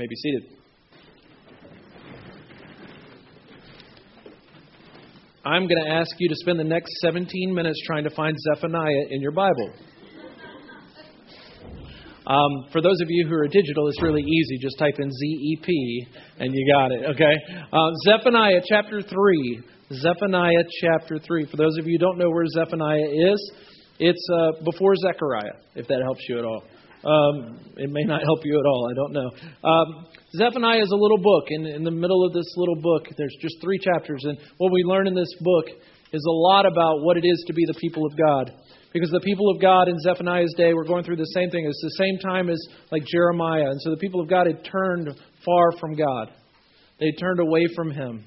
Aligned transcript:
may 0.00 0.06
be 0.06 0.16
seated. 0.16 0.44
I'm 5.44 5.68
going 5.68 5.84
to 5.84 5.90
ask 5.90 6.10
you 6.18 6.28
to 6.30 6.34
spend 6.36 6.58
the 6.58 6.64
next 6.64 6.90
17 7.02 7.54
minutes 7.54 7.78
trying 7.86 8.04
to 8.04 8.10
find 8.10 8.34
Zephaniah 8.54 9.08
in 9.10 9.20
your 9.20 9.32
Bible. 9.32 9.74
Um, 12.26 12.70
for 12.72 12.80
those 12.80 12.98
of 13.02 13.08
you 13.10 13.26
who 13.28 13.34
are 13.34 13.48
digital, 13.48 13.88
it's 13.88 14.00
really 14.00 14.22
easy. 14.22 14.58
Just 14.62 14.78
type 14.78 14.94
in 14.98 15.10
ZEP 15.10 15.68
and 16.38 16.54
you 16.54 16.74
got 16.74 16.92
it, 16.92 17.04
okay? 17.10 17.34
Um, 17.70 17.92
Zephaniah 18.06 18.62
chapter 18.66 19.02
3. 19.02 19.62
Zephaniah 19.92 20.64
chapter 20.80 21.18
3. 21.18 21.46
For 21.50 21.56
those 21.58 21.76
of 21.78 21.86
you 21.86 21.98
who 21.98 22.06
don't 22.06 22.16
know 22.16 22.30
where 22.30 22.46
Zephaniah 22.46 23.32
is, 23.32 23.52
it's 23.98 24.26
uh, 24.32 24.62
before 24.64 24.94
Zechariah, 24.96 25.60
if 25.74 25.86
that 25.88 26.00
helps 26.02 26.24
you 26.26 26.38
at 26.38 26.44
all. 26.46 26.62
Um, 27.04 27.58
it 27.76 27.90
may 27.90 28.04
not 28.04 28.22
help 28.22 28.40
you 28.44 28.58
at 28.58 28.66
all. 28.66 28.90
I 28.90 28.94
don't 28.94 29.12
know. 29.12 29.30
Um, 29.68 30.06
Zephaniah 30.36 30.82
is 30.82 30.92
a 30.92 30.96
little 30.96 31.18
book. 31.18 31.44
and 31.48 31.66
in 31.66 31.84
the 31.84 31.90
middle 31.90 32.24
of 32.26 32.32
this 32.32 32.46
little 32.56 32.76
book, 32.76 33.08
there's 33.16 33.36
just 33.40 33.56
three 33.62 33.78
chapters. 33.78 34.24
And 34.24 34.38
what 34.58 34.72
we 34.72 34.82
learn 34.84 35.06
in 35.06 35.14
this 35.14 35.32
book 35.40 35.66
is 36.12 36.24
a 36.28 36.32
lot 36.32 36.66
about 36.66 37.02
what 37.02 37.16
it 37.16 37.24
is 37.24 37.44
to 37.46 37.54
be 37.54 37.64
the 37.66 37.78
people 37.80 38.04
of 38.04 38.16
God. 38.16 38.52
Because 38.92 39.10
the 39.10 39.20
people 39.20 39.50
of 39.50 39.60
God 39.60 39.88
in 39.88 39.98
Zephaniah's 40.00 40.52
day 40.56 40.74
were 40.74 40.84
going 40.84 41.04
through 41.04 41.16
the 41.16 41.32
same 41.34 41.50
thing. 41.50 41.64
It's 41.64 41.80
the 41.82 42.04
same 42.04 42.18
time 42.18 42.50
as 42.50 42.60
like 42.90 43.04
Jeremiah. 43.06 43.70
And 43.70 43.80
so 43.80 43.90
the 43.90 43.96
people 43.96 44.20
of 44.20 44.28
God 44.28 44.46
had 44.46 44.64
turned 44.64 45.08
far 45.44 45.72
from 45.78 45.94
God. 45.94 46.30
They 46.98 47.12
turned 47.12 47.40
away 47.40 47.66
from 47.74 47.92
Him. 47.92 48.24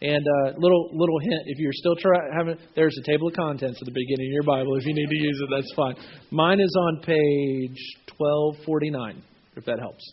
And 0.00 0.24
uh, 0.24 0.52
little 0.58 0.90
little 0.92 1.18
hint: 1.18 1.42
if 1.46 1.58
you're 1.58 1.72
still 1.72 1.96
trying, 1.96 2.30
having, 2.36 2.56
there's 2.76 2.96
a 2.98 3.10
table 3.10 3.28
of 3.28 3.34
contents 3.34 3.78
at 3.80 3.84
the 3.84 3.92
beginning 3.92 4.28
of 4.30 4.32
your 4.32 4.44
Bible. 4.44 4.76
If 4.76 4.86
you 4.86 4.94
need 4.94 5.08
to 5.08 5.18
use 5.18 5.40
it, 5.42 5.48
that's 5.54 5.72
fine. 5.74 5.94
Mine 6.30 6.60
is 6.60 6.74
on 6.78 7.00
page 7.02 7.78
1249, 8.16 9.22
if 9.56 9.64
that 9.64 9.80
helps. 9.80 10.04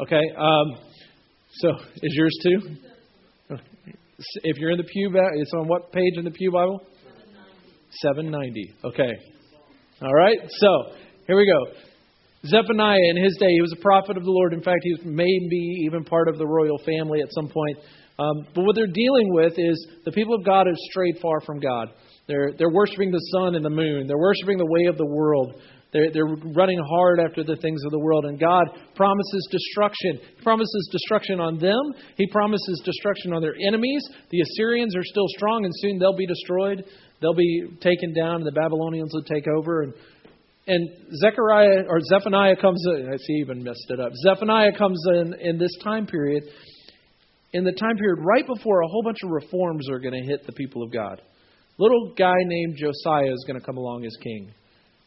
Okay. 0.00 0.22
Um, 0.38 0.78
so 1.60 1.68
is 2.02 2.14
yours 2.16 2.38
too? 2.42 3.56
If 4.44 4.56
you're 4.58 4.70
in 4.70 4.78
the 4.78 4.84
pew, 4.84 5.10
it's 5.34 5.52
on 5.54 5.68
what 5.68 5.92
page 5.92 6.14
in 6.16 6.24
the 6.24 6.30
pew 6.30 6.50
Bible? 6.50 6.80
790. 8.00 8.74
Okay. 8.84 9.12
All 10.02 10.14
right. 10.14 10.38
So 10.48 10.94
here 11.26 11.36
we 11.36 11.46
go. 11.46 11.93
Zephaniah 12.46 13.10
in 13.10 13.22
his 13.22 13.36
day, 13.40 13.48
he 13.48 13.62
was 13.62 13.72
a 13.72 13.80
prophet 13.82 14.16
of 14.16 14.24
the 14.24 14.30
Lord. 14.30 14.52
In 14.52 14.62
fact, 14.62 14.80
he 14.82 14.92
was 14.92 15.02
maybe 15.04 15.84
even 15.86 16.04
part 16.04 16.28
of 16.28 16.38
the 16.38 16.46
royal 16.46 16.78
family 16.84 17.20
at 17.22 17.32
some 17.32 17.48
point. 17.48 17.78
Um, 18.18 18.46
but 18.54 18.64
what 18.64 18.76
they're 18.76 18.86
dealing 18.86 19.32
with 19.32 19.54
is 19.56 19.86
the 20.04 20.12
people 20.12 20.34
of 20.34 20.44
God 20.44 20.66
have 20.66 20.76
strayed 20.90 21.18
far 21.20 21.40
from 21.40 21.58
God. 21.58 21.88
They're, 22.28 22.52
they're 22.56 22.70
worshiping 22.70 23.10
the 23.10 23.24
sun 23.32 23.54
and 23.54 23.64
the 23.64 23.70
moon. 23.70 24.06
They're 24.06 24.18
worshiping 24.18 24.58
the 24.58 24.66
way 24.66 24.86
of 24.86 24.96
the 24.96 25.06
world. 25.06 25.60
They're, 25.92 26.10
they're 26.12 26.36
running 26.54 26.78
hard 26.78 27.20
after 27.20 27.44
the 27.44 27.56
things 27.56 27.80
of 27.84 27.92
the 27.92 27.98
world. 27.98 28.24
And 28.24 28.38
God 28.38 28.66
promises 28.94 29.48
destruction. 29.50 30.18
He 30.36 30.42
promises 30.42 30.88
destruction 30.92 31.40
on 31.40 31.58
them. 31.58 31.80
He 32.16 32.26
promises 32.28 32.82
destruction 32.84 33.32
on 33.32 33.42
their 33.42 33.54
enemies. 33.66 34.02
The 34.30 34.40
Assyrians 34.40 34.96
are 34.96 35.04
still 35.04 35.26
strong, 35.36 35.64
and 35.64 35.72
soon 35.76 35.98
they'll 35.98 36.16
be 36.16 36.26
destroyed. 36.26 36.84
They'll 37.20 37.34
be 37.34 37.78
taken 37.80 38.12
down, 38.12 38.36
and 38.36 38.46
the 38.46 38.52
Babylonians 38.52 39.12
will 39.14 39.22
take 39.22 39.46
over. 39.56 39.82
And, 39.82 39.94
and 40.66 40.88
Zechariah 41.20 41.84
or 41.88 42.00
Zephaniah 42.00 42.56
comes 42.56 42.82
in. 42.86 43.10
I 43.12 43.16
see, 43.16 43.34
even 43.34 43.62
messed 43.62 43.86
it 43.90 44.00
up. 44.00 44.12
Zephaniah 44.22 44.72
comes 44.76 45.02
in 45.08 45.34
in 45.40 45.58
this 45.58 45.76
time 45.82 46.06
period 46.06 46.44
in 47.54 47.62
the 47.62 47.72
time 47.72 47.96
period 47.96 48.18
right 48.20 48.44
before 48.46 48.82
a 48.82 48.88
whole 48.88 49.02
bunch 49.02 49.18
of 49.22 49.30
reforms 49.30 49.88
are 49.88 50.00
going 50.00 50.12
to 50.12 50.28
hit 50.28 50.44
the 50.44 50.52
people 50.52 50.82
of 50.82 50.92
God. 50.92 51.22
Little 51.78 52.12
guy 52.18 52.34
named 52.44 52.76
Josiah 52.76 53.32
is 53.32 53.44
going 53.46 53.58
to 53.58 53.64
come 53.64 53.76
along 53.76 54.04
as 54.04 54.14
king. 54.22 54.52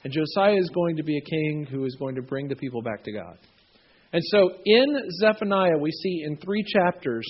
And 0.03 0.14
Josiah 0.14 0.58
is 0.58 0.69
going 0.73 0.95
to 0.97 1.03
be 1.03 1.17
a 1.17 1.30
king 1.30 1.67
who 1.69 1.83
is 1.83 1.95
going 1.99 2.16
to 2.16 2.21
bring 2.21 2.47
the 2.47 2.55
people 2.55 2.81
back 2.81 3.03
to 3.03 3.11
God. 3.11 3.38
And 4.14 4.21
so 4.27 4.52
in 4.66 5.09
Zephaniah, 5.19 5.77
we 5.77 5.92
see 5.92 6.23
in 6.25 6.38
three 6.38 6.64
chapters 6.64 7.25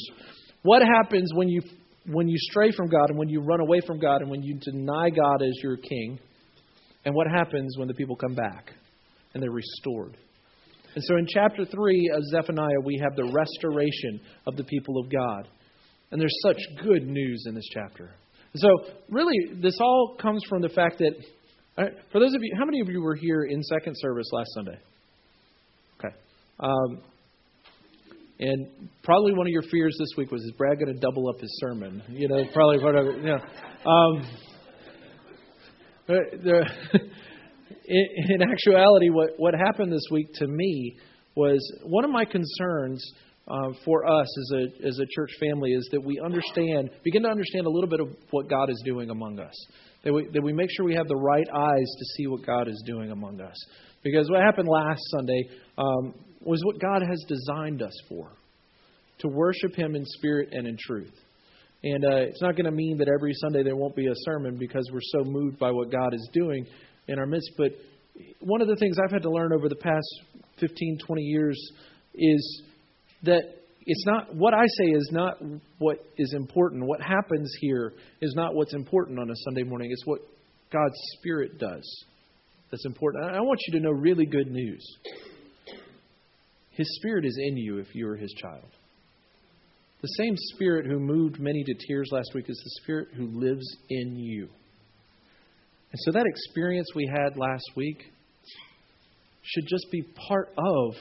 what 0.61 0.83
happens 0.83 1.31
when 1.33 1.49
you, 1.49 1.61
when 2.05 2.27
you 2.27 2.37
stray 2.37 2.71
from 2.71 2.87
God 2.87 3.09
and 3.09 3.17
when 3.17 3.29
you 3.29 3.41
run 3.41 3.59
away 3.59 3.81
from 3.85 3.99
God 3.99 4.21
and 4.21 4.29
when 4.29 4.43
you 4.43 4.59
deny 4.61 5.09
God 5.09 5.41
as 5.41 5.53
your 5.63 5.77
king, 5.77 6.19
and 7.07 7.15
what 7.15 7.25
happens 7.25 7.77
when 7.77 7.87
the 7.87 7.93
people 7.93 8.17
come 8.17 8.35
back 8.35 8.73
and 9.33 9.41
they're 9.41 9.49
restored. 9.49 10.17
And 10.93 11.01
so 11.05 11.15
in 11.15 11.25
chapter 11.25 11.63
3 11.63 12.11
of 12.13 12.21
Zephaniah, 12.31 12.81
we 12.83 12.99
have 13.01 13.15
the 13.15 13.31
restoration 13.33 14.19
of 14.45 14.57
the 14.57 14.65
people 14.65 14.99
of 14.99 15.09
God. 15.09 15.47
And 16.11 16.19
there's 16.19 16.37
such 16.43 16.57
good 16.83 17.07
news 17.07 17.45
in 17.47 17.55
this 17.55 17.63
chapter. 17.73 18.11
So, 18.55 18.67
really, 19.09 19.53
this 19.61 19.77
all 19.79 20.17
comes 20.21 20.43
from 20.49 20.61
the 20.61 20.67
fact 20.67 20.97
that, 20.97 21.13
for 22.11 22.19
those 22.19 22.33
of 22.33 22.41
you, 22.41 22.53
how 22.59 22.65
many 22.65 22.81
of 22.81 22.89
you 22.89 23.01
were 23.01 23.15
here 23.15 23.43
in 23.43 23.63
second 23.63 23.95
service 23.97 24.27
last 24.33 24.49
Sunday? 24.55 24.79
Okay. 25.99 26.15
Um, 26.59 27.01
and 28.39 28.67
probably 29.01 29.31
one 29.31 29.47
of 29.47 29.51
your 29.51 29.63
fears 29.71 29.95
this 29.97 30.09
week 30.17 30.29
was, 30.29 30.41
is 30.43 30.51
Brad 30.57 30.77
going 30.77 30.93
to 30.93 30.99
double 30.99 31.29
up 31.29 31.39
his 31.39 31.57
sermon? 31.61 32.03
You 32.09 32.27
know, 32.27 32.43
probably 32.53 32.79
whatever. 32.79 33.15
Know. 33.15 33.39
Um, 33.89 34.27
in, 36.09 38.05
in 38.29 38.41
actuality, 38.41 39.09
what, 39.09 39.31
what 39.37 39.53
happened 39.53 39.91
this 39.91 40.05
week 40.09 40.33
to 40.35 40.47
me 40.47 40.97
was 41.35 41.59
one 41.83 42.05
of 42.05 42.11
my 42.11 42.23
concerns 42.23 43.03
uh, 43.47 43.69
for 43.85 44.05
us 44.05 44.27
as 44.39 44.51
a, 44.53 44.87
as 44.87 44.99
a 44.99 45.05
church 45.13 45.31
family 45.39 45.71
is 45.71 45.87
that 45.91 46.01
we 46.01 46.19
understand, 46.23 46.89
begin 47.03 47.23
to 47.23 47.29
understand 47.29 47.65
a 47.65 47.69
little 47.69 47.89
bit 47.89 47.99
of 47.99 48.07
what 48.31 48.49
God 48.49 48.69
is 48.69 48.81
doing 48.85 49.09
among 49.09 49.39
us. 49.39 49.53
That 50.03 50.13
we, 50.13 50.27
that 50.33 50.41
we 50.41 50.53
make 50.53 50.69
sure 50.75 50.85
we 50.85 50.95
have 50.95 51.07
the 51.07 51.15
right 51.15 51.47
eyes 51.53 51.95
to 51.99 52.05
see 52.15 52.27
what 52.27 52.45
God 52.45 52.67
is 52.67 52.81
doing 52.85 53.11
among 53.11 53.41
us. 53.41 53.55
Because 54.03 54.29
what 54.29 54.41
happened 54.41 54.69
last 54.69 55.01
Sunday 55.17 55.49
um, 55.77 56.13
was 56.41 56.61
what 56.63 56.79
God 56.79 57.01
has 57.01 57.23
designed 57.27 57.81
us 57.81 57.93
for 58.07 58.31
to 59.19 59.27
worship 59.27 59.75
Him 59.75 59.95
in 59.95 60.05
spirit 60.05 60.49
and 60.51 60.67
in 60.67 60.77
truth. 60.79 61.13
And 61.83 62.03
uh, 62.03 62.27
it's 62.27 62.41
not 62.41 62.55
going 62.55 62.65
to 62.65 62.71
mean 62.71 62.97
that 62.97 63.07
every 63.07 63.33
Sunday 63.35 63.63
there 63.63 63.75
won't 63.75 63.95
be 63.95 64.07
a 64.07 64.15
sermon 64.25 64.57
because 64.57 64.89
we're 64.91 64.99
so 65.01 65.23
moved 65.23 65.59
by 65.59 65.71
what 65.71 65.91
God 65.91 66.13
is 66.13 66.29
doing 66.33 66.65
in 67.07 67.19
our 67.19 67.25
midst. 67.25 67.51
But 67.57 67.71
one 68.39 68.61
of 68.61 68.67
the 68.67 68.75
things 68.75 68.97
I've 69.03 69.11
had 69.11 69.21
to 69.23 69.31
learn 69.31 69.53
over 69.53 69.69
the 69.69 69.75
past 69.75 70.07
15, 70.59 70.97
20 71.05 71.21
years 71.21 71.71
is 72.15 72.63
that 73.23 73.41
it's 73.85 74.05
not 74.05 74.35
what 74.35 74.53
I 74.53 74.65
say 74.79 74.85
is 74.91 75.09
not 75.13 75.35
what 75.77 75.97
is 76.17 76.33
important. 76.33 76.85
What 76.85 77.01
happens 77.01 77.51
here 77.61 77.93
is 78.21 78.33
not 78.35 78.53
what's 78.53 78.73
important 78.73 79.19
on 79.19 79.29
a 79.29 79.35
Sunday 79.45 79.63
morning. 79.63 79.89
It's 79.91 80.05
what 80.05 80.19
God's 80.71 80.97
Spirit 81.19 81.57
does 81.57 82.05
that's 82.71 82.85
important. 82.85 83.23
I 83.33 83.39
want 83.39 83.59
you 83.67 83.79
to 83.79 83.85
know 83.85 83.91
really 83.91 84.25
good 84.25 84.51
news. 84.51 84.85
His 86.71 86.87
Spirit 86.97 87.25
is 87.25 87.37
in 87.41 87.57
you 87.57 87.77
if 87.79 87.95
you 87.95 88.07
are 88.09 88.15
His 88.15 88.33
child. 88.33 88.65
The 90.01 90.07
same 90.19 90.35
Spirit 90.53 90.85
who 90.85 90.99
moved 90.99 91.39
many 91.39 91.63
to 91.63 91.73
tears 91.87 92.09
last 92.11 92.31
week 92.35 92.45
is 92.49 92.61
the 92.63 92.81
Spirit 92.83 93.09
who 93.15 93.27
lives 93.27 93.65
in 93.89 94.15
you. 94.15 94.43
And 95.91 95.99
so 96.05 96.11
that 96.11 96.25
experience 96.25 96.87
we 96.95 97.09
had 97.11 97.37
last 97.37 97.65
week 97.75 98.03
should 99.41 99.65
just 99.67 99.87
be 99.91 100.03
part 100.27 100.49
of 100.57 100.93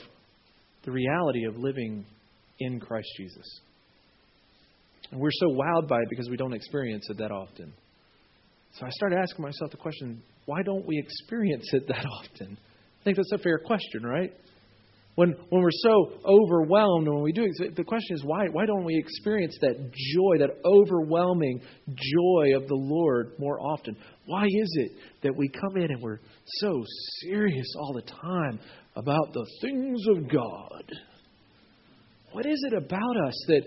the 0.85 0.93
reality 0.93 1.45
of 1.45 1.57
living 1.57 2.07
in 2.61 2.81
Christ 2.81 3.09
Jesus. 3.19 3.61
And 5.11 5.21
we're 5.21 5.31
so 5.33 5.49
wowed 5.49 5.89
by 5.89 5.99
it 6.01 6.09
because 6.09 6.31
we 6.31 6.37
don't 6.37 6.55
experience 6.55 7.07
it 7.11 7.19
that 7.19 7.31
often. 7.31 7.73
So 8.79 8.87
I 8.87 8.91
started 8.91 9.19
asking 9.19 9.43
myself 9.43 9.71
the 9.71 9.77
question 9.77 10.23
why 10.47 10.63
don't 10.63 10.87
we 10.87 10.99
experience 10.99 11.69
it 11.73 11.87
that 11.89 12.07
often? 12.07 12.57
I 13.01 13.05
think 13.05 13.17
that's 13.17 13.33
a 13.33 13.39
fair 13.39 13.59
question, 13.59 14.05
right? 14.05 14.33
When, 15.17 15.35
when 15.49 15.63
we're 15.63 15.71
so 15.73 16.13
overwhelmed 16.27 17.09
when 17.09 17.23
we 17.23 17.33
do 17.33 17.47
the 17.75 17.85
question 17.85 18.17
is 18.17 18.23
why, 18.23 18.49
why 18.53 18.67
don't 18.67 18.85
we 18.85 18.99
experience 18.99 19.57
that 19.63 19.91
joy, 20.15 20.39
that 20.41 20.59
overwhelming 20.63 21.63
joy 21.89 22.55
of 22.55 22.69
the 22.69 22.75
Lord 22.75 23.33
more 23.39 23.59
often? 23.59 23.97
Why 24.27 24.45
is 24.45 24.77
it 24.77 24.93
that 25.23 25.35
we 25.35 25.49
come 25.49 25.79
in 25.79 25.91
and 25.91 26.03
we're 26.03 26.21
so 26.47 26.85
serious 27.23 27.67
all 27.79 27.95
the 27.95 28.03
time 28.03 28.61
about 28.95 29.33
the 29.33 29.47
things 29.63 30.05
of 30.07 30.31
God? 30.31 30.85
What 32.33 32.45
is 32.45 32.63
it 32.71 32.75
about 32.75 33.17
us 33.27 33.45
that 33.49 33.63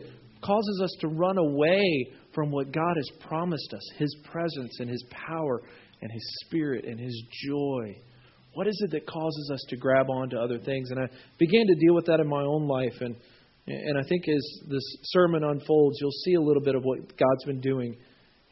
causes 0.46 0.82
us 0.84 0.96
to 1.02 1.08
run 1.08 1.40
away 1.40 2.12
from 2.36 2.52
what 2.52 2.72
God 2.72 2.96
has 2.96 3.10
promised 3.28 3.74
us 3.74 3.92
His 3.98 4.16
presence 4.32 4.80
and 4.80 4.88
His 4.90 5.04
power 5.10 5.64
and 6.00 6.12
His 6.12 6.38
Spirit 6.46 6.86
and 6.86 7.00
His 7.00 7.24
joy? 7.48 7.98
What 8.54 8.68
is 8.68 8.82
it 8.84 8.92
that 8.92 9.06
causes 9.06 9.52
us 9.54 9.64
to 9.70 9.78
grab 9.78 10.10
on 10.10 10.30
to 10.32 10.40
other 10.40 10.58
things? 10.58 10.90
And 10.92 11.00
I 11.00 11.08
began 11.38 11.68
to 11.68 11.76
deal 11.76 11.94
with 11.94 12.06
that 12.08 12.20
in 12.20 12.28
my 12.28 12.42
own 12.42 12.68
life. 12.68 12.96
And, 13.00 13.16
and 13.68 13.98
I 13.98 14.08
think 14.08 14.28
as 14.28 14.70
this 14.70 14.84
sermon 15.04 15.44
unfolds, 15.44 15.98
you'll 16.02 16.12
see 16.26 16.34
a 16.34 16.42
little 16.42 16.64
bit 16.64 16.76
of 16.76 16.84
what 16.84 17.00
God's 17.18 17.46
been 17.46 17.62
doing 17.62 17.96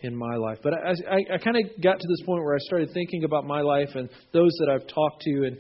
in 0.02 0.16
my 0.16 0.36
life. 0.36 0.60
But 0.62 0.74
I, 0.74 0.92
I, 1.10 1.36
I 1.36 1.38
kind 1.40 1.58
of 1.58 1.82
got 1.82 2.00
to 2.00 2.08
this 2.08 2.26
point 2.26 2.44
where 2.44 2.54
I 2.54 2.60
started 2.60 2.90
thinking 2.94 3.24
about 3.24 3.46
my 3.46 3.62
life 3.62 3.90
and 3.96 4.10
those 4.32 4.52
that 4.60 4.70
I've 4.70 4.88
talked 4.88 5.22
to. 5.22 5.48
And, 5.48 5.58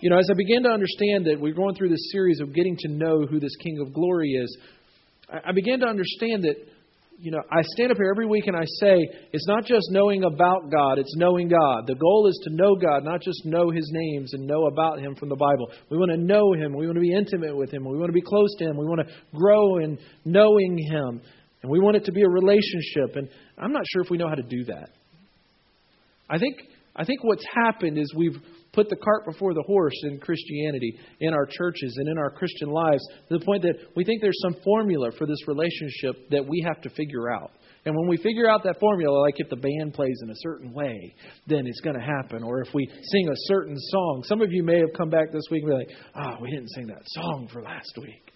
you 0.00 0.10
know, 0.10 0.18
as 0.18 0.28
I 0.30 0.34
began 0.34 0.64
to 0.64 0.70
understand 0.70 1.26
that 1.26 1.40
we're 1.40 1.54
going 1.54 1.76
through 1.76 1.90
this 1.90 2.10
series 2.10 2.40
of 2.40 2.52
getting 2.52 2.76
to 2.80 2.88
know 2.88 3.26
who 3.26 3.38
this 3.38 3.54
King 3.62 3.78
of 3.86 3.92
Glory 3.94 4.30
is, 4.30 4.58
I, 5.32 5.50
I 5.50 5.52
began 5.52 5.78
to 5.80 5.86
understand 5.86 6.42
that 6.42 6.56
you 7.20 7.30
know, 7.30 7.42
I 7.50 7.60
stand 7.74 7.90
up 7.90 7.98
here 7.98 8.10
every 8.10 8.26
week 8.26 8.46
and 8.46 8.56
I 8.56 8.64
say, 8.80 8.96
it's 9.32 9.46
not 9.46 9.64
just 9.66 9.88
knowing 9.90 10.24
about 10.24 10.70
God, 10.70 10.98
it's 10.98 11.14
knowing 11.16 11.48
God. 11.48 11.86
The 11.86 11.94
goal 11.94 12.26
is 12.28 12.40
to 12.44 12.54
know 12.54 12.74
God, 12.76 13.04
not 13.04 13.20
just 13.20 13.44
know 13.44 13.70
His 13.70 13.88
names 13.92 14.32
and 14.32 14.46
know 14.46 14.66
about 14.66 15.00
Him 15.00 15.14
from 15.14 15.28
the 15.28 15.36
Bible. 15.36 15.70
We 15.90 15.98
want 15.98 16.10
to 16.12 16.16
know 16.16 16.52
Him. 16.54 16.74
We 16.74 16.86
want 16.86 16.96
to 16.96 17.00
be 17.00 17.12
intimate 17.12 17.54
with 17.54 17.72
Him. 17.72 17.84
We 17.84 17.98
want 17.98 18.08
to 18.08 18.14
be 18.14 18.22
close 18.22 18.54
to 18.58 18.64
Him. 18.64 18.78
We 18.78 18.86
want 18.86 19.06
to 19.06 19.14
grow 19.36 19.78
in 19.78 19.98
knowing 20.24 20.78
Him. 20.78 21.20
And 21.62 21.70
we 21.70 21.78
want 21.78 21.96
it 21.96 22.06
to 22.06 22.12
be 22.12 22.22
a 22.22 22.28
relationship. 22.28 23.16
And 23.16 23.28
I'm 23.58 23.72
not 23.72 23.82
sure 23.92 24.02
if 24.02 24.10
we 24.10 24.16
know 24.16 24.28
how 24.28 24.34
to 24.34 24.42
do 24.42 24.64
that. 24.64 24.88
I 26.28 26.38
think, 26.38 26.56
I 26.96 27.04
think 27.04 27.22
what's 27.22 27.44
happened 27.54 27.98
is 27.98 28.14
we've 28.16 28.38
put 28.72 28.88
the 28.88 28.96
cart 28.96 29.24
before 29.26 29.54
the 29.54 29.64
horse 29.66 29.98
in 30.04 30.18
Christianity, 30.18 30.98
in 31.20 31.34
our 31.34 31.46
churches, 31.46 31.94
and 31.98 32.08
in 32.08 32.18
our 32.18 32.30
Christian 32.30 32.70
lives, 32.70 33.02
to 33.28 33.38
the 33.38 33.44
point 33.44 33.62
that 33.62 33.74
we 33.96 34.04
think 34.04 34.20
there's 34.20 34.40
some 34.42 34.56
formula 34.62 35.10
for 35.18 35.26
this 35.26 35.48
relationship 35.48 36.28
that 36.30 36.46
we 36.46 36.64
have 36.66 36.80
to 36.82 36.90
figure 36.90 37.30
out. 37.30 37.50
And 37.84 37.96
when 37.96 38.08
we 38.08 38.18
figure 38.18 38.48
out 38.48 38.62
that 38.64 38.78
formula, 38.78 39.18
like 39.20 39.36
if 39.38 39.48
the 39.48 39.56
band 39.56 39.94
plays 39.94 40.20
in 40.22 40.30
a 40.30 40.36
certain 40.36 40.72
way, 40.72 41.14
then 41.46 41.66
it's 41.66 41.80
going 41.80 41.98
to 41.98 42.04
happen. 42.04 42.42
Or 42.42 42.60
if 42.60 42.68
we 42.74 42.86
sing 42.86 43.28
a 43.28 43.36
certain 43.46 43.76
song. 43.78 44.22
Some 44.26 44.42
of 44.42 44.52
you 44.52 44.62
may 44.62 44.78
have 44.80 44.92
come 44.96 45.08
back 45.08 45.32
this 45.32 45.44
week 45.50 45.62
and 45.62 45.70
be 45.70 45.76
like, 45.76 45.90
ah, 46.14 46.36
oh, 46.36 46.42
we 46.42 46.50
didn't 46.50 46.68
sing 46.70 46.88
that 46.88 47.02
song 47.06 47.48
for 47.50 47.62
last 47.62 47.92
week. 47.96 48.32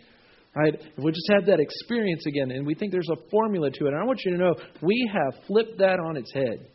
Right? 0.56 0.74
If 0.74 1.04
We 1.04 1.10
just 1.10 1.28
had 1.30 1.46
that 1.46 1.60
experience 1.60 2.24
again, 2.26 2.52
and 2.52 2.64
we 2.64 2.74
think 2.74 2.92
there's 2.92 3.10
a 3.10 3.28
formula 3.30 3.70
to 3.70 3.84
it. 3.86 3.88
And 3.88 3.98
I 4.00 4.04
want 4.04 4.20
you 4.24 4.32
to 4.32 4.38
know 4.38 4.54
we 4.80 5.10
have 5.12 5.34
flipped 5.46 5.78
that 5.78 5.98
on 5.98 6.16
its 6.16 6.32
head. 6.32 6.68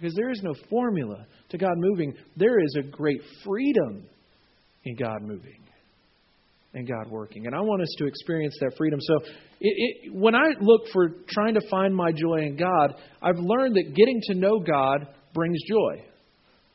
Because 0.00 0.14
there 0.14 0.30
is 0.30 0.40
no 0.42 0.54
formula 0.70 1.26
to 1.50 1.58
God 1.58 1.74
moving. 1.76 2.14
There 2.36 2.58
is 2.58 2.76
a 2.78 2.82
great 2.82 3.20
freedom 3.44 4.04
in 4.84 4.96
God 4.96 5.20
moving 5.20 5.60
and 6.72 6.88
God 6.88 7.10
working. 7.10 7.46
And 7.46 7.54
I 7.54 7.60
want 7.60 7.82
us 7.82 7.94
to 7.98 8.06
experience 8.06 8.56
that 8.60 8.76
freedom. 8.78 8.98
So 9.02 9.14
it, 9.60 10.06
it, 10.06 10.14
when 10.14 10.34
I 10.34 10.52
look 10.60 10.82
for 10.92 11.08
trying 11.28 11.54
to 11.54 11.60
find 11.68 11.94
my 11.94 12.12
joy 12.12 12.46
in 12.46 12.56
God, 12.56 12.94
I've 13.20 13.38
learned 13.38 13.74
that 13.74 13.94
getting 13.94 14.20
to 14.28 14.34
know 14.34 14.60
God 14.60 15.08
brings 15.34 15.58
joy. 15.68 16.04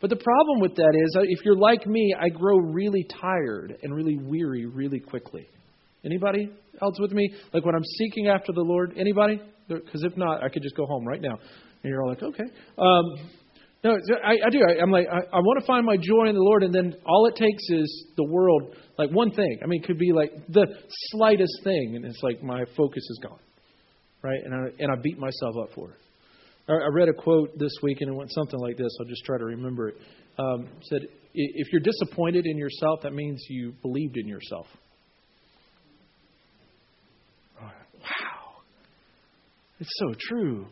But 0.01 0.09
the 0.09 0.17
problem 0.17 0.59
with 0.59 0.75
that 0.75 0.93
is, 0.93 1.15
uh, 1.17 1.21
if 1.23 1.43
you're 1.45 1.57
like 1.57 1.87
me, 1.87 2.13
I 2.19 2.29
grow 2.29 2.57
really 2.57 3.07
tired 3.21 3.77
and 3.81 3.95
really 3.95 4.17
weary 4.17 4.65
really 4.65 4.99
quickly. 4.99 5.47
Anybody 6.03 6.51
else 6.81 6.99
with 6.99 7.11
me? 7.11 7.33
Like 7.53 7.65
when 7.65 7.73
I'm 7.73 7.83
seeking 7.97 8.27
after 8.27 8.51
the 8.53 8.61
Lord, 8.61 8.93
anybody? 8.97 9.41
Because 9.67 10.03
if 10.03 10.15
not, 10.17 10.43
I 10.43 10.49
could 10.49 10.63
just 10.63 10.75
go 10.75 10.85
home 10.85 11.05
right 11.05 11.21
now. 11.21 11.33
And 11.33 11.91
you're 11.91 12.01
all 12.01 12.09
like, 12.09 12.23
okay. 12.23 12.43
Um, 12.77 13.29
no, 13.83 13.99
I, 14.23 14.33
I 14.43 14.49
do. 14.49 14.59
I, 14.67 14.81
I'm 14.81 14.89
like, 14.89 15.05
I, 15.07 15.19
I 15.31 15.39
want 15.39 15.59
to 15.59 15.65
find 15.67 15.85
my 15.85 15.95
joy 15.95 16.27
in 16.27 16.33
the 16.33 16.41
Lord, 16.41 16.63
and 16.63 16.73
then 16.73 16.95
all 17.05 17.27
it 17.27 17.35
takes 17.35 17.63
is 17.69 18.07
the 18.17 18.23
world, 18.23 18.75
like 18.97 19.11
one 19.11 19.29
thing. 19.31 19.59
I 19.63 19.67
mean, 19.67 19.83
it 19.83 19.85
could 19.85 19.99
be 19.99 20.11
like 20.11 20.31
the 20.49 20.65
slightest 21.11 21.53
thing, 21.63 21.93
and 21.95 22.03
it's 22.03 22.19
like 22.23 22.41
my 22.41 22.63
focus 22.75 23.03
is 23.07 23.19
gone, 23.21 23.39
right? 24.23 24.39
And 24.43 24.55
I 24.55 24.83
and 24.83 24.91
I 24.91 24.95
beat 25.03 25.19
myself 25.19 25.55
up 25.61 25.69
for 25.75 25.91
it. 25.91 25.97
I, 26.67 26.73
I 26.73 26.87
read 26.91 27.09
a 27.09 27.13
quote 27.13 27.59
this 27.59 27.73
week, 27.83 28.01
and 28.01 28.09
it 28.09 28.15
went 28.15 28.31
something 28.33 28.59
like 28.59 28.75
this. 28.75 28.89
I'll 28.99 29.07
just 29.07 29.23
try 29.23 29.37
to 29.37 29.45
remember 29.45 29.89
it. 29.89 29.97
Um, 30.39 30.61
it 30.61 30.85
said, 30.89 31.01
"If 31.35 31.71
you're 31.71 31.81
disappointed 31.81 32.47
in 32.47 32.57
yourself, 32.57 33.01
that 33.03 33.13
means 33.13 33.45
you 33.49 33.73
believed 33.83 34.17
in 34.17 34.27
yourself." 34.27 34.65
It's 39.79 39.89
so 39.97 40.13
true. 40.19 40.67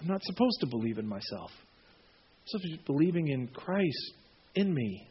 I'm 0.00 0.06
not 0.06 0.22
supposed 0.22 0.60
to 0.60 0.66
believe 0.66 0.98
in 0.98 1.06
myself. 1.06 1.50
I'm 1.50 2.46
supposed 2.46 2.64
to 2.64 2.76
be 2.78 2.82
believing 2.86 3.28
in 3.28 3.48
Christ 3.48 4.12
in 4.54 4.72
me. 4.72 5.08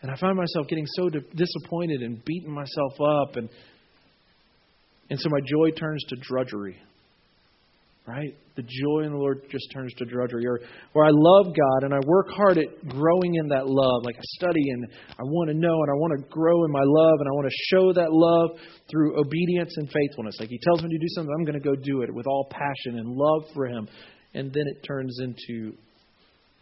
And 0.00 0.10
I 0.10 0.16
find 0.16 0.36
myself 0.36 0.66
getting 0.68 0.86
so 0.96 1.08
disappointed 1.10 2.02
and 2.02 2.24
beating 2.24 2.50
myself 2.50 2.92
up. 3.00 3.36
And, 3.36 3.48
and 5.10 5.20
so 5.20 5.28
my 5.30 5.40
joy 5.40 5.70
turns 5.76 6.02
to 6.08 6.16
drudgery 6.16 6.76
right? 8.06 8.34
The 8.56 8.62
joy 8.62 9.04
in 9.04 9.12
the 9.12 9.18
Lord 9.18 9.42
just 9.48 9.64
turns 9.72 9.92
to 9.94 10.04
drudgery. 10.04 10.44
Or, 10.46 10.60
or 10.94 11.04
I 11.04 11.10
love 11.12 11.46
God 11.54 11.84
and 11.84 11.94
I 11.94 11.98
work 12.04 12.28
hard 12.30 12.58
at 12.58 12.88
growing 12.88 13.36
in 13.36 13.48
that 13.48 13.66
love. 13.66 14.02
Like 14.04 14.16
I 14.16 14.26
study 14.38 14.70
and 14.70 14.86
I 15.10 15.22
want 15.22 15.50
to 15.50 15.54
know 15.54 15.72
and 15.72 15.90
I 15.90 15.94
want 15.94 16.20
to 16.20 16.28
grow 16.28 16.64
in 16.64 16.72
my 16.72 16.82
love 16.84 17.14
and 17.20 17.28
I 17.28 17.32
want 17.32 17.48
to 17.48 17.56
show 17.70 17.92
that 17.92 18.08
love 18.10 18.58
through 18.90 19.20
obedience 19.20 19.74
and 19.76 19.88
faithfulness. 19.88 20.36
Like 20.40 20.48
He 20.48 20.58
tells 20.64 20.82
me 20.82 20.90
to 20.90 20.98
do 20.98 21.08
something, 21.14 21.32
I'm 21.38 21.44
going 21.44 21.60
to 21.60 21.64
go 21.64 21.76
do 21.76 22.02
it 22.02 22.12
with 22.12 22.26
all 22.26 22.48
passion 22.50 22.98
and 22.98 23.08
love 23.08 23.44
for 23.54 23.66
Him. 23.66 23.88
And 24.34 24.52
then 24.52 24.64
it 24.66 24.84
turns 24.86 25.18
into 25.20 25.76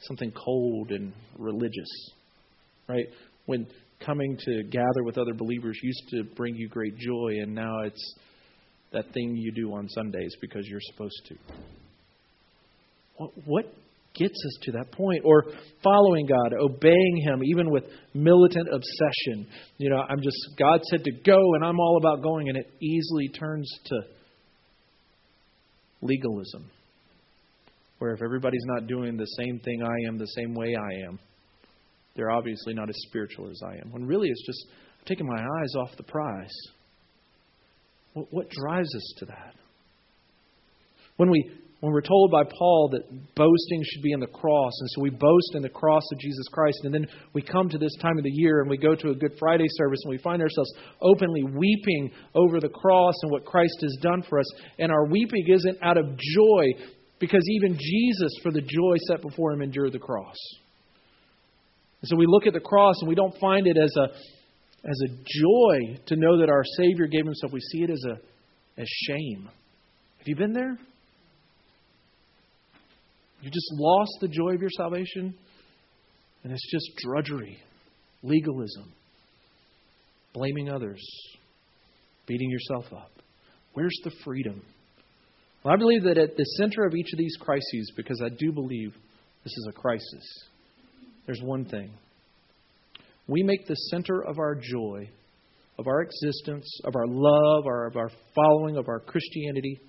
something 0.03 0.33
cold 0.33 0.91
and 0.91 1.13
religious, 1.39 2.11
right? 2.89 3.07
When 3.47 3.67
coming 4.05 4.37
to 4.39 4.63
gather 4.65 5.05
with 5.05 5.19
other 5.19 5.35
believers 5.35 5.79
used 5.83 6.09
to 6.11 6.25
bring 6.35 6.55
you 6.55 6.69
great 6.69 6.97
joy, 6.97 7.35
and 7.43 7.55
now 7.55 7.81
it's 7.85 8.15
that 8.93 9.13
thing 9.13 9.37
you 9.37 9.53
do 9.53 9.73
on 9.75 9.89
Sundays 9.89 10.35
because 10.41 10.67
you're 10.67 10.81
supposed 10.81 11.21
to. 11.29 11.37
What, 13.45 13.67
gets 14.15 14.35
us 14.35 14.59
to 14.63 14.73
that 14.73 14.93
point? 14.93 15.23
Or 15.25 15.45
following 15.83 16.27
God, 16.27 16.53
obeying 16.59 17.23
Him, 17.25 17.43
even 17.45 17.71
with 17.71 17.85
militant 18.15 18.69
obsession. 18.69 19.47
You 19.79 19.91
know, 19.91 19.99
I'm 19.99 20.21
just, 20.23 20.37
God 20.59 20.81
said 20.91 21.05
to 21.05 21.13
go, 21.13 21.39
and 21.55 21.65
I'm 21.65 21.79
all 21.79 21.99
about 21.99 22.23
going, 22.23 22.49
and 22.49 22.59
it 22.59 22.71
easily 22.81 23.29
turns 23.29 23.71
to 23.87 24.01
legalism. 26.03 26.71
Where 27.99 28.15
if 28.15 28.23
everybody's 28.23 28.65
not 28.65 28.87
doing 28.87 29.17
the 29.17 29.27
same 29.39 29.61
thing 29.61 29.83
I 29.83 30.09
am 30.09 30.19
the 30.19 30.27
same 30.27 30.55
way 30.55 30.75
I 30.75 31.09
am, 31.09 31.19
they're 32.17 32.31
obviously 32.31 32.75
not 32.75 32.89
as 32.89 32.97
spiritual 33.09 33.51
as 33.51 33.61
I 33.65 33.75
am. 33.75 33.93
When 33.93 34.07
really 34.07 34.29
it's 34.29 34.47
just 34.47 34.67
taking 35.05 35.27
my 35.27 35.41
eyes 35.41 35.75
off 35.77 35.97
the 35.97 36.03
prize. 36.03 36.55
What 38.15 38.51
drives 38.51 38.95
us 38.95 39.15
to 39.19 39.27
that? 39.27 39.55
When 41.17 41.31
we 41.31 41.51
when 41.81 41.95
we're 41.95 42.03
told 42.03 42.31
by 42.31 42.43
Paul 42.45 42.91
that 42.93 43.09
boasting 43.35 43.83
should 43.85 44.03
be 44.03 44.13
in 44.13 44.21
the 44.21 44.27
cross, 44.27 44.73
and 44.81 44.91
so 44.91 45.01
we 45.01 45.09
boast 45.09 45.55
in 45.55 45.63
the 45.63 45.71
cross 45.71 46.03
of 46.13 46.19
Jesus 46.19 46.47
Christ, 46.53 46.79
and 46.85 46.93
then 46.93 47.07
we 47.33 47.41
come 47.41 47.71
to 47.71 47.79
this 47.79 47.95
time 48.03 48.19
of 48.19 48.25
the 48.25 48.31
year 48.31 48.61
and 48.61 48.69
we 48.69 48.77
go 48.77 48.95
to 48.95 49.11
a 49.11 49.15
Good 49.15 49.33
Friday 49.39 49.65
service 49.67 50.01
and 50.05 50.11
we 50.11 50.19
find 50.19 50.43
ourselves 50.43 50.71
openly 51.01 51.43
weeping 51.43 52.11
over 52.35 52.61
the 52.61 52.69
cross 52.69 53.15
and 53.23 53.33
what 53.33 53.47
Christ 53.47 53.79
has 53.81 53.97
done 54.03 54.23
for 54.29 54.39
us, 54.39 54.47
and 54.79 54.93
our 54.93 55.07
weeping 55.07 55.47
isn't 55.49 55.79
out 55.83 55.97
of 55.97 56.05
joy 56.19 56.67
because 57.19 57.43
even 57.49 57.79
Jesus, 57.79 58.33
for 58.43 58.53
the 58.53 58.61
joy 58.61 58.97
set 59.09 59.23
before 59.23 59.53
him, 59.53 59.63
endured 59.63 59.93
the 59.93 59.99
cross. 59.99 60.37
And 62.03 62.09
so 62.09 62.17
we 62.17 62.27
look 62.27 62.47
at 62.47 62.55
the 62.55 62.61
cross 62.61 62.97
and 63.01 63.09
we 63.09 63.15
don't 63.15 63.37
find 63.39 63.67
it 63.67 63.77
as 63.77 63.95
a 63.97 64.09
as 64.85 64.99
a 65.05 65.09
joy 65.09 66.01
to 66.07 66.17
know 66.17 66.39
that 66.39 66.49
our 66.49 66.65
Savior 66.77 67.07
gave 67.07 67.25
Himself. 67.25 67.53
We 67.53 67.61
see 67.61 67.83
it 67.83 67.91
as 67.91 68.05
a 68.05 68.81
as 68.81 68.89
shame. 68.89 69.49
Have 70.19 70.27
you 70.27 70.37
been 70.37 70.53
there? 70.53 70.79
You 73.43 73.51
just 73.51 73.73
lost 73.73 74.13
the 74.21 74.29
joy 74.29 74.55
of 74.55 74.61
your 74.61 74.71
salvation, 74.71 75.35
and 76.45 76.53
it's 76.53 76.71
just 76.71 76.91
drudgery, 76.99 77.59
legalism, 78.23 78.93
blaming 80.35 80.69
others, 80.69 81.03
beating 82.27 82.51
yourself 82.51 82.93
up. 82.93 83.11
Where's 83.73 83.99
the 84.05 84.13
freedom? 84.25 84.63
Well, 85.63 85.75
I 85.75 85.77
believe 85.79 86.05
that 86.05 86.19
at 86.19 86.37
the 86.37 86.45
center 86.59 86.85
of 86.85 86.95
each 86.95 87.13
of 87.13 87.19
these 87.19 87.37
crises, 87.41 87.93
because 87.97 88.21
I 88.25 88.29
do 88.29 88.53
believe 88.53 88.93
this 89.45 89.53
is 89.53 89.69
a 89.71 89.73
crisis, 89.73 90.45
there's 91.27 91.41
one 91.43 91.65
thing 91.65 91.93
we 93.27 93.43
make 93.43 93.67
the 93.67 93.75
center 93.75 94.23
of 94.23 94.39
our 94.39 94.55
joy, 94.55 95.09
of 95.79 95.87
our 95.87 96.03
existence, 96.03 96.69
of 96.85 96.95
our 96.97 97.07
love, 97.07 97.67
our, 97.67 97.87
of 97.87 97.97
our 97.97 98.11
following, 98.35 98.77
of 98.77 98.89
our 98.89 99.01
Christianity, 99.01 99.81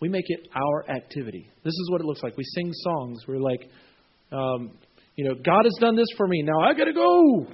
we 0.00 0.08
make 0.08 0.24
it 0.28 0.48
our 0.54 0.90
activity. 0.90 1.48
This 1.64 1.72
is 1.72 1.88
what 1.90 2.00
it 2.00 2.04
looks 2.04 2.22
like. 2.22 2.36
We 2.36 2.44
sing 2.44 2.70
songs. 2.72 3.22
We're 3.26 3.38
like, 3.38 3.68
um, 4.32 4.72
you 5.16 5.28
know, 5.28 5.34
God 5.34 5.64
has 5.64 5.76
done 5.80 5.96
this 5.96 6.08
for 6.16 6.26
me. 6.26 6.42
Now 6.42 6.60
I 6.60 6.74
got 6.74 6.84
to 6.84 6.92
go, 6.92 7.46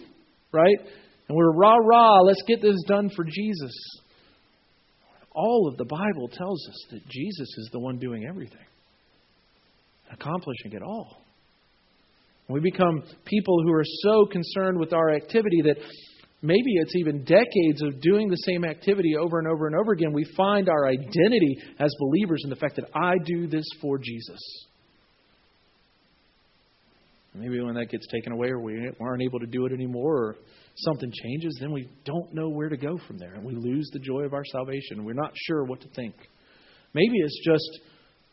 right? 0.52 0.78
And 1.28 1.36
we're 1.36 1.52
rah 1.52 1.76
rah. 1.76 2.20
Let's 2.22 2.42
get 2.46 2.60
this 2.62 2.76
done 2.88 3.10
for 3.14 3.24
Jesus. 3.24 3.72
All 5.32 5.68
of 5.68 5.76
the 5.76 5.84
Bible 5.84 6.28
tells 6.28 6.66
us 6.68 6.86
that 6.90 7.06
Jesus 7.08 7.48
is 7.58 7.68
the 7.72 7.78
one 7.78 7.98
doing 7.98 8.26
everything, 8.28 8.66
accomplishing 10.12 10.72
it 10.72 10.82
all. 10.82 11.22
We 12.50 12.60
become 12.60 13.02
people 13.24 13.62
who 13.62 13.72
are 13.72 13.84
so 14.02 14.26
concerned 14.26 14.78
with 14.78 14.92
our 14.92 15.14
activity 15.14 15.62
that 15.62 15.76
maybe 16.42 16.74
it's 16.76 16.96
even 16.96 17.24
decades 17.24 17.82
of 17.82 18.00
doing 18.00 18.28
the 18.28 18.36
same 18.36 18.64
activity 18.64 19.16
over 19.16 19.38
and 19.38 19.46
over 19.46 19.66
and 19.66 19.76
over 19.76 19.92
again. 19.92 20.12
We 20.12 20.24
find 20.36 20.68
our 20.68 20.86
identity 20.86 21.58
as 21.78 21.94
believers 21.98 22.42
in 22.44 22.50
the 22.50 22.56
fact 22.56 22.76
that 22.76 22.90
I 22.94 23.14
do 23.24 23.46
this 23.46 23.64
for 23.80 23.98
Jesus. 23.98 24.40
Maybe 27.34 27.60
when 27.60 27.74
that 27.74 27.90
gets 27.90 28.06
taken 28.08 28.32
away 28.32 28.48
or 28.48 28.58
we 28.58 28.90
aren't 29.00 29.22
able 29.22 29.38
to 29.38 29.46
do 29.46 29.64
it 29.66 29.72
anymore 29.72 30.16
or 30.16 30.36
something 30.74 31.12
changes, 31.22 31.56
then 31.60 31.70
we 31.70 31.88
don't 32.04 32.34
know 32.34 32.48
where 32.48 32.68
to 32.68 32.76
go 32.76 32.98
from 33.06 33.18
there 33.18 33.34
and 33.34 33.44
we 33.44 33.54
lose 33.54 33.88
the 33.92 34.00
joy 34.00 34.22
of 34.22 34.34
our 34.34 34.44
salvation. 34.44 35.04
We're 35.04 35.12
not 35.12 35.32
sure 35.46 35.64
what 35.64 35.80
to 35.82 35.88
think. 35.94 36.14
Maybe 36.92 37.14
it's 37.18 37.40
just 37.44 37.80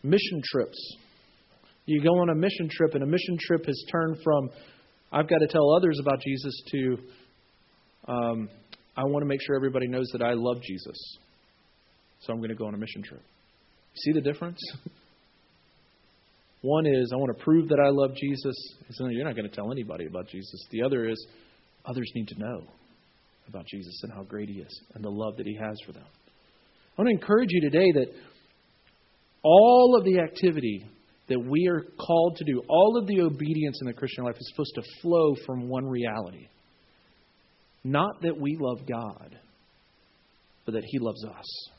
mission 0.02 0.42
trips 0.44 0.98
you 1.88 2.01
go 2.03 2.20
on 2.20 2.29
a 2.29 2.36
mission 2.36 2.70
trip, 2.70 2.94
and 2.94 3.03
a 3.03 3.08
mission 3.08 3.38
trip 3.39 3.65
has 3.65 3.86
turned 3.91 4.17
from, 4.24 4.50
I've 5.12 5.27
got 5.27 5.39
to 5.39 5.48
tell 5.48 5.72
others 5.72 5.98
about 6.01 6.22
Jesus, 6.22 6.62
to, 6.72 6.98
um, 8.10 8.50
I 8.96 9.06
want 9.06 9.24
to 9.24 9.25
make 9.25 9.39
sure 9.41 9.56
everybody 9.56 9.88
knows 9.88 10.08
that 10.12 10.22
I 10.22 10.34
love 10.34 10.62
Jesus. 10.62 10.98
So 12.20 12.34
I'm 12.34 12.39
going 12.39 12.50
to 12.50 12.56
go 12.56 12.67
on 12.67 12.74
a 12.74 12.77
mission 12.77 13.03
trip. 13.03 13.22
See 13.96 14.12
the 14.12 14.22
difference? 14.22 14.60
One 16.62 16.86
is, 16.86 17.12
I 17.13 17.15
want 17.15 17.38
to 17.38 17.44
prove 17.44 17.70
that 17.70 17.79
I 17.79 17.89
love 17.89 18.15
Jesus. 18.15 18.56
No, 19.00 19.08
you're 19.08 19.24
not 19.24 19.36
going 19.36 19.50
to 19.50 19.56
tell 19.56 19.72
anybody 19.72 20.08
about 20.08 20.27
Jesus. 20.27 20.62
The 20.72 20.84
other 20.84 21.08
is, 21.08 21.27
others 21.86 22.12
need 22.15 22.27
to 22.29 22.39
know 22.39 22.63
about 23.48 23.65
Jesus 23.65 23.98
and 24.03 24.12
how 24.12 24.24
great 24.24 24.50
He 24.50 24.60
is 24.60 24.82
and 24.94 25.03
the 25.03 25.10
love 25.10 25.38
that 25.38 25.48
He 25.48 25.56
has 25.56 25.77
for 25.86 25.94
them. 25.94 26.03
I 26.03 27.01
want 27.01 27.10
to 27.10 27.22
encourage 27.22 27.50
you 27.51 27.62
today 27.62 27.91
that 27.94 28.08
all 29.44 29.96
of 29.98 30.03
the 30.03 30.20
activity 30.20 30.86
that 31.29 31.39
we 31.39 31.67
are 31.67 31.81
called 32.00 32.38
to 32.38 32.46
do, 32.46 32.62
all 32.69 32.98
of 32.98 33.07
the 33.07 33.22
obedience 33.22 33.79
in 33.81 33.88
the 33.88 33.93
Christian 33.93 34.24
life 34.24 34.36
is 34.39 34.50
supposed 34.50 34.75
to 34.75 35.01
flow 35.01 35.36
from 35.46 35.67
one 35.67 35.86
reality. 35.86 36.48
Not 37.84 38.22
that 38.22 38.39
we 38.39 38.57
love 38.60 38.88
God, 38.88 39.38
but 40.65 40.74
that 40.74 40.84
He 40.86 41.00
loves 41.00 41.24
us. 41.25 41.69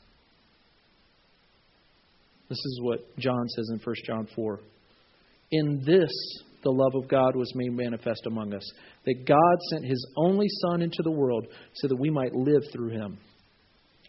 This 2.49 2.57
is 2.57 2.79
what 2.81 3.17
John 3.17 3.47
says 3.49 3.69
in 3.71 3.79
1 3.83 3.95
John 4.05 4.27
4. 4.35 4.59
In 5.51 5.83
this, 5.85 6.09
the 6.63 6.71
love 6.71 6.95
of 6.95 7.07
God 7.07 7.35
was 7.35 7.51
made 7.55 7.71
manifest 7.71 8.25
among 8.25 8.53
us, 8.53 8.71
that 9.05 9.25
God 9.25 9.57
sent 9.71 9.85
His 9.85 10.05
only 10.17 10.47
Son 10.61 10.81
into 10.81 11.01
the 11.03 11.11
world 11.11 11.47
so 11.75 11.87
that 11.87 11.95
we 11.95 12.09
might 12.09 12.33
live 12.33 12.63
through 12.71 12.89
Him. 12.89 13.17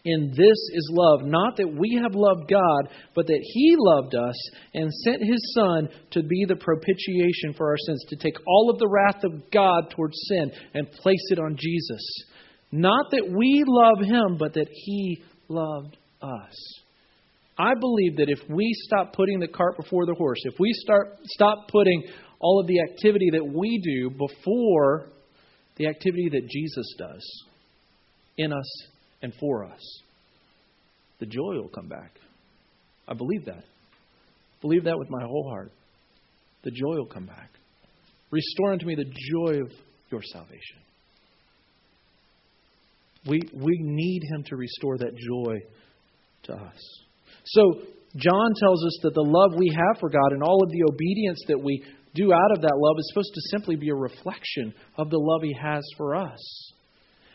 In 0.04 0.30
this 0.30 0.58
is 0.72 0.90
love, 0.92 1.20
not 1.24 1.56
that 1.58 1.68
we 1.68 2.00
have 2.02 2.14
loved 2.14 2.48
God, 2.48 2.88
but 3.14 3.26
that 3.26 3.40
He 3.42 3.74
loved 3.78 4.14
us 4.14 4.34
and 4.72 4.90
sent 5.04 5.22
His 5.22 5.54
Son 5.54 5.88
to 6.12 6.22
be 6.22 6.46
the 6.48 6.56
propitiation 6.56 7.52
for 7.56 7.68
our 7.68 7.76
sins, 7.86 8.04
to 8.08 8.16
take 8.16 8.36
all 8.46 8.70
of 8.70 8.78
the 8.78 8.88
wrath 8.88 9.22
of 9.24 9.50
God 9.50 9.90
towards 9.90 10.16
sin 10.28 10.52
and 10.72 10.90
place 10.90 11.26
it 11.30 11.38
on 11.38 11.56
Jesus. 11.58 12.24
Not 12.72 13.10
that 13.10 13.28
we 13.28 13.62
love 13.66 13.98
Him, 14.06 14.38
but 14.38 14.54
that 14.54 14.68
He 14.72 15.22
loved 15.48 15.98
us. 16.22 16.80
I 17.58 17.74
believe 17.78 18.16
that 18.16 18.30
if 18.30 18.38
we 18.48 18.70
stop 18.86 19.12
putting 19.12 19.38
the 19.38 19.48
cart 19.48 19.76
before 19.76 20.06
the 20.06 20.14
horse, 20.14 20.38
if 20.44 20.54
we 20.58 20.72
start 20.72 21.18
stop 21.24 21.68
putting 21.68 22.04
all 22.40 22.58
of 22.58 22.66
the 22.66 22.80
activity 22.80 23.28
that 23.32 23.44
we 23.44 23.78
do 23.84 24.08
before 24.08 25.10
the 25.76 25.86
activity 25.86 26.30
that 26.30 26.48
Jesus 26.48 26.94
does 26.96 27.44
in 28.38 28.50
us 28.50 28.86
and 29.22 29.32
for 29.38 29.64
us, 29.64 30.02
the 31.18 31.26
joy 31.26 31.54
will 31.54 31.68
come 31.68 31.88
back. 31.88 32.12
I 33.06 33.14
believe 33.14 33.44
that. 33.46 33.64
Believe 34.60 34.84
that 34.84 34.98
with 34.98 35.10
my 35.10 35.22
whole 35.22 35.48
heart. 35.48 35.72
The 36.62 36.70
joy 36.70 36.96
will 36.96 37.06
come 37.06 37.26
back. 37.26 37.50
Restore 38.30 38.72
unto 38.72 38.86
me 38.86 38.94
the 38.94 39.04
joy 39.04 39.60
of 39.62 39.72
your 40.10 40.22
salvation. 40.22 40.78
We, 43.26 43.40
we 43.52 43.78
need 43.80 44.22
him 44.30 44.44
to 44.46 44.56
restore 44.56 44.98
that 44.98 45.12
joy 45.16 45.58
to 46.44 46.54
us. 46.54 47.00
So, 47.44 47.82
John 48.16 48.54
tells 48.58 48.84
us 48.84 48.98
that 49.02 49.14
the 49.14 49.22
love 49.22 49.58
we 49.58 49.72
have 49.74 50.00
for 50.00 50.08
God 50.08 50.32
and 50.32 50.42
all 50.42 50.62
of 50.64 50.70
the 50.70 50.82
obedience 50.92 51.40
that 51.46 51.62
we 51.62 51.84
do 52.14 52.32
out 52.32 52.52
of 52.56 52.62
that 52.62 52.76
love 52.76 52.96
is 52.98 53.08
supposed 53.12 53.34
to 53.34 53.40
simply 53.50 53.76
be 53.76 53.90
a 53.90 53.94
reflection 53.94 54.74
of 54.96 55.10
the 55.10 55.18
love 55.18 55.42
he 55.42 55.54
has 55.60 55.84
for 55.96 56.16
us. 56.16 56.72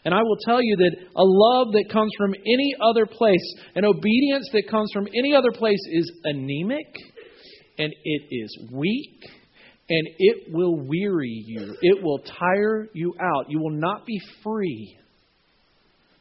And 0.05 0.13
I 0.13 0.21
will 0.21 0.37
tell 0.45 0.61
you 0.61 0.75
that 0.77 0.95
a 1.15 1.23
love 1.23 1.73
that 1.73 1.89
comes 1.91 2.11
from 2.17 2.35
any 2.35 2.75
other 2.79 3.07
place, 3.07 3.55
an 3.75 3.85
obedience 3.85 4.47
that 4.53 4.69
comes 4.69 4.91
from 4.93 5.07
any 5.07 5.33
other 5.35 5.51
place, 5.51 5.79
is 5.91 6.11
anemic 6.23 6.93
and 7.79 7.91
it 8.03 8.21
is 8.31 8.57
weak 8.71 9.19
and 9.89 10.07
it 10.17 10.53
will 10.53 10.75
weary 10.75 11.43
you. 11.45 11.75
It 11.81 12.03
will 12.03 12.19
tire 12.19 12.87
you 12.93 13.13
out. 13.19 13.49
You 13.49 13.59
will 13.59 13.77
not 13.77 14.05
be 14.05 14.19
free 14.43 14.97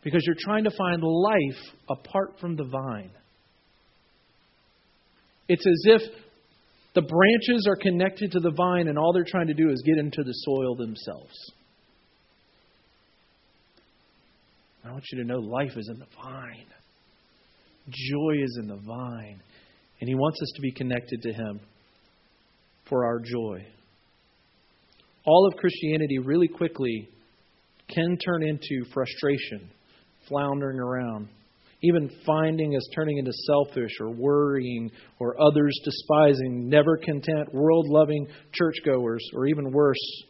because 0.02 0.22
you're 0.26 0.36
trying 0.38 0.64
to 0.64 0.70
find 0.76 1.02
life 1.02 1.74
apart 1.88 2.38
from 2.40 2.56
the 2.56 2.64
vine. 2.64 3.10
It's 5.48 5.66
as 5.66 5.82
if 5.84 6.02
the 6.94 7.02
branches 7.02 7.66
are 7.68 7.76
connected 7.76 8.32
to 8.32 8.40
the 8.40 8.52
vine 8.52 8.88
and 8.88 8.98
all 8.98 9.12
they're 9.12 9.26
trying 9.26 9.48
to 9.48 9.54
do 9.54 9.70
is 9.70 9.82
get 9.84 9.98
into 9.98 10.22
the 10.22 10.32
soil 10.32 10.74
themselves. 10.74 11.34
I 14.84 14.92
want 14.92 15.04
you 15.12 15.22
to 15.22 15.24
know 15.24 15.38
life 15.38 15.72
is 15.76 15.88
in 15.88 15.98
the 15.98 16.06
vine. 16.22 16.66
Joy 17.88 18.42
is 18.42 18.58
in 18.60 18.68
the 18.68 18.76
vine. 18.76 19.40
And 20.00 20.08
He 20.08 20.14
wants 20.14 20.40
us 20.42 20.52
to 20.56 20.62
be 20.62 20.72
connected 20.72 21.22
to 21.22 21.32
Him 21.32 21.60
for 22.88 23.06
our 23.06 23.18
joy. 23.20 23.66
All 25.24 25.48
of 25.48 25.56
Christianity 25.56 26.18
really 26.18 26.48
quickly 26.48 27.08
can 27.88 28.18
turn 28.18 28.42
into 28.42 28.84
frustration, 28.92 29.70
floundering 30.28 30.78
around 30.78 31.28
even 31.84 32.10
finding 32.24 32.74
us 32.76 32.88
turning 32.94 33.18
into 33.18 33.32
selfish 33.46 33.92
or 34.00 34.10
worrying 34.10 34.90
or 35.18 35.38
others 35.40 35.78
despising, 35.84 36.68
never 36.68 36.96
content, 36.96 37.52
world 37.52 37.86
loving 37.88 38.26
churchgoers, 38.52 39.22
or 39.34 39.46
even 39.46 39.70
worse, 39.70 40.24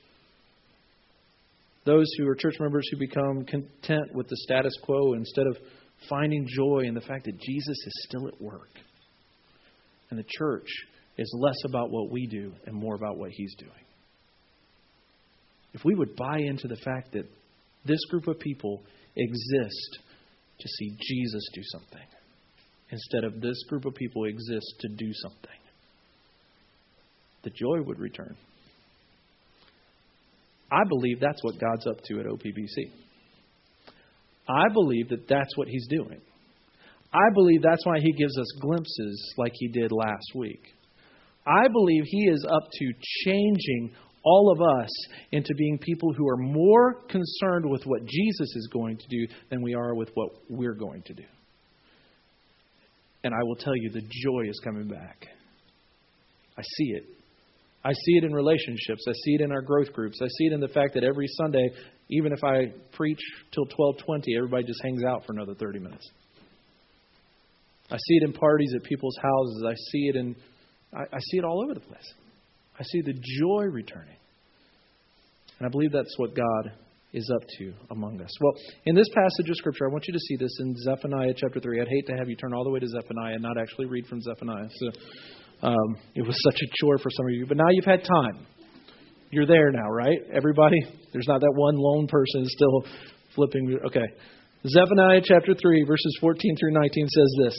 those 1.84 2.06
who 2.16 2.26
are 2.28 2.34
church 2.34 2.56
members 2.60 2.88
who 2.90 2.98
become 2.98 3.44
content 3.44 4.14
with 4.14 4.28
the 4.28 4.36
status 4.38 4.72
quo 4.82 5.14
instead 5.14 5.46
of 5.46 5.56
finding 6.08 6.46
joy 6.48 6.80
in 6.84 6.94
the 6.94 7.00
fact 7.00 7.24
that 7.24 7.38
Jesus 7.38 7.76
is 7.86 8.06
still 8.08 8.28
at 8.28 8.40
work. 8.40 8.70
And 10.10 10.18
the 10.18 10.24
church 10.38 10.68
is 11.18 11.32
less 11.38 11.56
about 11.66 11.90
what 11.90 12.10
we 12.10 12.26
do 12.26 12.52
and 12.66 12.74
more 12.74 12.94
about 12.94 13.16
what 13.16 13.30
he's 13.30 13.54
doing. 13.58 13.72
If 15.72 15.84
we 15.84 15.94
would 15.94 16.16
buy 16.16 16.38
into 16.38 16.68
the 16.68 16.76
fact 16.76 17.12
that 17.12 17.28
this 17.84 18.00
group 18.10 18.28
of 18.28 18.38
people 18.38 18.82
exist 19.16 19.98
to 20.58 20.68
see 20.68 20.96
Jesus 21.00 21.48
do 21.54 21.62
something 21.64 22.06
instead 22.90 23.24
of 23.24 23.40
this 23.40 23.62
group 23.68 23.84
of 23.84 23.94
people 23.94 24.24
exist 24.24 24.74
to 24.80 24.88
do 24.88 25.12
something. 25.14 25.50
The 27.42 27.50
joy 27.50 27.82
would 27.84 27.98
return. 27.98 28.36
I 30.74 30.82
believe 30.88 31.20
that's 31.20 31.42
what 31.42 31.60
God's 31.60 31.86
up 31.86 32.02
to 32.04 32.20
at 32.20 32.26
OPBC. 32.26 32.90
I 34.48 34.72
believe 34.72 35.08
that 35.10 35.28
that's 35.28 35.56
what 35.56 35.68
He's 35.68 35.86
doing. 35.88 36.20
I 37.12 37.32
believe 37.32 37.62
that's 37.62 37.86
why 37.86 38.00
He 38.00 38.12
gives 38.12 38.36
us 38.36 38.46
glimpses 38.60 39.34
like 39.36 39.52
He 39.54 39.68
did 39.68 39.92
last 39.92 40.32
week. 40.34 40.62
I 41.46 41.68
believe 41.68 42.02
He 42.06 42.28
is 42.28 42.44
up 42.48 42.64
to 42.72 42.92
changing 43.24 43.94
all 44.24 44.50
of 44.50 44.60
us 44.60 44.88
into 45.30 45.54
being 45.54 45.78
people 45.78 46.12
who 46.12 46.28
are 46.28 46.38
more 46.38 46.94
concerned 47.08 47.70
with 47.70 47.84
what 47.84 48.04
Jesus 48.06 48.56
is 48.56 48.68
going 48.72 48.96
to 48.96 49.06
do 49.08 49.26
than 49.50 49.62
we 49.62 49.74
are 49.74 49.94
with 49.94 50.10
what 50.14 50.30
we're 50.48 50.74
going 50.74 51.02
to 51.02 51.14
do. 51.14 51.24
And 53.22 53.32
I 53.32 53.42
will 53.42 53.56
tell 53.56 53.76
you, 53.76 53.90
the 53.90 54.00
joy 54.00 54.48
is 54.48 54.60
coming 54.64 54.88
back. 54.88 55.26
I 56.58 56.62
see 56.62 56.92
it. 56.94 57.04
I 57.84 57.92
see 57.92 58.16
it 58.16 58.24
in 58.24 58.32
relationships. 58.32 59.04
I 59.06 59.12
see 59.12 59.34
it 59.34 59.40
in 59.42 59.52
our 59.52 59.60
growth 59.60 59.92
groups. 59.92 60.18
I 60.22 60.26
see 60.26 60.46
it 60.46 60.52
in 60.52 60.60
the 60.60 60.68
fact 60.68 60.94
that 60.94 61.04
every 61.04 61.26
Sunday, 61.28 61.68
even 62.10 62.32
if 62.32 62.42
I 62.42 62.72
preach 62.92 63.20
till 63.52 63.66
12:20, 63.66 64.36
everybody 64.36 64.64
just 64.64 64.80
hangs 64.82 65.04
out 65.04 65.26
for 65.26 65.32
another 65.32 65.54
30 65.54 65.80
minutes. 65.80 66.10
I 67.90 67.96
see 67.96 68.14
it 68.16 68.22
in 68.24 68.32
parties 68.32 68.72
at 68.74 68.82
people's 68.84 69.16
houses. 69.20 69.64
I 69.66 69.74
see 69.90 70.08
it 70.08 70.16
in 70.16 70.34
I, 70.94 71.02
I 71.02 71.18
see 71.30 71.38
it 71.38 71.44
all 71.44 71.62
over 71.62 71.74
the 71.74 71.80
place. 71.80 72.14
I 72.78 72.82
see 72.84 73.02
the 73.02 73.12
joy 73.12 73.64
returning. 73.70 74.16
And 75.58 75.66
I 75.66 75.70
believe 75.70 75.92
that's 75.92 76.18
what 76.18 76.34
God 76.34 76.72
is 77.12 77.30
up 77.32 77.46
to 77.58 77.72
among 77.90 78.20
us. 78.20 78.30
Well, 78.40 78.54
in 78.86 78.96
this 78.96 79.08
passage 79.14 79.48
of 79.48 79.56
Scripture, 79.56 79.86
I 79.88 79.92
want 79.92 80.04
you 80.08 80.12
to 80.12 80.18
see 80.18 80.36
this 80.36 80.58
in 80.60 80.74
Zephaniah 80.76 81.32
chapter 81.36 81.60
3. 81.60 81.80
I'd 81.80 81.88
hate 81.88 82.06
to 82.08 82.16
have 82.18 82.28
you 82.28 82.34
turn 82.34 82.52
all 82.52 82.64
the 82.64 82.70
way 82.70 82.80
to 82.80 82.88
Zephaniah 82.88 83.34
and 83.34 83.42
not 83.42 83.56
actually 83.56 83.86
read 83.86 84.06
from 84.06 84.20
Zephaniah. 84.20 84.68
So 84.68 84.90
um, 85.64 85.96
it 86.14 86.22
was 86.22 86.36
such 86.44 86.60
a 86.60 86.68
chore 86.78 86.98
for 86.98 87.08
some 87.10 87.26
of 87.26 87.32
you. 87.32 87.46
But 87.46 87.56
now 87.56 87.70
you've 87.70 87.86
had 87.86 88.04
time. 88.04 88.46
You're 89.30 89.46
there 89.46 89.72
now, 89.72 89.88
right? 89.88 90.18
Everybody? 90.32 90.76
There's 91.12 91.26
not 91.26 91.40
that 91.40 91.52
one 91.56 91.76
lone 91.76 92.06
person 92.06 92.44
still 92.44 92.84
flipping. 93.34 93.78
Okay. 93.86 94.06
Zephaniah 94.66 95.22
chapter 95.24 95.54
3, 95.54 95.84
verses 95.84 96.18
14 96.20 96.56
through 96.60 96.72
19 96.72 97.08
says 97.08 97.34
this. 97.42 97.54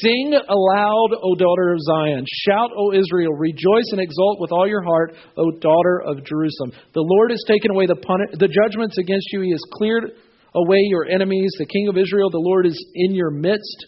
Sing 0.00 0.32
aloud, 0.32 1.08
O 1.20 1.34
daughter 1.34 1.72
of 1.72 1.80
Zion. 1.80 2.24
Shout, 2.46 2.70
O 2.78 2.92
Israel. 2.92 3.32
Rejoice 3.32 3.90
and 3.90 4.00
exult 4.00 4.40
with 4.40 4.52
all 4.52 4.68
your 4.68 4.82
heart, 4.82 5.14
O 5.36 5.50
daughter 5.58 6.00
of 6.06 6.24
Jerusalem. 6.24 6.70
The 6.94 7.02
Lord 7.02 7.32
has 7.32 7.42
taken 7.48 7.72
away 7.72 7.86
the, 7.86 7.96
puni- 7.96 8.38
the 8.38 8.46
judgments 8.46 8.98
against 8.98 9.26
you. 9.32 9.40
He 9.40 9.50
has 9.50 9.62
cleared 9.72 10.12
away 10.54 10.78
your 10.86 11.06
enemies. 11.06 11.50
The 11.58 11.66
King 11.66 11.88
of 11.88 11.98
Israel, 11.98 12.30
the 12.30 12.38
Lord, 12.38 12.66
is 12.66 12.86
in 12.94 13.16
your 13.16 13.30
midst. 13.30 13.86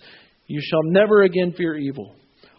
You 0.48 0.60
shall 0.60 0.82
never 0.82 1.22
again 1.22 1.54
fear 1.56 1.76
evil. 1.76 2.15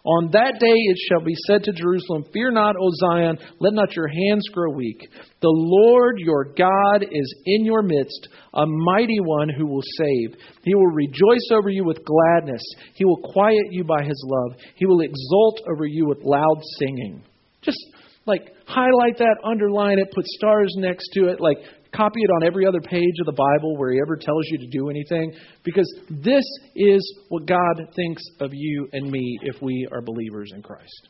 On 0.07 0.31
that 0.31 0.53
day 0.57 0.71
it 0.71 0.97
shall 1.09 1.19
be 1.19 1.35
said 1.47 1.65
to 1.65 1.73
Jerusalem, 1.73 2.23
Fear 2.31 2.51
not, 2.51 2.77
O 2.79 2.89
Zion, 2.95 3.37
let 3.59 3.73
not 3.73 3.93
your 3.93 4.07
hands 4.07 4.47
grow 4.53 4.71
weak. 4.71 5.01
The 5.41 5.51
Lord 5.51 6.19
your 6.19 6.45
God 6.57 7.03
is 7.03 7.35
in 7.45 7.65
your 7.65 7.81
midst, 7.81 8.29
a 8.53 8.65
mighty 8.65 9.19
one 9.19 9.49
who 9.49 9.67
will 9.67 9.83
save. 9.97 10.39
He 10.63 10.75
will 10.75 10.93
rejoice 10.93 11.49
over 11.51 11.69
you 11.69 11.83
with 11.83 12.05
gladness. 12.05 12.63
He 12.93 13.03
will 13.03 13.19
quiet 13.33 13.65
you 13.71 13.83
by 13.83 14.01
his 14.03 14.25
love. 14.25 14.57
He 14.75 14.85
will 14.85 15.01
exult 15.01 15.59
over 15.69 15.85
you 15.85 16.07
with 16.07 16.19
loud 16.23 16.61
singing. 16.79 17.21
Just 17.61 17.79
like 18.25 18.53
highlight 18.65 19.17
that, 19.17 19.35
underline 19.43 19.99
it, 19.99 20.13
put 20.13 20.25
stars 20.25 20.73
next 20.77 21.09
to 21.15 21.27
it, 21.27 21.41
like 21.41 21.57
copy 21.97 22.19
it 22.21 22.29
on 22.29 22.45
every 22.45 22.67
other 22.67 22.79
page 22.79 23.15
of 23.19 23.25
the 23.25 23.31
Bible 23.31 23.75
where 23.75 23.91
He 23.91 23.99
ever 23.99 24.15
tells 24.15 24.45
you 24.45 24.59
to 24.59 24.67
do 24.67 24.89
anything, 24.89 25.33
because 25.63 25.91
this 26.09 26.45
is 26.75 27.19
what 27.29 27.47
God 27.47 27.89
thinks 27.95 28.21
of 28.39 28.51
you 28.53 28.87
and 28.93 29.11
me 29.11 29.39
if 29.41 29.61
we 29.61 29.87
are 29.91 30.01
believers 30.01 30.51
in 30.53 30.61
Christ. 30.61 31.09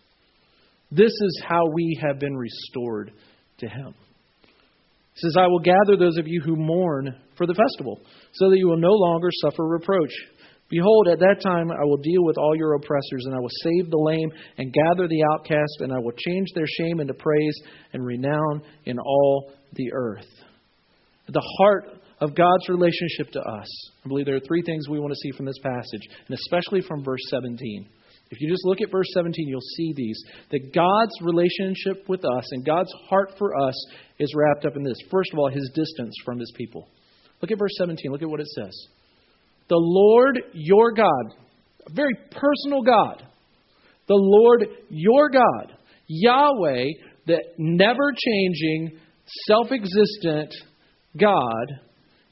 This 0.89 1.12
is 1.12 1.44
how 1.46 1.67
we 1.74 2.00
have 2.01 2.17
been 2.17 2.36
restored 2.36 3.12
to 3.60 3.67
Him. 3.67 3.94
He 5.13 5.22
says, 5.22 5.36
I 5.38 5.48
will 5.48 5.60
gather 5.60 5.98
those 5.98 6.17
of 6.17 6.27
you 6.27 6.41
who 6.41 6.56
mourn 6.56 7.13
for 7.36 7.46
the 7.46 7.56
festival, 7.56 8.00
so 8.34 8.50
that 8.50 8.58
you 8.58 8.67
will 8.67 8.77
no 8.77 8.94
longer 8.94 9.29
suffer 9.41 9.67
reproach. 9.67 10.13
Behold, 10.70 11.08
at 11.08 11.20
that 11.20 11.41
time 11.41 11.72
I 11.72 11.84
will 11.86 11.98
deal 11.98 12.24
with 12.24 12.38
all 12.38 12.56
your 12.56 12.75
oppressors, 12.75 13.25
and 13.25 13.36
I 13.36 13.39
will 13.39 13.50
save 13.63 13.89
the 13.89 13.98
lame 13.98 14.32
and 14.58 14.74
gather 14.74 15.08
the 15.08 15.24
outcast, 15.34 15.77
and 15.79 15.91
I 15.91 16.00
will 16.00 16.12
change 16.12 16.48
their 16.56 16.67
shame 16.67 17.00
into 17.00 17.13
praise 17.13 17.60
and 17.94 18.06
renown 18.06 18.62
in 18.86 19.00
all 19.00 19.51
the 19.74 19.91
earth. 19.94 20.27
At 21.27 21.34
the 21.34 21.55
heart 21.60 21.86
of 22.19 22.36
God's 22.36 22.69
relationship 22.69 23.31
to 23.34 23.41
us, 23.41 23.67
I 24.03 24.07
believe 24.07 24.25
there 24.25 24.36
are 24.36 24.48
three 24.48 24.63
things 24.63 24.88
we 24.88 25.00
want 25.00 25.12
to 25.12 25.19
see 25.19 25.36
from 25.36 25.46
this 25.46 25.60
passage, 25.62 26.07
and 26.27 26.38
especially 26.38 26.81
from 26.81 27.03
verse 27.03 27.22
17. 27.29 27.88
If 28.29 28.41
you 28.41 28.50
just 28.50 28.65
look 28.65 28.81
at 28.81 28.91
verse 28.91 29.07
17, 29.13 29.48
you'll 29.48 29.62
see 29.62 29.93
these. 29.96 30.22
That 30.51 30.74
God's 30.74 31.13
relationship 31.22 32.07
with 32.10 32.25
us 32.25 32.51
and 32.51 32.65
God's 32.65 32.91
heart 33.10 33.34
for 33.38 33.55
us 33.55 33.75
is 34.19 34.34
wrapped 34.36 34.65
up 34.65 34.75
in 34.75 34.84
this. 34.84 34.98
First 35.10 35.31
of 35.34 35.39
all, 35.39 35.50
his 35.50 35.72
distance 35.74 36.13
from 36.25 36.39
his 36.39 36.51
people. 36.57 36.88
Look 37.41 37.51
at 37.51 37.60
verse 37.60 37.74
17. 37.77 38.12
Look 38.12 38.22
at 38.22 38.29
what 38.29 38.41
it 38.41 38.48
says. 38.48 38.88
The 39.69 39.77
Lord 39.77 40.39
your 40.53 40.91
God, 40.91 41.36
a 41.86 41.93
very 41.93 42.15
personal 42.31 42.81
God, 42.84 43.24
the 44.07 44.15
Lord 44.15 44.65
your 44.89 45.29
God, 45.29 45.74
Yahweh, 46.07 46.86
the 47.25 47.39
never 47.57 48.13
changing, 48.13 49.00
self 49.48 49.67
existent 49.72 50.53
God, 51.16 51.80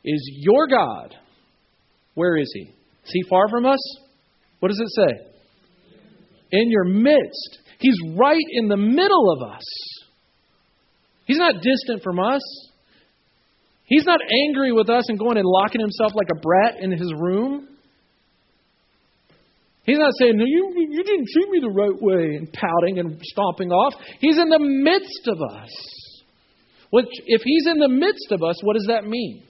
is 0.03 0.29
your 0.33 0.67
God. 0.67 1.15
Where 2.13 2.37
is 2.37 2.49
he? 2.53 2.61
Is 2.61 3.11
he 3.11 3.23
far 3.29 3.49
from 3.49 3.65
us? 3.65 3.79
What 4.59 4.69
does 4.69 4.79
it 4.79 4.89
say? 4.89 5.27
In 6.51 6.71
your 6.71 6.85
midst. 6.85 7.59
He's 7.79 7.97
right 8.17 8.45
in 8.51 8.67
the 8.67 8.77
middle 8.77 9.31
of 9.31 9.49
us. 9.51 9.63
He's 11.25 11.37
not 11.37 11.55
distant 11.55 12.03
from 12.03 12.19
us. 12.19 12.41
He's 13.85 14.05
not 14.05 14.19
angry 14.47 14.71
with 14.71 14.89
us 14.89 15.09
and 15.09 15.19
going 15.19 15.37
and 15.37 15.45
locking 15.45 15.81
himself 15.81 16.13
like 16.15 16.27
a 16.31 16.39
brat 16.39 16.81
in 16.81 16.91
his 16.91 17.13
room. 17.15 17.67
He's 19.85 19.99
not 19.99 20.13
saying, 20.19 20.37
No, 20.37 20.45
you, 20.45 20.73
you 20.75 21.03
didn't 21.03 21.27
treat 21.31 21.49
me 21.49 21.59
the 21.61 21.69
right 21.69 22.01
way 22.01 22.35
and 22.37 22.51
pouting 22.51 22.97
and 22.97 23.19
stomping 23.21 23.71
off. 23.71 23.93
He's 24.19 24.39
in 24.39 24.49
the 24.49 24.59
midst 24.59 25.27
of 25.27 25.37
us. 25.41 25.69
Which, 26.91 27.07
if 27.25 27.41
he's 27.43 27.67
in 27.67 27.79
the 27.79 27.89
midst 27.89 28.31
of 28.31 28.43
us, 28.43 28.55
what 28.63 28.75
does 28.75 28.87
that 28.87 29.05
mean? 29.05 29.43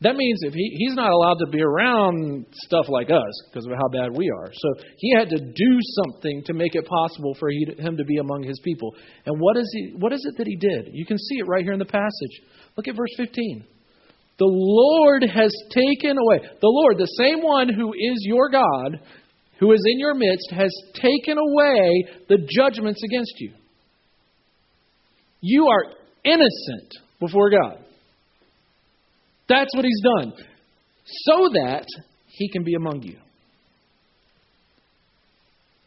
That 0.00 0.16
means 0.16 0.40
if 0.42 0.52
he, 0.52 0.76
he's 0.76 0.94
not 0.94 1.10
allowed 1.10 1.38
to 1.38 1.46
be 1.46 1.62
around 1.62 2.46
stuff 2.52 2.86
like 2.88 3.10
us 3.10 3.32
because 3.48 3.64
of 3.64 3.72
how 3.72 3.88
bad 3.88 4.14
we 4.14 4.28
are. 4.28 4.50
So 4.52 4.82
he 4.98 5.14
had 5.14 5.30
to 5.30 5.38
do 5.38 5.78
something 6.04 6.42
to 6.46 6.52
make 6.52 6.74
it 6.74 6.84
possible 6.84 7.34
for 7.38 7.48
he, 7.48 7.66
him 7.78 7.96
to 7.96 8.04
be 8.04 8.18
among 8.18 8.42
his 8.42 8.60
people. 8.62 8.94
And 9.24 9.40
what 9.40 9.56
is, 9.56 9.70
he, 9.72 9.94
what 9.96 10.12
is 10.12 10.24
it 10.28 10.36
that 10.36 10.46
he 10.46 10.56
did? 10.56 10.90
You 10.92 11.06
can 11.06 11.16
see 11.16 11.36
it 11.36 11.46
right 11.46 11.62
here 11.62 11.72
in 11.72 11.78
the 11.78 11.86
passage. 11.86 12.42
Look 12.76 12.88
at 12.88 12.96
verse 12.96 13.14
15. 13.16 13.64
The 14.36 14.46
Lord 14.46 15.22
has 15.22 15.54
taken 15.70 16.18
away, 16.18 16.40
the 16.60 16.68
Lord, 16.68 16.98
the 16.98 17.06
same 17.16 17.40
one 17.40 17.72
who 17.72 17.92
is 17.92 18.18
your 18.26 18.50
God, 18.50 19.00
who 19.60 19.72
is 19.72 19.80
in 19.86 20.00
your 20.00 20.14
midst, 20.14 20.50
has 20.50 20.74
taken 20.94 21.38
away 21.38 22.04
the 22.28 22.38
judgments 22.50 23.00
against 23.04 23.34
you. 23.38 23.52
You 25.40 25.68
are 25.68 25.84
innocent 26.24 26.92
before 27.20 27.50
God. 27.50 27.78
That's 29.48 29.74
what 29.74 29.84
he's 29.84 30.02
done. 30.18 30.32
So 31.06 31.48
that 31.54 31.86
he 32.28 32.48
can 32.50 32.64
be 32.64 32.74
among 32.74 33.02
you. 33.02 33.16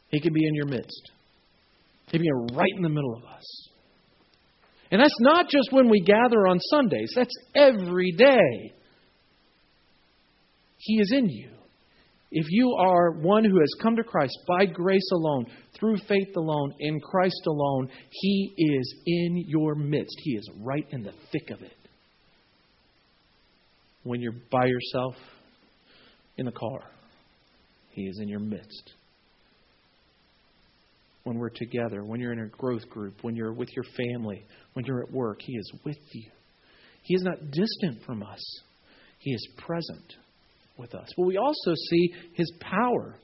He 0.09 0.19
can 0.21 0.33
be 0.33 0.45
in 0.47 0.55
your 0.55 0.67
midst. 0.67 1.11
He 2.05 2.17
can 2.17 2.21
be 2.21 2.55
right 2.55 2.71
in 2.75 2.83
the 2.83 2.89
middle 2.89 3.15
of 3.15 3.23
us. 3.23 3.69
And 4.89 5.01
that's 5.01 5.19
not 5.19 5.49
just 5.49 5.71
when 5.71 5.89
we 5.89 6.01
gather 6.01 6.47
on 6.47 6.59
Sundays, 6.59 7.11
that's 7.15 7.33
every 7.55 8.11
day. 8.11 8.73
He 10.77 11.01
is 11.01 11.11
in 11.13 11.29
you. 11.29 11.56
If 12.31 12.45
you 12.49 12.75
are 12.77 13.11
one 13.11 13.45
who 13.45 13.59
has 13.59 13.73
come 13.81 13.95
to 13.95 14.03
Christ 14.03 14.37
by 14.47 14.65
grace 14.65 15.09
alone, 15.13 15.45
through 15.79 15.97
faith 16.09 16.35
alone, 16.35 16.73
in 16.79 16.99
Christ 16.99 17.41
alone, 17.47 17.89
He 18.11 18.53
is 18.57 18.95
in 19.05 19.45
your 19.47 19.75
midst. 19.75 20.15
He 20.23 20.31
is 20.35 20.49
right 20.59 20.85
in 20.91 21.03
the 21.03 21.13
thick 21.31 21.49
of 21.51 21.61
it. 21.61 21.71
When 24.03 24.21
you're 24.21 24.35
by 24.51 24.65
yourself 24.65 25.15
in 26.37 26.45
the 26.45 26.51
car, 26.51 26.81
He 27.91 28.03
is 28.03 28.19
in 28.21 28.27
your 28.27 28.39
midst 28.39 28.93
when 31.27 31.37
we're 31.37 31.49
together, 31.49 32.05
when 32.05 32.21
you're 32.21 32.31
in 32.31 32.39
a 32.39 32.47
growth 32.47 32.87
group, 32.89 33.15
when 33.21 33.35
you're 33.35 33.51
with 33.51 33.67
your 33.75 33.83
family, 33.97 34.45
when 34.73 34.85
you're 34.85 35.03
at 35.03 35.11
work. 35.11 35.39
He 35.41 35.57
is 35.57 35.73
with 35.83 35.97
you. 36.13 36.31
He 37.03 37.15
is 37.15 37.21
not 37.21 37.51
distant 37.51 38.03
from 38.05 38.23
us, 38.23 38.39
He 39.19 39.31
is 39.31 39.47
present 39.57 40.15
with 40.77 40.93
us. 40.95 41.09
But 41.15 41.25
we 41.25 41.37
also 41.37 41.73
see 41.89 42.13
His 42.33 42.51
power. 42.59 43.17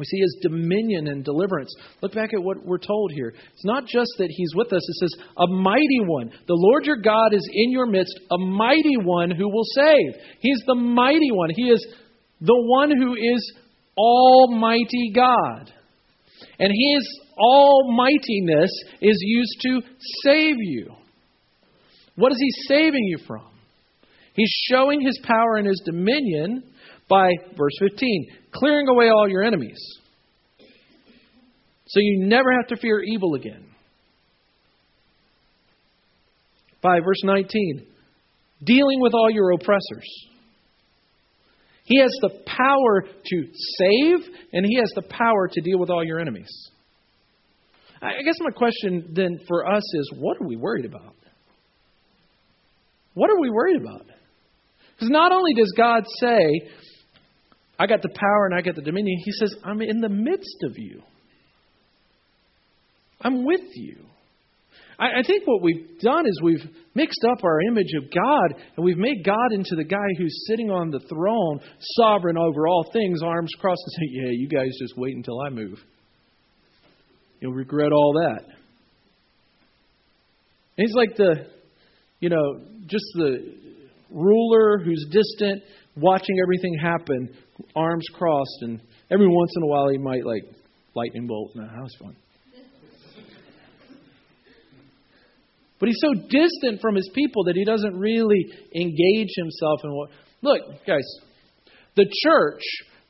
We 0.00 0.06
see 0.06 0.20
his 0.20 0.38
dominion 0.40 1.08
and 1.08 1.22
deliverance. 1.22 1.70
Look 2.00 2.14
back 2.14 2.32
at 2.32 2.42
what 2.42 2.64
we're 2.64 2.78
told 2.78 3.12
here. 3.12 3.34
It's 3.52 3.64
not 3.66 3.84
just 3.84 4.08
that 4.16 4.28
he's 4.30 4.54
with 4.54 4.72
us, 4.72 4.80
it 4.88 4.94
says, 4.94 5.14
a 5.36 5.46
mighty 5.46 6.00
one. 6.06 6.30
The 6.46 6.56
Lord 6.56 6.86
your 6.86 6.96
God 6.96 7.34
is 7.34 7.46
in 7.52 7.70
your 7.70 7.84
midst, 7.84 8.18
a 8.30 8.38
mighty 8.38 8.96
one 8.96 9.30
who 9.30 9.50
will 9.50 9.66
save. 9.74 10.14
He's 10.40 10.62
the 10.66 10.74
mighty 10.74 11.30
one. 11.30 11.50
He 11.54 11.64
is 11.64 11.86
the 12.40 12.56
one 12.56 12.90
who 12.90 13.14
is 13.14 13.52
Almighty 13.94 15.12
God. 15.14 15.70
And 16.58 16.72
His 16.72 17.20
almightiness 17.36 18.70
is 19.02 19.18
used 19.20 19.60
to 19.64 19.82
save 20.24 20.56
you. 20.60 20.94
What 22.16 22.32
is 22.32 22.38
He 22.40 22.50
saving 22.68 23.04
you 23.04 23.18
from? 23.26 23.49
He's 24.40 24.54
showing 24.70 25.02
His 25.02 25.20
power 25.22 25.56
and 25.56 25.66
His 25.66 25.82
dominion 25.84 26.62
by, 27.10 27.28
verse 27.58 27.74
15, 27.78 28.28
clearing 28.54 28.88
away 28.88 29.10
all 29.10 29.28
your 29.28 29.42
enemies. 29.42 29.78
So 31.88 32.00
you 32.00 32.26
never 32.26 32.50
have 32.50 32.68
to 32.68 32.76
fear 32.76 33.02
evil 33.02 33.34
again. 33.34 33.66
By 36.80 37.00
verse 37.00 37.20
19, 37.22 37.86
dealing 38.64 39.02
with 39.02 39.12
all 39.12 39.30
your 39.30 39.52
oppressors. 39.52 40.08
He 41.84 42.00
has 42.00 42.12
the 42.22 42.42
power 42.46 43.02
to 43.02 43.42
save, 43.52 44.34
and 44.54 44.64
He 44.64 44.76
has 44.76 44.90
the 44.94 45.02
power 45.02 45.48
to 45.52 45.60
deal 45.60 45.78
with 45.78 45.90
all 45.90 46.02
your 46.02 46.18
enemies. 46.18 46.70
I 48.00 48.22
guess 48.24 48.36
my 48.40 48.52
question 48.52 49.10
then 49.12 49.38
for 49.46 49.70
us 49.70 49.82
is 49.96 50.12
what 50.16 50.40
are 50.40 50.46
we 50.46 50.56
worried 50.56 50.86
about? 50.86 51.14
What 53.12 53.28
are 53.28 53.38
we 53.38 53.50
worried 53.50 53.82
about? 53.82 54.06
Because 55.00 55.12
not 55.12 55.32
only 55.32 55.54
does 55.54 55.72
God 55.74 56.02
say, 56.20 56.70
I 57.78 57.86
got 57.86 58.02
the 58.02 58.10
power 58.14 58.44
and 58.44 58.54
I 58.54 58.60
got 58.60 58.74
the 58.74 58.82
dominion, 58.82 59.18
He 59.24 59.32
says, 59.32 59.54
I'm 59.64 59.80
in 59.80 60.02
the 60.02 60.10
midst 60.10 60.58
of 60.64 60.76
you. 60.76 61.02
I'm 63.22 63.46
with 63.46 63.62
you. 63.76 64.04
I, 64.98 65.20
I 65.20 65.22
think 65.26 65.46
what 65.46 65.62
we've 65.62 65.98
done 66.00 66.26
is 66.26 66.38
we've 66.42 66.68
mixed 66.94 67.24
up 67.30 67.42
our 67.42 67.62
image 67.62 67.92
of 67.96 68.10
God 68.10 68.60
and 68.76 68.84
we've 68.84 68.98
made 68.98 69.24
God 69.24 69.52
into 69.52 69.74
the 69.74 69.84
guy 69.84 69.96
who's 70.18 70.44
sitting 70.46 70.70
on 70.70 70.90
the 70.90 71.00
throne, 71.08 71.60
sovereign 71.96 72.36
over 72.36 72.68
all 72.68 72.84
things, 72.92 73.22
arms 73.22 73.52
crossed, 73.58 73.80
and 73.86 73.92
say, 73.94 74.12
Yeah, 74.12 74.32
you 74.32 74.48
guys 74.48 74.68
just 74.78 74.98
wait 74.98 75.16
until 75.16 75.40
I 75.40 75.48
move. 75.48 75.78
You'll 77.40 77.54
regret 77.54 77.92
all 77.92 78.12
that. 78.22 78.44
And 80.76 80.86
he's 80.86 80.94
like 80.94 81.16
the, 81.16 81.46
you 82.20 82.28
know, 82.28 82.60
just 82.86 83.06
the 83.14 83.69
ruler 84.10 84.78
who's 84.84 85.06
distant, 85.10 85.62
watching 85.96 86.36
everything 86.42 86.78
happen, 86.80 87.34
arms 87.74 88.04
crossed, 88.14 88.58
and 88.62 88.80
every 89.10 89.28
once 89.28 89.52
in 89.56 89.62
a 89.62 89.66
while 89.66 89.88
he 89.88 89.98
might 89.98 90.24
like 90.24 90.44
lightning 90.94 91.26
bolt. 91.26 91.52
No, 91.54 91.62
that 91.62 91.82
was 91.82 91.96
fun. 92.00 92.16
But 95.78 95.88
he's 95.88 96.00
so 96.02 96.12
distant 96.28 96.82
from 96.82 96.94
his 96.94 97.10
people 97.14 97.44
that 97.44 97.56
he 97.56 97.64
doesn't 97.64 97.98
really 97.98 98.44
engage 98.74 99.30
himself 99.34 99.80
in 99.82 99.90
what. 99.92 100.10
Look, 100.42 100.86
guys, 100.86 101.06
the 101.96 102.04
church, 102.22 102.60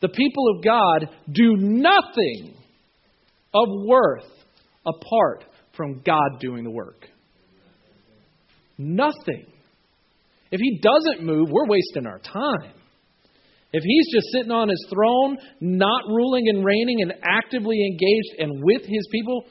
the 0.01 0.09
people 0.09 0.55
of 0.55 0.65
God, 0.65 1.09
do 1.33 1.57
nothing 1.57 2.55
of 3.53 3.67
worth 3.85 4.31
apart 4.87 5.45
from 5.77 6.01
God 6.05 6.39
doing 6.41 6.63
the 6.63 6.71
work. 6.71 7.09
Nothing. 8.79 9.50
If 10.51 10.61
he 10.61 10.81
doesn't 10.83 11.25
move, 11.25 11.49
we're 11.51 11.69
wasting 11.69 12.07
our 12.07 12.19
time. 12.19 12.73
If 13.73 13.85
he's 13.85 14.13
just 14.13 14.27
sitting 14.33 14.51
on 14.51 14.69
his 14.69 14.85
throne, 14.93 15.39
not 15.61 16.03
ruling 16.09 16.49
and 16.49 16.65
reigning 16.65 17.03
and 17.03 17.13
actively 17.23 17.87
engaged 17.87 18.41
and 18.41 18.65
with 18.65 18.83
his 18.83 19.09
people, 19.13 19.45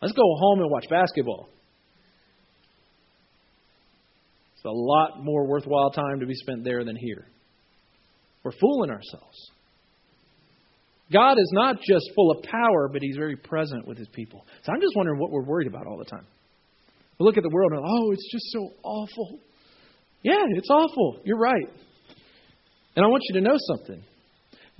let's 0.00 0.14
go 0.14 0.22
home 0.24 0.60
and 0.60 0.70
watch 0.70 0.86
basketball. 0.90 1.48
It's 4.54 4.64
a 4.64 4.70
lot 4.70 5.22
more 5.22 5.46
worthwhile 5.46 5.90
time 5.90 6.20
to 6.20 6.26
be 6.26 6.34
spent 6.34 6.64
there 6.64 6.84
than 6.84 6.96
here. 6.96 7.26
We're 8.42 8.52
fooling 8.60 8.90
ourselves. 8.90 9.50
God 11.12 11.38
is 11.38 11.50
not 11.52 11.76
just 11.76 12.10
full 12.16 12.30
of 12.32 12.42
power, 12.42 12.88
but 12.92 13.02
He's 13.02 13.16
very 13.16 13.36
present 13.36 13.86
with 13.86 13.98
His 13.98 14.08
people. 14.08 14.44
So 14.64 14.72
I'm 14.72 14.80
just 14.80 14.96
wondering 14.96 15.20
what 15.20 15.30
we're 15.30 15.44
worried 15.44 15.68
about 15.68 15.86
all 15.86 15.98
the 15.98 16.04
time. 16.04 16.26
We 17.18 17.26
look 17.26 17.36
at 17.36 17.42
the 17.42 17.50
world 17.50 17.72
and, 17.72 17.84
oh, 17.84 18.12
it's 18.12 18.28
just 18.32 18.46
so 18.52 18.70
awful. 18.82 19.38
Yeah, 20.22 20.44
it's 20.56 20.70
awful. 20.70 21.20
You're 21.24 21.38
right. 21.38 21.68
And 22.94 23.04
I 23.04 23.08
want 23.08 23.22
you 23.28 23.40
to 23.40 23.40
know 23.40 23.56
something 23.58 24.02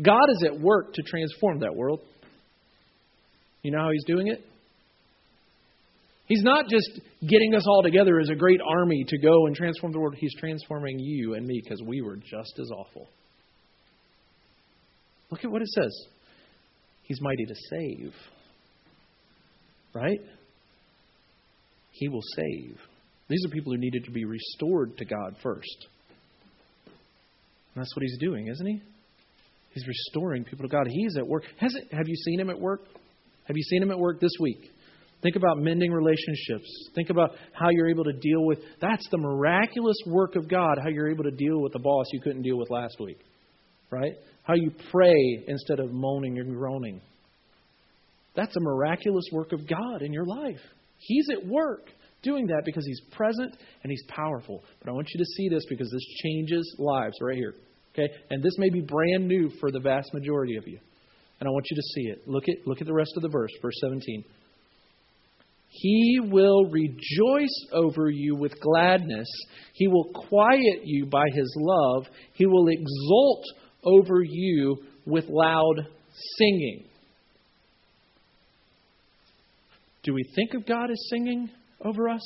God 0.02 0.30
is 0.30 0.44
at 0.46 0.60
work 0.60 0.94
to 0.94 1.02
transform 1.02 1.60
that 1.60 1.74
world. 1.74 2.00
You 3.62 3.70
know 3.70 3.78
how 3.78 3.90
He's 3.92 4.04
doing 4.04 4.28
it? 4.28 4.40
He's 6.26 6.42
not 6.42 6.68
just 6.68 7.00
getting 7.20 7.54
us 7.54 7.66
all 7.66 7.82
together 7.82 8.18
as 8.18 8.30
a 8.30 8.34
great 8.34 8.60
army 8.66 9.04
to 9.08 9.18
go 9.18 9.46
and 9.46 9.54
transform 9.54 9.92
the 9.92 10.00
world. 10.00 10.14
He's 10.16 10.34
transforming 10.38 10.98
you 10.98 11.34
and 11.34 11.46
me 11.46 11.60
because 11.62 11.82
we 11.82 12.00
were 12.00 12.16
just 12.16 12.58
as 12.58 12.70
awful. 12.70 13.06
Look 15.30 15.44
at 15.44 15.50
what 15.50 15.62
it 15.62 15.68
says. 15.68 15.92
He's 17.02 17.20
mighty 17.20 17.44
to 17.44 17.54
save. 17.70 18.14
Right? 19.94 20.20
He 21.90 22.08
will 22.08 22.22
save. 22.36 22.78
These 23.32 23.46
are 23.46 23.48
people 23.48 23.72
who 23.72 23.78
needed 23.78 24.04
to 24.04 24.10
be 24.10 24.26
restored 24.26 24.98
to 24.98 25.06
God 25.06 25.36
first. 25.42 25.86
And 26.84 27.82
that's 27.82 27.96
what 27.96 28.02
he's 28.02 28.18
doing, 28.18 28.48
isn't 28.48 28.66
he? 28.66 28.82
He's 29.72 29.86
restoring 29.86 30.44
people 30.44 30.68
to 30.68 30.70
God. 30.70 30.86
He's 30.86 31.16
at 31.16 31.26
work. 31.26 31.44
Has 31.56 31.74
it, 31.74 31.84
have 31.92 32.06
you 32.06 32.14
seen 32.14 32.38
him 32.38 32.50
at 32.50 32.60
work? 32.60 32.82
Have 33.46 33.56
you 33.56 33.62
seen 33.62 33.82
him 33.82 33.90
at 33.90 33.98
work 33.98 34.20
this 34.20 34.32
week? 34.38 34.70
Think 35.22 35.36
about 35.36 35.56
mending 35.56 35.92
relationships. 35.92 36.68
Think 36.94 37.08
about 37.08 37.30
how 37.52 37.70
you're 37.70 37.88
able 37.88 38.04
to 38.04 38.12
deal 38.12 38.44
with 38.44 38.58
that's 38.82 39.08
the 39.10 39.16
miraculous 39.16 39.96
work 40.06 40.36
of 40.36 40.46
God, 40.46 40.78
how 40.82 40.90
you're 40.90 41.10
able 41.10 41.24
to 41.24 41.30
deal 41.30 41.62
with 41.62 41.72
the 41.72 41.78
boss 41.78 42.06
you 42.12 42.20
couldn't 42.20 42.42
deal 42.42 42.58
with 42.58 42.68
last 42.68 42.96
week. 43.00 43.18
Right? 43.90 44.12
How 44.42 44.54
you 44.54 44.72
pray 44.90 45.44
instead 45.48 45.80
of 45.80 45.90
moaning 45.90 46.38
and 46.38 46.54
groaning. 46.54 47.00
That's 48.36 48.54
a 48.54 48.60
miraculous 48.60 49.24
work 49.32 49.52
of 49.52 49.66
God 49.66 50.02
in 50.02 50.12
your 50.12 50.26
life. 50.26 50.60
He's 50.98 51.28
at 51.32 51.46
work 51.46 51.86
doing 52.22 52.46
that 52.46 52.62
because 52.64 52.86
He's 52.86 53.00
present 53.12 53.56
and 53.82 53.90
He's 53.90 54.04
powerful. 54.08 54.62
But 54.80 54.90
I 54.90 54.92
want 54.92 55.08
you 55.12 55.18
to 55.18 55.30
see 55.36 55.48
this 55.48 55.64
because 55.68 55.90
this 55.90 56.04
changes 56.22 56.76
lives 56.78 57.16
right 57.20 57.36
here. 57.36 57.54
Okay? 57.94 58.12
And 58.30 58.42
this 58.42 58.56
may 58.58 58.70
be 58.70 58.80
brand 58.80 59.28
new 59.28 59.50
for 59.60 59.70
the 59.70 59.80
vast 59.80 60.12
majority 60.14 60.56
of 60.56 60.66
you. 60.66 60.78
And 61.40 61.48
I 61.48 61.50
want 61.50 61.66
you 61.70 61.76
to 61.76 61.82
see 61.82 62.02
it. 62.02 62.22
Look 62.26 62.44
at, 62.48 62.66
look 62.66 62.80
at 62.80 62.86
the 62.86 62.94
rest 62.94 63.12
of 63.16 63.22
the 63.22 63.28
verse, 63.28 63.50
verse 63.60 63.74
17. 63.80 64.24
He 65.74 66.20
will 66.22 66.66
rejoice 66.66 67.66
over 67.72 68.10
you 68.10 68.36
with 68.36 68.52
gladness. 68.60 69.26
He 69.72 69.88
will 69.88 70.10
quiet 70.28 70.82
you 70.84 71.06
by 71.06 71.24
his 71.32 71.52
love. 71.58 72.06
He 72.34 72.44
will 72.44 72.68
exult 72.68 73.44
over 73.82 74.22
you 74.22 74.84
with 75.06 75.24
loud 75.28 75.88
singing. 76.36 76.84
Do 80.02 80.12
we 80.12 80.24
think 80.36 80.54
of 80.54 80.66
God 80.66 80.90
as 80.90 81.08
singing 81.08 81.50
over 81.84 82.08
us? 82.08 82.22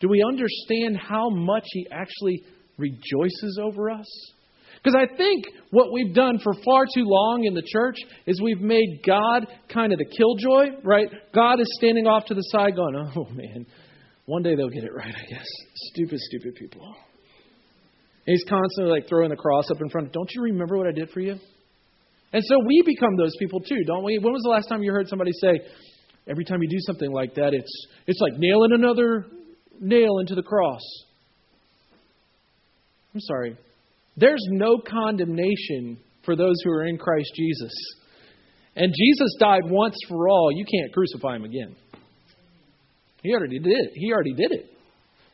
Do 0.00 0.08
we 0.08 0.22
understand 0.26 0.96
how 0.96 1.30
much 1.30 1.64
He 1.66 1.86
actually 1.92 2.42
rejoices 2.76 3.60
over 3.62 3.90
us? 3.90 4.06
Because 4.82 4.98
I 4.98 5.16
think 5.16 5.44
what 5.70 5.92
we've 5.92 6.12
done 6.12 6.40
for 6.42 6.54
far 6.64 6.84
too 6.92 7.04
long 7.04 7.44
in 7.44 7.54
the 7.54 7.62
church 7.64 7.96
is 8.26 8.40
we've 8.42 8.60
made 8.60 9.00
God 9.06 9.46
kind 9.72 9.92
of 9.92 9.98
the 9.98 10.06
killjoy, 10.06 10.80
right? 10.82 11.08
God 11.32 11.60
is 11.60 11.68
standing 11.78 12.08
off 12.08 12.26
to 12.26 12.34
the 12.34 12.42
side 12.50 12.74
going, 12.74 12.96
oh 12.96 13.26
man, 13.30 13.64
one 14.26 14.42
day 14.42 14.56
they'll 14.56 14.70
get 14.70 14.82
it 14.82 14.92
right, 14.92 15.14
I 15.14 15.30
guess. 15.30 15.46
Stupid, 15.92 16.18
stupid 16.18 16.56
people. 16.56 16.84
And 16.84 18.36
he's 18.36 18.44
constantly 18.48 18.92
like 18.92 19.08
throwing 19.08 19.30
the 19.30 19.36
cross 19.36 19.70
up 19.70 19.80
in 19.80 19.88
front. 19.88 20.12
Don't 20.12 20.30
you 20.34 20.42
remember 20.42 20.76
what 20.76 20.88
I 20.88 20.92
did 20.92 21.10
for 21.10 21.20
you? 21.20 21.36
And 22.32 22.42
so 22.44 22.56
we 22.66 22.82
become 22.84 23.16
those 23.16 23.36
people 23.38 23.60
too, 23.60 23.84
don't 23.86 24.04
we? 24.04 24.18
When 24.18 24.32
was 24.32 24.42
the 24.42 24.50
last 24.50 24.68
time 24.68 24.82
you 24.82 24.90
heard 24.90 25.08
somebody 25.08 25.32
say, 25.40 25.60
every 26.28 26.44
time 26.44 26.62
you 26.62 26.68
do 26.68 26.80
something 26.80 27.10
like 27.10 27.34
that, 27.34 27.54
it's, 27.54 27.86
it's 28.06 28.20
like 28.20 28.34
nailing 28.38 28.72
another 28.72 29.26
nail 29.80 30.18
into 30.18 30.34
the 30.34 30.42
cross? 30.42 30.82
I'm 33.14 33.20
sorry. 33.20 33.56
There's 34.16 34.44
no 34.50 34.78
condemnation 34.78 35.98
for 36.24 36.36
those 36.36 36.56
who 36.64 36.70
are 36.70 36.86
in 36.86 36.98
Christ 36.98 37.30
Jesus. 37.34 37.72
And 38.76 38.92
Jesus 38.96 39.36
died 39.38 39.62
once 39.64 39.96
for 40.08 40.28
all. 40.28 40.50
You 40.52 40.64
can't 40.64 40.92
crucify 40.92 41.36
him 41.36 41.44
again. 41.44 41.76
He 43.22 43.32
already 43.34 43.58
did 43.58 43.72
it. 43.72 43.92
He 43.94 44.12
already 44.12 44.34
did 44.34 44.52
it. 44.52 44.66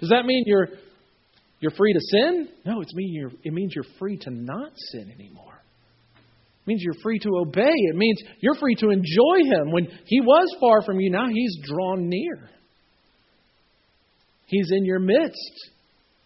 Does 0.00 0.10
that 0.10 0.26
mean 0.26 0.44
you're 0.46 0.68
you're 1.60 1.72
free 1.72 1.92
to 1.92 2.00
sin? 2.00 2.48
No, 2.64 2.80
it's 2.80 2.94
mean 2.94 3.14
you're, 3.14 3.32
it 3.42 3.52
means 3.52 3.72
you're 3.74 3.98
free 3.98 4.16
to 4.18 4.30
not 4.30 4.72
sin 4.92 5.10
anymore. 5.12 5.57
It 6.68 6.72
means 6.72 6.82
you're 6.82 7.02
free 7.02 7.18
to 7.20 7.30
obey. 7.38 7.72
It 7.72 7.96
means 7.96 8.20
you're 8.40 8.54
free 8.54 8.74
to 8.74 8.90
enjoy 8.90 9.38
Him. 9.42 9.72
When 9.72 9.86
He 10.04 10.20
was 10.20 10.54
far 10.60 10.82
from 10.84 11.00
you, 11.00 11.10
now 11.10 11.26
He's 11.26 11.56
drawn 11.62 12.10
near. 12.10 12.50
He's 14.44 14.70
in 14.70 14.84
your 14.84 14.98
midst. 14.98 15.70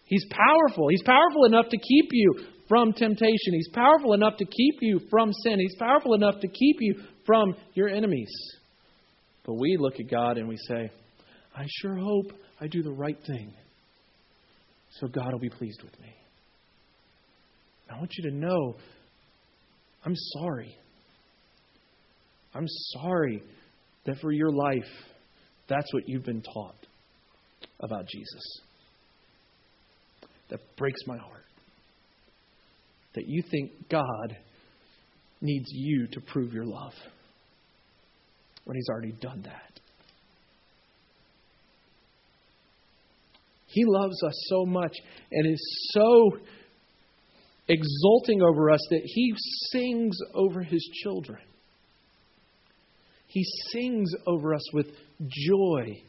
He's 0.03 0.25
powerful. 0.29 0.89
He's 0.89 1.03
powerful 1.03 1.45
enough 1.45 1.69
to 1.69 1.77
keep 1.77 2.09
you 2.11 2.45
from 2.67 2.91
temptation. 2.91 3.53
He's 3.53 3.69
powerful 3.73 4.11
enough 4.11 4.35
to 4.37 4.45
keep 4.45 4.75
you 4.81 4.99
from 5.09 5.31
sin. 5.31 5.59
He's 5.61 5.77
powerful 5.79 6.13
enough 6.13 6.41
to 6.41 6.47
keep 6.49 6.75
you 6.81 6.95
from 7.25 7.55
your 7.73 7.87
enemies. 7.87 8.31
But 9.45 9.53
we 9.53 9.77
look 9.79 9.93
at 10.01 10.11
God 10.11 10.37
and 10.37 10.49
we 10.49 10.57
say, 10.67 10.91
I 11.55 11.65
sure 11.81 11.95
hope 11.95 12.33
I 12.59 12.67
do 12.67 12.83
the 12.83 12.91
right 12.91 13.17
thing 13.25 13.53
so 14.99 15.07
God 15.07 15.31
will 15.31 15.39
be 15.39 15.49
pleased 15.49 15.81
with 15.83 15.97
me. 16.01 16.13
I 17.89 17.97
want 17.97 18.11
you 18.17 18.29
to 18.29 18.35
know 18.35 18.75
I'm 20.05 20.15
sorry. 20.15 20.75
I'm 22.53 22.67
sorry 22.67 23.41
that 24.05 24.19
for 24.19 24.31
your 24.31 24.51
life, 24.51 24.89
that's 25.67 25.91
what 25.93 26.07
you've 26.07 26.25
been 26.25 26.41
taught 26.41 26.75
about 27.79 28.07
Jesus. 28.07 28.61
That 30.49 30.59
breaks 30.77 31.01
my 31.07 31.17
heart. 31.17 31.45
That 33.15 33.27
you 33.27 33.43
think 33.49 33.89
God 33.89 34.37
needs 35.41 35.67
you 35.71 36.07
to 36.07 36.21
prove 36.21 36.53
your 36.53 36.65
love 36.65 36.93
when 38.65 38.75
He's 38.75 38.89
already 38.89 39.13
done 39.13 39.43
that. 39.43 39.79
He 43.67 43.83
loves 43.85 44.21
us 44.23 44.33
so 44.49 44.65
much 44.65 44.95
and 45.31 45.51
is 45.51 45.91
so 45.93 46.37
exulting 47.67 48.41
over 48.41 48.71
us 48.71 48.85
that 48.89 49.01
he 49.03 49.33
sings 49.71 50.17
over 50.33 50.61
his 50.61 50.83
children. 51.03 51.41
He 53.27 53.43
sings 53.71 54.11
over 54.27 54.53
us 54.53 54.73
with 54.73 54.87
joy. 55.19 56.01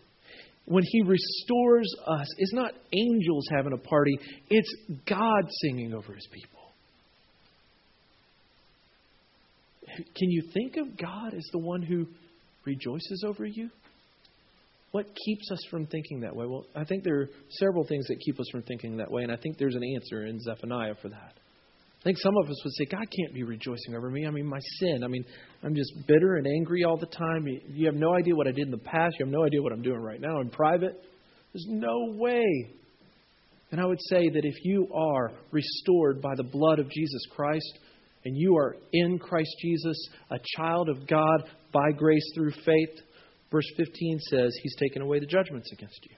When 0.67 0.83
he 0.87 1.03
restores 1.03 1.95
us, 2.07 2.27
it's 2.39 2.53
not 2.53 2.73
angels 2.93 3.47
having 3.51 3.73
a 3.73 3.79
party, 3.79 4.19
it's 4.51 4.75
God 5.09 5.49
singing 5.63 5.95
over 5.95 6.13
his 6.13 6.27
people. 6.33 6.61
Can 9.97 10.31
you 10.31 10.43
think 10.53 10.77
of 10.77 10.97
God 10.99 11.35
as 11.35 11.47
the 11.53 11.59
one 11.59 11.83
who 11.83 12.07
rejoices 12.65 13.25
over 13.27 13.45
you? 13.45 13.71
What 14.91 15.07
keeps 15.27 15.51
us 15.51 15.59
from 15.71 15.87
thinking 15.87 16.21
that 16.21 16.35
way? 16.35 16.47
Well, 16.47 16.67
I 16.75 16.85
think 16.85 17.05
there 17.05 17.21
are 17.21 17.29
several 17.51 17.85
things 17.85 18.07
that 18.09 18.21
keep 18.21 18.39
us 18.39 18.47
from 18.51 18.63
thinking 18.63 18.99
that 18.99 19.11
way, 19.11 19.23
and 19.23 19.33
I 19.33 19.37
think 19.37 19.59
there's 19.59 19.75
an 19.75 19.85
answer 19.85 20.27
in 20.27 20.41
Zephaniah 20.41 20.95
for 21.01 21.09
that. 21.09 21.35
I 22.05 22.09
think 22.09 22.19
some 22.19 22.35
of 22.37 22.51
us 22.51 22.63
would 22.63 22.75
say, 22.75 22.85
God 22.85 23.07
can't 23.17 23.33
be 23.33 23.45
rejoicing 23.45 23.95
over 23.97 24.11
me. 24.11 24.27
I 24.27 24.31
mean, 24.31 24.47
my 24.47 24.59
sin. 24.79 25.03
I 25.03 25.09
mean, 25.09 25.25
I'm 25.63 25.75
just 25.75 25.91
bitter 26.07 26.37
and 26.37 26.47
angry 26.47 26.85
all 26.85 26.99
the 26.99 27.07
time. 27.07 27.47
You 27.69 27.87
have 27.87 27.95
no 27.95 28.15
idea 28.15 28.37
what 28.37 28.47
I 28.47 28.51
did 28.51 28.67
in 28.67 28.71
the 28.71 28.77
past. 28.77 29.17
You 29.19 29.25
have 29.25 29.33
no 29.33 29.45
idea 29.45 29.63
what 29.63 29.73
I'm 29.73 29.81
doing 29.81 30.01
right 30.01 30.21
now 30.21 30.41
in 30.41 30.51
private. 30.51 31.01
There's 31.53 31.67
no 31.67 32.13
way. 32.19 32.45
And 33.71 33.81
I 33.81 33.87
would 33.87 34.01
say 34.11 34.29
that 34.29 34.45
if 34.45 34.55
you 34.65 34.87
are 34.95 35.33
restored 35.51 36.21
by 36.21 36.35
the 36.37 36.45
blood 36.45 36.79
of 36.79 36.91
Jesus 36.91 37.23
Christ, 37.35 37.79
and 38.27 38.37
you 38.37 38.57
are 38.57 38.77
in 38.93 39.19
Christ 39.19 39.55
Jesus, 39.61 39.97
a 40.31 40.39
child 40.57 40.89
of 40.91 41.07
God 41.07 41.45
by 41.73 41.91
grace 41.93 42.31
through 42.35 42.53
faith, 42.65 43.01
Verse 43.55 43.71
15 43.77 44.19
says, 44.31 44.53
He's 44.65 44.75
taken 44.75 45.01
away 45.01 45.21
the 45.21 45.27
judgments 45.27 45.71
against 45.73 46.01
you. 46.03 46.17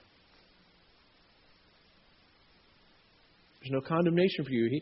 There's 3.61 3.71
no 3.71 3.87
condemnation 3.87 4.43
for 4.43 4.49
you. 4.49 4.67
He, 4.71 4.81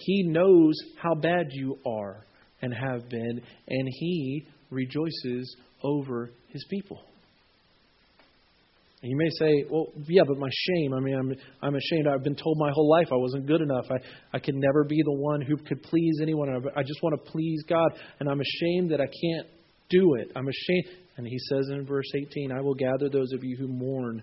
he 0.00 0.22
knows 0.24 0.74
how 1.02 1.14
bad 1.14 1.48
you 1.50 1.78
are 1.86 2.24
and 2.62 2.74
have 2.74 3.08
been, 3.08 3.40
and 3.68 3.88
He 3.90 4.46
rejoices 4.70 5.56
over 5.82 6.30
His 6.48 6.64
people. 6.68 7.00
And 9.02 9.10
you 9.10 9.16
may 9.16 9.30
say, 9.38 9.64
well, 9.70 9.86
yeah, 10.08 10.22
but 10.26 10.36
my 10.36 10.50
shame, 10.50 10.92
I 10.92 11.00
mean, 11.00 11.14
I'm, 11.14 11.32
I'm 11.62 11.74
ashamed. 11.74 12.06
I've 12.06 12.22
been 12.22 12.36
told 12.36 12.58
my 12.58 12.70
whole 12.70 12.90
life 12.90 13.08
I 13.10 13.16
wasn't 13.16 13.46
good 13.46 13.62
enough. 13.62 13.86
I, 13.90 13.96
I 14.34 14.38
could 14.38 14.56
never 14.56 14.84
be 14.84 15.00
the 15.02 15.12
one 15.12 15.40
who 15.40 15.56
could 15.56 15.82
please 15.82 16.18
anyone. 16.20 16.50
I 16.76 16.82
just 16.82 17.02
want 17.02 17.18
to 17.18 17.30
please 17.30 17.62
God, 17.66 17.92
and 18.18 18.28
I'm 18.28 18.40
ashamed 18.40 18.90
that 18.90 19.00
I 19.00 19.06
can't 19.06 19.46
do 19.88 20.16
it. 20.16 20.32
I'm 20.36 20.46
ashamed. 20.46 20.84
And 21.16 21.26
he 21.26 21.38
says 21.48 21.68
in 21.70 21.86
verse 21.86 22.10
18, 22.14 22.52
I 22.52 22.60
will 22.60 22.74
gather 22.74 23.08
those 23.08 23.32
of 23.32 23.42
you 23.42 23.56
who 23.56 23.68
mourn 23.68 24.22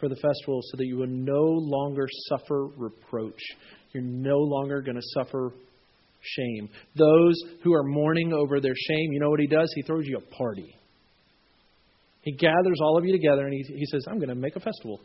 for 0.00 0.08
the 0.08 0.16
festival 0.16 0.60
so 0.62 0.76
that 0.76 0.86
you 0.86 0.96
will 0.96 1.06
no 1.06 1.42
longer 1.42 2.06
suffer 2.28 2.66
reproach. 2.76 3.40
You're 3.92 4.02
no 4.02 4.38
longer 4.38 4.82
going 4.82 4.96
to 4.96 5.06
suffer 5.14 5.52
shame. 6.20 6.68
Those 6.96 7.34
who 7.62 7.72
are 7.74 7.84
mourning 7.84 8.32
over 8.32 8.60
their 8.60 8.74
shame, 8.74 9.12
you 9.12 9.20
know 9.20 9.30
what 9.30 9.40
he 9.40 9.46
does? 9.46 9.70
He 9.74 9.82
throws 9.82 10.04
you 10.06 10.18
a 10.18 10.34
party. 10.34 10.74
He 12.22 12.32
gathers 12.32 12.78
all 12.82 12.98
of 12.98 13.04
you 13.04 13.12
together 13.12 13.46
and 13.46 13.52
he, 13.54 13.62
he 13.62 13.86
says, 13.86 14.04
I'm 14.08 14.18
going 14.18 14.28
to 14.28 14.34
make 14.34 14.56
a 14.56 14.60
festival. 14.60 15.00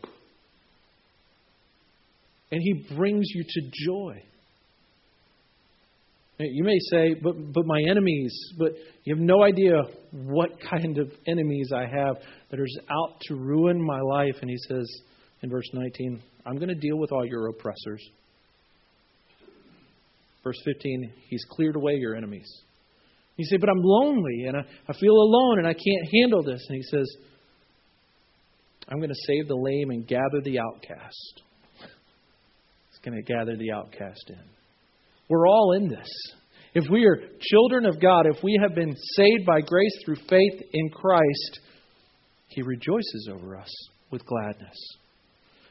And 2.51 2.61
he 2.61 2.95
brings 2.95 3.25
you 3.33 3.43
to 3.47 3.61
joy. 3.85 4.23
You 6.39 6.63
may 6.63 6.77
say, 6.91 7.13
but, 7.13 7.35
but 7.53 7.65
my 7.65 7.79
enemies, 7.89 8.35
but 8.57 8.73
you 9.03 9.15
have 9.15 9.23
no 9.23 9.43
idea 9.43 9.73
what 10.11 10.49
kind 10.69 10.97
of 10.97 11.11
enemies 11.27 11.71
I 11.73 11.81
have 11.81 12.17
that 12.49 12.59
are 12.59 12.67
out 12.91 13.19
to 13.27 13.35
ruin 13.35 13.81
my 13.81 13.99
life. 14.01 14.35
And 14.41 14.49
he 14.49 14.57
says 14.67 14.85
in 15.41 15.49
verse 15.49 15.69
19, 15.73 16.21
I'm 16.45 16.55
going 16.55 16.69
to 16.69 16.75
deal 16.75 16.97
with 16.97 17.11
all 17.11 17.25
your 17.25 17.47
oppressors. 17.47 18.03
Verse 20.43 20.59
15, 20.65 21.13
he's 21.29 21.45
cleared 21.49 21.75
away 21.75 21.93
your 21.93 22.15
enemies. 22.15 22.49
You 23.37 23.45
say, 23.45 23.57
but 23.57 23.69
I'm 23.69 23.81
lonely 23.81 24.45
and 24.47 24.57
I, 24.57 24.61
I 24.87 24.93
feel 24.93 25.13
alone 25.13 25.59
and 25.59 25.67
I 25.67 25.73
can't 25.73 26.13
handle 26.13 26.43
this. 26.43 26.63
And 26.67 26.75
he 26.75 26.83
says, 26.83 27.15
I'm 28.89 28.97
going 28.97 29.09
to 29.09 29.15
save 29.27 29.47
the 29.47 29.55
lame 29.55 29.89
and 29.89 30.07
gather 30.07 30.41
the 30.43 30.59
outcast. 30.59 31.41
He's 31.79 32.99
going 33.03 33.15
to 33.15 33.33
gather 33.33 33.55
the 33.55 33.71
outcast 33.71 34.23
in. 34.29 34.43
We're 35.29 35.47
all 35.47 35.73
in 35.73 35.87
this. 35.87 36.07
If 36.75 36.85
we 36.91 37.05
are 37.05 37.17
children 37.39 37.85
of 37.85 38.01
God, 38.01 38.25
if 38.25 38.43
we 38.43 38.59
have 38.61 38.75
been 38.75 38.95
saved 39.15 39.45
by 39.45 39.61
grace 39.61 39.95
through 40.05 40.17
faith 40.27 40.61
in 40.73 40.89
Christ, 40.89 41.59
He 42.47 42.61
rejoices 42.61 43.29
over 43.31 43.55
us 43.55 43.71
with 44.11 44.25
gladness. 44.25 44.75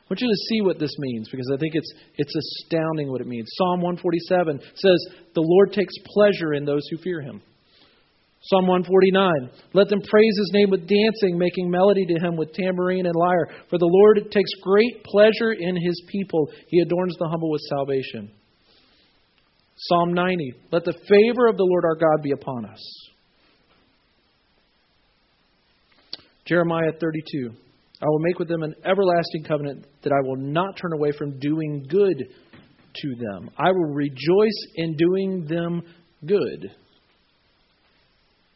I 0.03 0.13
want 0.13 0.21
you 0.21 0.29
to 0.29 0.47
see 0.49 0.61
what 0.61 0.79
this 0.79 0.95
means 0.99 1.29
because 1.31 1.51
I 1.53 1.57
think 1.57 1.75
it's, 1.75 1.93
it's 2.17 2.35
astounding 2.35 3.11
what 3.11 3.21
it 3.21 3.27
means. 3.27 3.49
Psalm 3.55 3.81
147 3.81 4.61
says, 4.75 5.07
The 5.35 5.41
Lord 5.41 5.73
takes 5.73 5.95
pleasure 6.05 6.55
in 6.55 6.65
those 6.65 6.83
who 6.91 6.99
fear 6.99 7.21
Him. 7.21 7.41
Psalm 8.45 8.67
149, 8.67 9.51
let 9.73 9.89
them 9.89 10.01
praise 10.01 10.37
his 10.37 10.51
name 10.53 10.69
with 10.69 10.81
dancing, 10.81 11.39
making 11.39 11.71
melody 11.71 12.05
to 12.07 12.19
him 12.19 12.37
with 12.37 12.53
tambourine 12.53 13.07
and 13.07 13.15
lyre. 13.15 13.47
For 13.71 13.79
the 13.79 13.87
Lord 13.87 14.33
takes 14.33 14.51
great 14.61 15.05
pleasure 15.05 15.53
in 15.53 15.77
his 15.77 16.03
people. 16.09 16.51
He 16.67 16.81
adorns 16.81 17.15
the 17.21 17.29
humble 17.29 17.53
with 17.53 17.63
salvation. 17.69 18.33
Psalm 19.77 20.13
90 20.13 20.55
Let 20.73 20.85
the 20.85 20.93
favor 20.93 21.47
of 21.47 21.57
the 21.57 21.65
Lord 21.65 21.85
our 21.85 21.95
God 21.95 22.21
be 22.23 22.33
upon 22.33 22.67
us. 22.67 22.81
Jeremiah 26.45 26.93
32 27.01 27.53
I 28.03 28.07
will 28.07 28.19
make 28.19 28.41
with 28.41 28.49
them 28.49 28.65
an 28.65 28.75
everlasting 28.85 29.45
covenant 29.47 29.87
that 30.03 30.13
I 30.13 30.27
will 30.27 30.37
not 30.37 30.77
turn 30.77 30.93
away 30.93 31.13
from 31.17 31.39
doing 31.39 31.87
good 31.89 32.19
to 32.95 33.15
them. 33.15 33.49
I 33.57 33.71
will 33.71 33.95
rejoice 33.95 34.67
in 34.75 34.97
doing 34.97 35.47
them 35.49 35.83
good. 36.27 36.71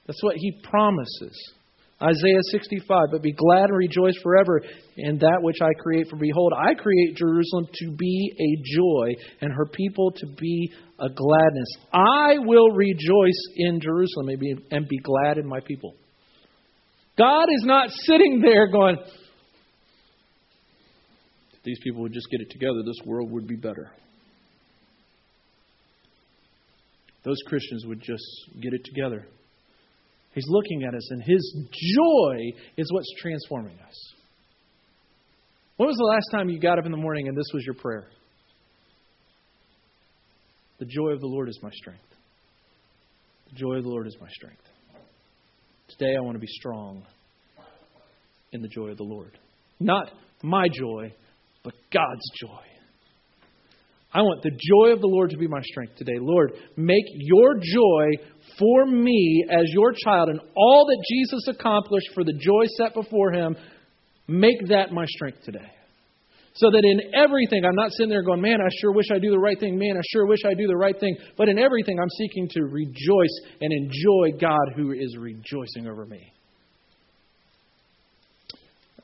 That's 0.07 0.23
what 0.23 0.37
he 0.37 0.61
promises. 0.69 1.53
Isaiah 2.03 2.43
65, 2.51 3.07
but 3.11 3.23
be 3.23 3.33
glad 3.33 3.71
and 3.71 3.79
rejoice 3.79 4.17
forever 4.23 4.61
in 4.99 5.19
that 5.19 5.39
which 5.41 5.57
I 5.63 5.73
create. 5.81 6.09
For 6.11 6.17
behold, 6.17 6.53
I 6.55 6.75
create 6.75 7.17
Jerusalem 7.17 7.67
to 7.73 7.97
be 7.97 8.33
a 8.39 8.63
joy, 8.77 9.15
and 9.41 9.51
her 9.51 9.65
people 9.67 10.11
to 10.11 10.27
be 10.39 10.73
a 10.99 11.09
gladness. 11.09 11.69
I 11.95 12.39
will 12.39 12.69
rejoice 12.73 13.41
in 13.57 13.81
Jerusalem 13.81 14.29
and 14.71 14.89
be, 14.89 14.99
glad 14.99 15.39
in 15.39 15.47
my 15.47 15.61
people. 15.61 15.95
God 17.17 17.45
is 17.45 17.65
not 17.65 17.91
sitting 17.91 18.43
there 18.43 18.71
going, 18.71 18.99
these 21.67 21.79
people 21.83 22.01
would 22.03 22.13
just 22.13 22.31
get 22.31 22.41
it 22.41 22.51
together, 22.51 22.83
this 22.87 23.05
world 23.05 23.31
would 23.33 23.47
be 23.47 23.57
better. 23.57 23.91
Those 27.25 27.39
Christians 27.49 27.85
would 27.87 28.01
just 28.01 28.25
get 28.63 28.73
it 28.73 28.85
together. 28.85 29.27
He's 30.33 30.47
looking 30.49 30.85
at 30.85 30.95
us, 30.95 31.11
and 31.11 31.23
His 31.23 31.57
joy 31.73 32.53
is 32.77 32.91
what's 32.93 33.13
transforming 33.21 33.79
us. 33.81 34.15
When 35.77 35.89
was 35.89 35.97
the 35.97 36.05
last 36.05 36.29
time 36.31 36.49
you 36.49 36.61
got 36.61 36.79
up 36.79 36.87
in 36.87 36.93
the 36.93 36.97
morning 36.97 37.27
and 37.27 37.37
this 37.37 37.51
was 37.53 37.65
your 37.65 37.75
prayer? 37.75 38.07
The 40.79 40.87
joy 40.87 41.09
of 41.09 41.21
the 41.21 41.27
Lord 41.27 41.49
is 41.49 41.59
my 41.63 41.71
strength. 41.73 42.01
The 43.51 43.57
joy 43.57 43.75
of 43.75 43.83
the 43.83 43.89
Lord 43.89 44.07
is 44.07 44.17
my 44.21 44.29
strength. 44.31 44.63
Today 45.89 46.15
I 46.17 46.21
want 46.21 46.37
to 46.37 46.41
be 46.41 46.47
strong 46.47 47.03
in 48.53 48.63
the 48.63 48.69
joy 48.69 48.89
of 48.89 48.99
the 48.99 49.05
Lord. 49.05 49.37
Not 49.81 50.11
my 50.43 50.69
joy, 50.73 51.13
but 51.67 51.75
God's 51.93 52.31
joy. 52.41 52.63
I 54.15 54.23
want 54.23 54.41
the 54.45 54.53
joy 54.53 54.93
of 54.93 55.01
the 55.01 55.09
Lord 55.09 55.31
to 55.31 55.37
be 55.37 55.49
my 55.49 55.61
strength 55.63 55.97
today. 55.97 56.17
Lord, 56.21 56.53
make 56.77 57.05
your 57.17 57.55
joy 57.55 58.23
for 58.57 58.87
me 58.87 59.45
as 59.51 59.65
your 59.73 59.93
child 59.93 60.29
and 60.29 60.41
all 60.57 60.87
that 60.87 61.05
Jesus 61.11 61.49
accomplished 61.49 62.07
for 62.15 62.23
the 62.23 62.33
joy 62.33 62.67
set 62.79 62.95
before 62.95 63.33
him, 63.33 63.57
make 64.29 64.69
that 64.69 64.93
my 64.93 65.05
strength 65.07 65.43
today. 65.43 65.73
So 66.55 66.71
that 66.71 66.85
in 66.85 67.13
everything, 67.21 67.65
I'm 67.65 67.75
not 67.75 67.91
sitting 67.91 68.11
there 68.11 68.23
going, 68.23 68.41
man, 68.41 68.61
I 68.61 68.69
sure 68.81 68.93
wish 68.93 69.07
I 69.13 69.19
do 69.19 69.31
the 69.31 69.39
right 69.41 69.59
thing. 69.59 69.77
Man, 69.77 69.97
I 69.97 70.01
sure 70.13 70.25
wish 70.25 70.41
I 70.47 70.55
do 70.55 70.69
the 70.69 70.77
right 70.77 70.99
thing. 70.99 71.17
But 71.37 71.49
in 71.49 71.59
everything, 71.59 71.99
I'm 72.01 72.09
seeking 72.17 72.49
to 72.53 72.63
rejoice 72.63 73.41
and 73.61 73.73
enjoy 73.73 74.39
God 74.41 74.73
who 74.77 74.93
is 74.93 75.17
rejoicing 75.19 75.89
over 75.91 76.07
me. 76.07 76.33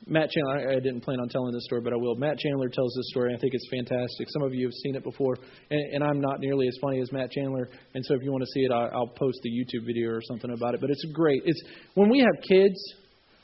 Matt 0.06 0.30
Chandler, 0.30 0.70
I 0.70 0.80
didn't 0.80 1.02
plan 1.02 1.20
on 1.20 1.28
telling 1.28 1.52
this 1.52 1.64
story, 1.64 1.80
but 1.80 1.92
I 1.92 1.96
will. 1.96 2.16
Matt 2.16 2.38
Chandler 2.38 2.68
tells 2.68 2.92
this 2.96 3.06
story. 3.10 3.34
I 3.34 3.38
think 3.38 3.54
it's 3.54 3.68
fantastic. 3.70 4.28
Some 4.30 4.42
of 4.42 4.52
you 4.52 4.66
have 4.66 4.74
seen 4.82 4.96
it 4.96 5.04
before, 5.04 5.36
and, 5.70 5.94
and 5.94 6.04
I'm 6.04 6.20
not 6.20 6.40
nearly 6.40 6.66
as 6.66 6.76
funny 6.80 7.00
as 7.00 7.12
Matt 7.12 7.30
Chandler. 7.30 7.68
And 7.94 8.04
so, 8.04 8.14
if 8.14 8.22
you 8.22 8.32
want 8.32 8.42
to 8.42 8.50
see 8.52 8.60
it, 8.60 8.72
I, 8.72 8.86
I'll 8.86 9.12
post 9.16 9.38
the 9.42 9.50
YouTube 9.50 9.86
video 9.86 10.10
or 10.10 10.20
something 10.22 10.50
about 10.50 10.74
it. 10.74 10.80
But 10.80 10.90
it's 10.90 11.04
great. 11.12 11.42
It's 11.44 11.62
when 11.94 12.10
we 12.10 12.18
have 12.18 12.34
kids, 12.48 12.74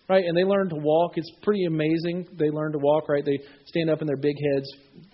right, 0.08 0.24
and 0.24 0.36
they 0.36 0.42
learn 0.42 0.68
to 0.70 0.76
walk. 0.76 1.12
It's 1.16 1.30
pretty 1.42 1.64
amazing. 1.64 2.26
They 2.36 2.50
learn 2.50 2.72
to 2.72 2.78
walk, 2.78 3.08
right? 3.08 3.24
They 3.24 3.38
stand 3.66 3.88
up 3.88 4.00
in 4.00 4.08
their 4.08 4.16
big 4.16 4.34
heads, 4.52 4.66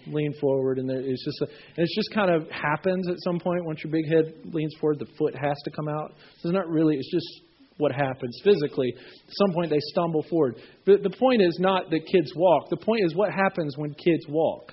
lean 0.07 0.33
forward, 0.41 0.79
and 0.79 0.91
it's 0.91 1.25
just 1.25 1.43
a, 1.43 1.45
and 1.45 1.85
it's 1.85 1.95
just 1.95 2.15
kind 2.15 2.31
of 2.31 2.51
happens 2.51 3.07
at 3.09 3.17
some 3.23 3.39
point. 3.39 3.67
Once 3.67 3.85
your 3.85 3.93
big 3.93 4.09
head 4.09 4.33
leans 4.55 4.75
forward, 4.81 4.99
the 4.99 5.13
foot 5.19 5.35
has 5.35 5.57
to 5.65 5.71
come 5.71 5.89
out. 5.89 6.13
So 6.41 6.49
it's 6.49 6.55
not 6.55 6.69
really. 6.69 6.97
It's 6.97 7.11
just 7.11 7.43
what 7.79 7.93
happens 7.93 8.41
physically. 8.45 8.93
At 8.97 9.35
some 9.35 9.53
point, 9.53 9.71
they 9.71 9.81
stumble 9.81 10.25
forward. 10.31 10.57
But 10.87 11.03
the 11.03 11.11
point 11.11 11.43
is 11.43 11.59
not 11.61 11.91
that 11.91 12.07
kids 12.07 12.33
walk. 12.37 12.71
The 12.71 12.77
point 12.77 13.05
is 13.05 13.15
what 13.15 13.31
happens 13.33 13.77
when 13.77 13.95
kids 13.95 14.25
walk. 14.29 14.73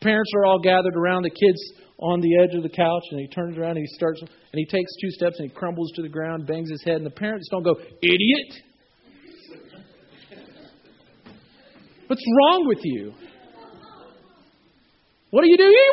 Parents 0.00 0.30
are 0.36 0.44
all 0.44 0.58
gathered 0.58 0.96
around 0.96 1.22
the 1.22 1.30
kids 1.30 1.58
on 1.98 2.20
the 2.20 2.38
edge 2.42 2.54
of 2.54 2.62
the 2.62 2.68
couch, 2.68 3.02
and 3.10 3.20
he 3.20 3.28
turns 3.28 3.56
around 3.56 3.76
and 3.78 3.86
he 3.88 3.94
starts, 3.94 4.20
and 4.20 4.30
he 4.52 4.66
takes 4.66 4.90
two 5.00 5.10
steps 5.10 5.38
and 5.38 5.48
he 5.48 5.54
crumbles 5.54 5.90
to 5.96 6.02
the 6.02 6.08
ground, 6.08 6.46
bangs 6.46 6.70
his 6.70 6.82
head, 6.84 6.96
and 6.96 7.06
the 7.06 7.10
parents 7.10 7.48
don't 7.50 7.62
go, 7.62 7.74
idiot. 8.02 8.62
What's 12.06 12.22
wrong 12.38 12.68
with 12.68 12.80
you? 12.82 13.12
What 15.30 15.42
do 15.42 15.50
you 15.50 15.56
do? 15.56 15.64
He 15.64 15.90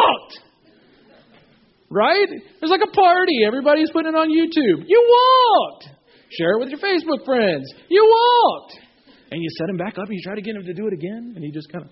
walked. 0.00 0.38
Right? 1.92 2.24
It's 2.24 2.70
like 2.70 2.80
a 2.80 2.90
party. 2.96 3.44
Everybody's 3.46 3.90
putting 3.92 4.14
it 4.14 4.16
on 4.16 4.32
YouTube. 4.32 4.88
You 4.88 4.96
walked. 4.96 5.92
Share 6.32 6.56
it 6.56 6.60
with 6.60 6.70
your 6.70 6.80
Facebook 6.80 7.24
friends. 7.26 7.68
You 7.90 8.00
walked. 8.00 8.80
And 9.30 9.42
you 9.42 9.48
set 9.58 9.68
him 9.68 9.76
back 9.76 9.98
up 9.98 10.08
and 10.08 10.14
you 10.16 10.22
try 10.24 10.34
to 10.34 10.40
get 10.40 10.56
him 10.56 10.64
to 10.64 10.72
do 10.72 10.86
it 10.86 10.94
again, 10.94 11.32
and 11.36 11.44
he 11.44 11.50
just 11.50 11.70
kind 11.70 11.84
of, 11.84 11.90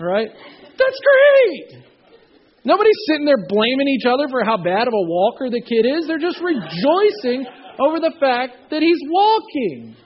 right? 0.00 0.28
That's 0.30 1.00
great. 1.02 1.82
Nobody's 2.64 2.98
sitting 3.06 3.24
there 3.24 3.46
blaming 3.48 3.88
each 3.88 4.06
other 4.06 4.28
for 4.28 4.44
how 4.44 4.56
bad 4.56 4.86
of 4.86 4.94
a 4.94 5.04
walker 5.06 5.48
the 5.50 5.62
kid 5.62 5.86
is. 5.86 6.06
They're 6.06 6.18
just 6.18 6.40
rejoicing 6.42 7.46
over 7.80 7.98
the 7.98 8.12
fact 8.20 8.70
that 8.70 8.82
he's 8.82 8.98
walking. 9.08 9.96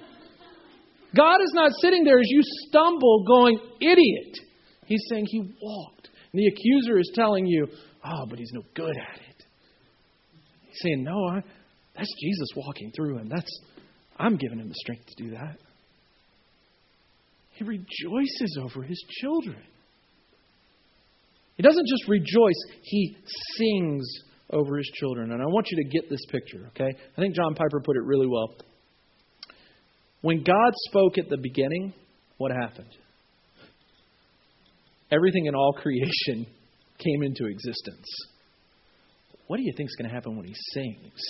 God 1.16 1.40
is 1.42 1.52
not 1.54 1.72
sitting 1.80 2.04
there 2.04 2.18
as 2.18 2.28
you 2.28 2.40
stumble 2.68 3.24
going, 3.26 3.58
idiot. 3.80 4.38
He's 4.86 5.02
saying 5.10 5.26
he 5.28 5.40
walked. 5.60 6.08
And 6.32 6.40
the 6.40 6.46
accuser 6.46 6.98
is 6.98 7.10
telling 7.14 7.46
you, 7.46 7.68
oh, 8.04 8.26
but 8.28 8.38
he's 8.38 8.52
no 8.52 8.62
good 8.74 8.96
at 8.96 9.18
it. 9.18 9.44
He's 10.68 10.80
saying, 10.82 11.04
no, 11.04 11.16
I, 11.28 11.42
that's 11.96 12.12
Jesus 12.20 12.48
walking 12.56 12.92
through 12.96 13.18
him. 13.18 13.28
That's 13.28 13.60
I'm 14.18 14.36
giving 14.36 14.58
him 14.58 14.68
the 14.68 14.74
strength 14.74 15.06
to 15.06 15.24
do 15.24 15.30
that. 15.32 15.58
He 17.50 17.64
rejoices 17.64 18.58
over 18.62 18.82
his 18.82 19.02
children. 19.20 19.62
He 21.56 21.62
doesn't 21.62 21.86
just 21.86 22.08
rejoice, 22.08 22.78
he 22.82 23.16
sings 23.56 24.04
over 24.50 24.78
his 24.78 24.90
children. 24.94 25.32
And 25.32 25.42
I 25.42 25.46
want 25.46 25.66
you 25.70 25.82
to 25.82 25.88
get 25.90 26.08
this 26.08 26.24
picture, 26.30 26.68
okay? 26.68 26.88
I 26.88 27.20
think 27.20 27.34
John 27.34 27.54
Piper 27.54 27.80
put 27.80 27.96
it 27.96 28.04
really 28.04 28.26
well. 28.26 28.54
When 30.22 30.42
God 30.44 30.72
spoke 30.88 31.18
at 31.18 31.28
the 31.28 31.36
beginning, 31.36 31.92
what 32.38 32.52
happened? 32.52 32.90
Everything 35.10 35.46
in 35.46 35.54
all 35.54 35.72
creation 35.74 36.46
came 37.04 37.22
into 37.22 37.46
existence. 37.46 38.06
What 39.46 39.56
do 39.56 39.62
you 39.64 39.72
think 39.76 39.88
is 39.88 39.96
going 39.96 40.08
to 40.08 40.14
happen 40.14 40.36
when 40.36 40.46
he 40.46 40.54
sings? 40.72 41.20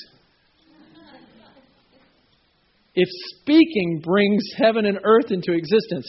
If 2.94 3.08
speaking 3.40 4.02
brings 4.04 4.42
heaven 4.58 4.84
and 4.84 4.98
earth 5.02 5.30
into 5.30 5.52
existence, 5.52 6.06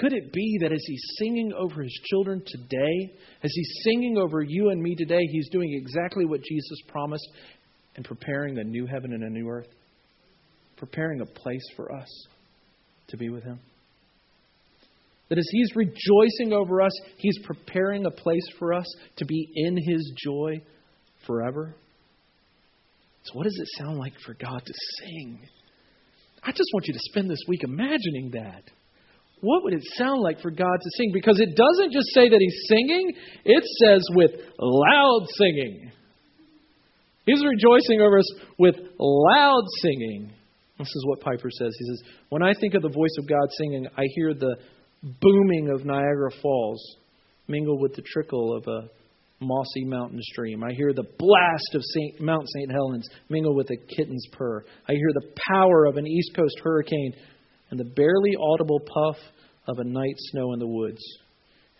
Could 0.00 0.14
it 0.14 0.32
be 0.32 0.58
that 0.62 0.72
as 0.72 0.82
he's 0.86 1.02
singing 1.18 1.52
over 1.52 1.82
his 1.82 2.00
children 2.10 2.42
today, 2.46 3.12
as 3.42 3.52
he's 3.54 3.80
singing 3.84 4.16
over 4.16 4.40
you 4.40 4.70
and 4.70 4.82
me 4.82 4.94
today, 4.96 5.20
he's 5.30 5.50
doing 5.50 5.74
exactly 5.74 6.24
what 6.24 6.40
Jesus 6.42 6.80
promised 6.88 7.28
and 7.96 8.04
preparing 8.04 8.58
a 8.58 8.64
new 8.64 8.86
heaven 8.86 9.12
and 9.12 9.22
a 9.22 9.28
new 9.28 9.46
earth? 9.46 9.68
Preparing 10.78 11.20
a 11.20 11.26
place 11.26 11.64
for 11.76 11.92
us 11.92 12.08
to 13.08 13.18
be 13.18 13.28
with 13.28 13.44
him? 13.44 13.60
That 15.30 15.38
as 15.38 15.48
he's 15.50 15.74
rejoicing 15.74 16.52
over 16.52 16.82
us, 16.82 16.92
he's 17.16 17.38
preparing 17.44 18.04
a 18.04 18.10
place 18.10 18.46
for 18.58 18.74
us 18.74 18.86
to 19.16 19.24
be 19.24 19.48
in 19.54 19.76
his 19.76 20.12
joy 20.22 20.60
forever? 21.26 21.74
So, 23.24 23.32
what 23.34 23.44
does 23.44 23.58
it 23.58 23.68
sound 23.78 23.98
like 23.98 24.14
for 24.24 24.34
God 24.34 24.62
to 24.64 24.74
sing? 24.98 25.40
I 26.42 26.52
just 26.52 26.70
want 26.72 26.86
you 26.86 26.94
to 26.94 27.00
spend 27.00 27.30
this 27.30 27.44
week 27.48 27.62
imagining 27.64 28.30
that. 28.32 28.64
What 29.42 29.62
would 29.64 29.74
it 29.74 29.84
sound 29.96 30.20
like 30.20 30.40
for 30.40 30.50
God 30.50 30.76
to 30.82 30.90
sing? 30.96 31.10
Because 31.12 31.40
it 31.40 31.56
doesn't 31.56 31.92
just 31.92 32.08
say 32.14 32.28
that 32.28 32.40
He's 32.40 32.66
singing, 32.68 33.12
it 33.44 33.64
says 33.82 34.04
with 34.14 34.32
loud 34.58 35.26
singing. 35.36 35.92
He's 37.26 37.44
rejoicing 37.44 38.00
over 38.00 38.18
us 38.18 38.32
with 38.58 38.76
loud 38.98 39.64
singing. 39.82 40.32
This 40.78 40.88
is 40.88 41.04
what 41.06 41.20
Piper 41.20 41.50
says. 41.50 41.76
He 41.78 41.84
says, 41.86 42.02
When 42.30 42.42
I 42.42 42.54
think 42.58 42.74
of 42.74 42.82
the 42.82 42.88
voice 42.88 43.16
of 43.18 43.28
God 43.28 43.48
singing, 43.58 43.86
I 43.96 44.04
hear 44.14 44.32
the 44.34 44.56
booming 45.02 45.70
of 45.70 45.84
Niagara 45.84 46.30
Falls 46.42 46.96
mingled 47.48 47.80
with 47.80 47.94
the 47.94 48.02
trickle 48.02 48.56
of 48.56 48.66
a 48.66 48.88
mossy 49.40 49.84
mountain 49.84 50.20
stream. 50.22 50.62
I 50.62 50.72
hear 50.72 50.92
the 50.92 51.08
blast 51.18 51.74
of 51.74 51.82
Saint, 51.94 52.20
Mount 52.20 52.46
St. 52.48 52.70
Helens 52.70 53.08
mingle 53.28 53.54
with 53.54 53.70
a 53.70 53.76
kitten's 53.96 54.26
purr. 54.32 54.64
I 54.88 54.92
hear 54.92 55.10
the 55.14 55.32
power 55.48 55.86
of 55.86 55.96
an 55.96 56.06
East 56.06 56.32
Coast 56.36 56.60
hurricane 56.62 57.14
and 57.70 57.80
the 57.80 57.84
barely 57.84 58.32
audible 58.38 58.80
puff 58.80 59.16
of 59.66 59.78
a 59.78 59.84
night 59.84 60.16
snow 60.16 60.52
in 60.52 60.58
the 60.58 60.66
woods. 60.66 61.00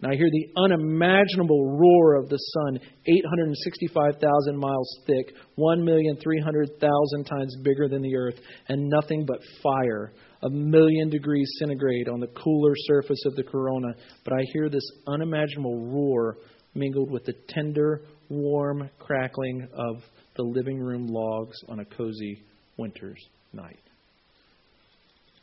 And 0.00 0.10
I 0.10 0.16
hear 0.16 0.30
the 0.30 0.62
unimaginable 0.62 1.76
roar 1.76 2.14
of 2.14 2.30
the 2.30 2.38
sun, 2.38 2.80
865,000 3.06 4.56
miles 4.56 4.98
thick, 5.06 5.34
1,300,000 5.58 7.26
times 7.28 7.56
bigger 7.62 7.86
than 7.86 8.00
the 8.00 8.16
earth, 8.16 8.36
and 8.68 8.88
nothing 8.88 9.26
but 9.26 9.40
fire, 9.62 10.12
a 10.42 10.50
million 10.50 11.10
degrees 11.10 11.50
centigrade 11.58 12.08
on 12.08 12.20
the 12.20 12.28
cooler 12.28 12.74
surface 12.76 13.22
of 13.26 13.36
the 13.36 13.42
corona. 13.42 13.94
But 14.24 14.34
I 14.34 14.42
hear 14.52 14.68
this 14.68 14.88
unimaginable 15.06 15.86
roar 15.86 16.38
mingled 16.74 17.10
with 17.10 17.24
the 17.24 17.34
tender, 17.48 18.02
warm 18.28 18.88
crackling 18.98 19.68
of 19.72 20.02
the 20.36 20.42
living 20.42 20.78
room 20.78 21.06
logs 21.08 21.56
on 21.68 21.80
a 21.80 21.84
cozy 21.84 22.42
winter's 22.76 23.22
night. 23.52 23.80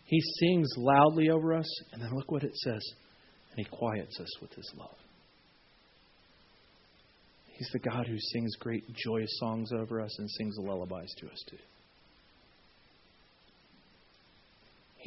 He 0.05 0.21
sings 0.39 0.69
loudly 0.77 1.29
over 1.29 1.53
us, 1.53 1.69
and 1.91 2.01
then 2.01 2.15
look 2.15 2.31
what 2.31 2.43
it 2.43 2.55
says. 2.55 2.81
And 3.51 3.65
he 3.65 3.65
quiets 3.65 4.19
us 4.19 4.41
with 4.41 4.53
his 4.53 4.71
love. 4.77 4.95
He's 7.57 7.69
the 7.73 7.79
God 7.79 8.07
who 8.07 8.17
sings 8.17 8.55
great 8.55 8.83
joyous 8.95 9.37
songs 9.39 9.71
over 9.73 9.99
us 9.99 10.17
and 10.19 10.29
sings 10.29 10.55
lullabies 10.59 11.13
to 11.19 11.27
us 11.27 11.43
too. 11.49 11.57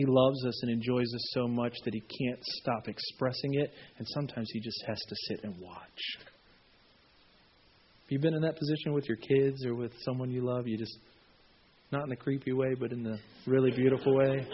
He 0.01 0.07
loves 0.07 0.47
us 0.47 0.63
and 0.63 0.73
enjoys 0.73 1.13
us 1.15 1.31
so 1.35 1.47
much 1.47 1.75
that 1.85 1.93
he 1.93 2.01
can't 2.01 2.43
stop 2.63 2.89
expressing 2.89 3.53
it, 3.53 3.71
and 3.99 4.07
sometimes 4.15 4.49
he 4.51 4.59
just 4.59 4.83
has 4.87 4.99
to 4.99 5.15
sit 5.29 5.45
and 5.45 5.55
watch. 5.61 6.01
Have 6.17 8.09
you 8.09 8.19
been 8.19 8.33
in 8.33 8.41
that 8.41 8.57
position 8.57 8.95
with 8.95 9.07
your 9.07 9.19
kids 9.19 9.63
or 9.67 9.75
with 9.75 9.93
someone 10.03 10.31
you 10.31 10.41
love? 10.41 10.67
You 10.67 10.79
just, 10.79 10.97
not 11.93 12.05
in 12.05 12.09
the 12.09 12.17
creepy 12.17 12.55
way, 12.55 12.75
but 12.81 12.93
in 12.93 13.03
the 13.03 13.19
really 13.47 13.73
beautiful 13.73 14.17
way, 14.17 14.47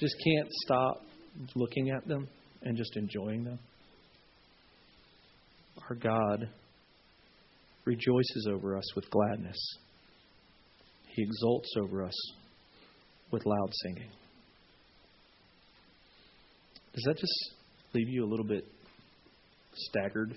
just 0.00 0.16
can't 0.26 0.48
stop 0.64 1.06
looking 1.54 1.90
at 1.90 2.08
them 2.08 2.26
and 2.62 2.76
just 2.76 2.96
enjoying 2.96 3.44
them? 3.44 3.60
Our 5.88 5.94
God 5.94 6.48
rejoices 7.84 8.48
over 8.50 8.76
us 8.76 8.96
with 8.96 9.08
gladness. 9.10 9.58
He 11.06 11.22
exults 11.22 11.72
over 11.80 12.02
us 12.02 12.32
with 13.30 13.46
loud 13.46 13.70
singing. 13.84 14.10
Does 16.94 17.04
that 17.04 17.16
just 17.16 17.52
leave 17.94 18.08
you 18.08 18.24
a 18.24 18.28
little 18.28 18.44
bit 18.44 18.64
staggered 19.74 20.34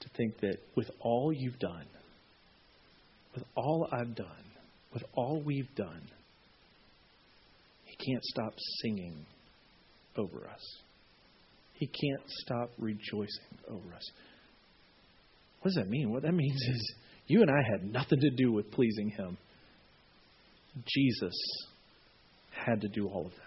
to 0.00 0.08
think 0.16 0.38
that 0.40 0.56
with 0.74 0.90
all 1.00 1.32
you've 1.34 1.58
done, 1.58 1.86
with 3.34 3.44
all 3.56 3.88
I've 3.92 4.14
done, 4.14 4.44
with 4.92 5.04
all 5.14 5.42
we've 5.44 5.74
done, 5.74 6.02
He 7.84 7.96
can't 8.12 8.24
stop 8.24 8.54
singing 8.82 9.26
over 10.16 10.48
us? 10.48 10.78
He 11.74 11.86
can't 11.86 12.22
stop 12.28 12.70
rejoicing 12.78 13.58
over 13.68 13.94
us. 13.94 14.10
What 15.60 15.70
does 15.70 15.74
that 15.74 15.90
mean? 15.90 16.10
What 16.10 16.22
that 16.22 16.32
means 16.34 16.62
is 16.70 16.94
you 17.26 17.42
and 17.42 17.50
I 17.50 17.62
had 17.70 17.90
nothing 17.90 18.20
to 18.20 18.30
do 18.30 18.52
with 18.52 18.70
pleasing 18.70 19.10
Him. 19.10 19.36
Jesus 20.86 21.34
had 22.50 22.80
to 22.80 22.88
do 22.88 23.08
all 23.08 23.26
of 23.26 23.32
that. 23.32 23.43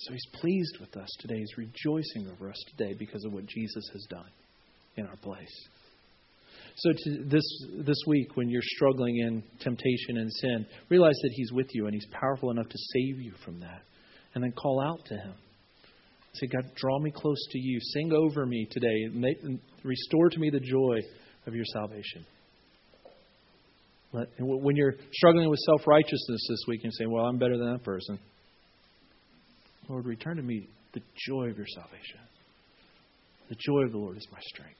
So 0.00 0.12
he's 0.12 0.26
pleased 0.40 0.78
with 0.80 0.96
us 0.96 1.08
today. 1.20 1.36
He's 1.38 1.58
rejoicing 1.58 2.30
over 2.32 2.50
us 2.50 2.64
today 2.70 2.94
because 2.98 3.24
of 3.24 3.32
what 3.32 3.46
Jesus 3.46 3.84
has 3.92 4.06
done 4.08 4.30
in 4.96 5.06
our 5.06 5.16
place. 5.16 5.68
So 6.76 6.92
this 7.26 7.42
this 7.84 7.98
week, 8.06 8.36
when 8.36 8.48
you're 8.48 8.62
struggling 8.64 9.18
in 9.18 9.42
temptation 9.60 10.16
and 10.16 10.32
sin, 10.32 10.66
realize 10.88 11.16
that 11.22 11.32
He's 11.34 11.52
with 11.52 11.66
you 11.72 11.86
and 11.86 11.94
He's 11.94 12.06
powerful 12.12 12.50
enough 12.50 12.68
to 12.68 12.78
save 12.92 13.20
you 13.20 13.32
from 13.44 13.60
that. 13.60 13.82
And 14.34 14.42
then 14.42 14.52
call 14.52 14.80
out 14.80 15.04
to 15.06 15.14
Him. 15.14 15.34
Say, 16.34 16.46
God, 16.46 16.70
draw 16.76 16.98
me 17.00 17.10
close 17.10 17.44
to 17.50 17.58
you. 17.58 17.80
Sing 17.80 18.12
over 18.12 18.46
me 18.46 18.66
today. 18.70 19.08
Make, 19.12 19.38
restore 19.82 20.30
to 20.30 20.38
me 20.38 20.48
the 20.50 20.60
joy 20.60 21.00
of 21.46 21.54
your 21.54 21.64
salvation. 21.72 22.24
Let, 24.12 24.28
when 24.38 24.76
you're 24.76 24.94
struggling 25.12 25.50
with 25.50 25.58
self 25.66 25.86
righteousness 25.86 26.46
this 26.48 26.64
week 26.68 26.80
and 26.84 26.94
saying, 26.94 27.10
Well, 27.10 27.26
I'm 27.26 27.38
better 27.38 27.58
than 27.58 27.72
that 27.72 27.84
person. 27.84 28.18
Lord, 29.88 30.06
return 30.06 30.36
to 30.36 30.42
me 30.42 30.68
the 30.92 31.00
joy 31.28 31.48
of 31.50 31.56
your 31.56 31.66
salvation. 31.66 32.20
The 33.48 33.56
joy 33.58 33.84
of 33.84 33.92
the 33.92 33.98
Lord 33.98 34.16
is 34.16 34.26
my 34.30 34.38
strength. 34.42 34.76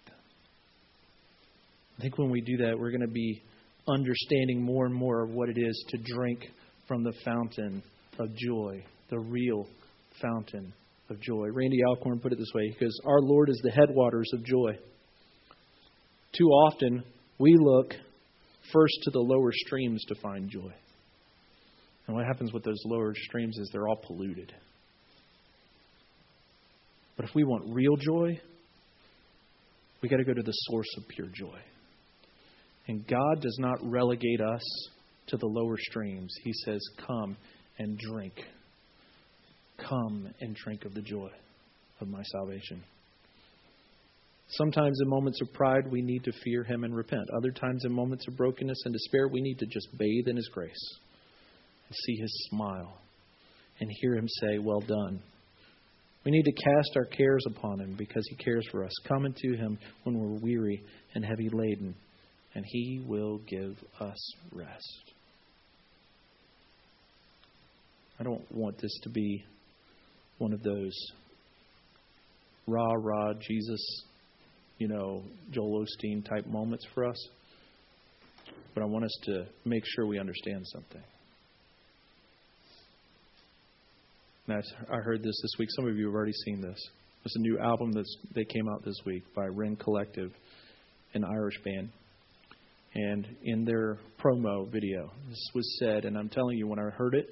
I 1.99 2.03
think 2.03 2.19
when 2.19 2.31
we 2.31 2.41
do 2.41 2.57
that, 2.59 2.79
we're 2.79 2.91
going 2.91 3.01
to 3.01 3.09
be 3.09 3.43
understanding 3.89 4.63
more 4.63 4.87
and 4.87 4.95
more 4.95 5.23
of 5.23 5.31
what 5.31 5.49
it 5.49 5.59
is 5.59 5.85
to 5.89 5.99
drink 5.99 6.47
from 6.87 7.03
the 7.03 7.13
fountain 7.25 7.83
of 8.19 8.29
joy, 8.37 8.85
the 9.11 9.19
real 9.19 9.67
fountain 10.21 10.73
of 11.09 11.21
joy. 11.21 11.49
Randy 11.53 11.81
Alcorn 11.89 12.21
put 12.21 12.33
it 12.33 12.39
this 12.39 12.53
way 12.55 12.71
because 12.71 12.99
Our 13.05 13.21
Lord 13.21 13.51
is 13.51 13.61
the 13.63 13.71
headwaters 13.71 14.31
of 14.33 14.45
joy. 14.45 14.79
Too 16.39 16.47
often, 16.47 17.03
we 17.39 17.57
look 17.59 17.93
first 18.73 18.95
to 19.03 19.11
the 19.11 19.19
lower 19.19 19.51
streams 19.53 20.05
to 20.07 20.15
find 20.21 20.49
joy. 20.49 20.73
And 22.07 22.17
what 22.17 22.27
happens 22.27 22.53
with 22.53 22.65
those 22.65 22.81
lower 22.87 23.15
streams 23.15 23.59
is 23.59 23.69
they're 23.73 23.89
all 23.89 24.01
polluted. 24.07 24.53
But 27.21 27.29
if 27.29 27.35
we 27.35 27.45
want 27.45 27.65
real 27.67 27.97
joy, 27.97 28.41
we 30.01 30.09
got 30.09 30.17
to 30.17 30.25
go 30.25 30.33
to 30.33 30.43
the 30.43 30.53
source 30.53 30.89
of 30.97 31.07
pure 31.07 31.27
joy. 31.27 31.59
And 32.89 33.07
God 33.07 33.43
does 33.43 33.59
not 33.61 33.77
relegate 33.83 34.41
us 34.41 34.63
to 35.27 35.37
the 35.37 35.45
lower 35.45 35.77
streams. 35.79 36.35
He 36.43 36.55
says, 36.65 36.81
Come 37.07 37.37
and 37.79 37.99
drink. 37.99 38.33
Come 39.87 40.33
and 40.41 40.57
drink 40.57 40.87
of 40.87 40.95
the 40.95 41.03
joy 41.03 41.29
of 42.01 42.09
my 42.09 42.23
salvation. 42.23 42.83
Sometimes 44.49 44.99
in 45.03 45.11
moments 45.11 45.43
of 45.43 45.53
pride, 45.53 45.93
we 45.93 46.01
need 46.01 46.25
to 46.25 46.33
fear 46.43 46.65
Him 46.65 46.85
and 46.85 46.97
repent. 46.97 47.29
Other 47.37 47.51
times, 47.51 47.85
in 47.85 47.93
moments 47.93 48.27
of 48.29 48.37
brokenness 48.39 48.81
and 48.87 48.95
despair, 48.95 49.29
we 49.29 49.43
need 49.43 49.59
to 49.59 49.67
just 49.67 49.89
bathe 49.99 50.27
in 50.27 50.37
His 50.37 50.49
grace 50.49 50.99
and 51.87 51.97
see 52.07 52.17
His 52.17 52.49
smile 52.49 52.97
and 53.79 53.91
hear 54.01 54.15
Him 54.15 54.27
say, 54.27 54.57
Well 54.57 54.81
done, 54.81 55.23
we 56.25 56.31
need 56.31 56.43
to 56.43 56.53
cast 56.53 56.91
our 56.97 57.07
cares 57.07 57.45
upon 57.47 57.81
Him 57.81 57.95
because 57.97 58.27
He 58.29 58.37
cares 58.37 58.67
for 58.71 58.85
us. 58.85 58.93
Come 59.09 59.25
unto 59.25 59.57
Him 59.57 59.79
when 60.05 60.19
we're 60.19 60.39
weary 60.41 60.83
and 61.15 61.25
heavy 61.25 61.49
laden, 61.51 61.95
and 62.55 62.65
He 62.67 63.03
will 63.07 63.39
give 63.49 63.77
us 64.01 64.35
rest. 64.53 65.13
I 68.19 68.23
don't 68.23 68.45
want 68.53 68.79
this 68.79 68.93
to 69.05 69.09
be 69.09 69.45
one 70.37 70.53
of 70.53 70.63
those 70.63 70.93
rah 72.67 72.95
rah 72.95 73.33
Jesus, 73.41 74.05
you 74.79 74.89
know, 74.89 75.23
Joel 75.51 75.85
Osteen 75.85 76.23
type 76.29 76.47
moments 76.47 76.87
for 76.95 77.07
us. 77.07 77.29
But 78.75 78.83
I 78.83 78.87
want 78.87 79.05
us 79.05 79.19
to 79.25 79.47
make 79.65 79.83
sure 79.87 80.07
we 80.07 80.19
understand 80.19 80.65
something. 80.67 81.03
And 84.51 84.65
I 84.91 84.97
heard 84.97 85.23
this 85.23 85.41
this 85.43 85.53
week. 85.61 85.69
Some 85.77 85.87
of 85.87 85.97
you 85.97 86.07
have 86.07 86.15
already 86.15 86.33
seen 86.45 86.61
this. 86.61 86.77
It's 87.25 87.37
a 87.37 87.41
new 87.41 87.61
album 87.61 87.93
that's, 87.93 88.17
that 88.35 88.49
came 88.49 88.69
out 88.69 88.85
this 88.85 88.97
week 89.07 89.23
by 89.33 89.47
Rend 89.47 89.79
Collective, 89.79 90.33
an 91.15 91.25
Irish 91.25 91.55
band. 91.63 91.91
And 92.97 93.29
in 93.45 93.65
their 93.65 93.99
promo 94.19 94.69
video, 94.69 95.13
this 95.29 95.41
was 95.55 95.79
said, 95.79 96.05
and 96.05 96.19
I'm 96.19 96.29
telling 96.29 96.59
you, 96.59 96.67
when 96.67 96.81
I 96.81 96.91
heard 96.91 97.15
it, 97.15 97.29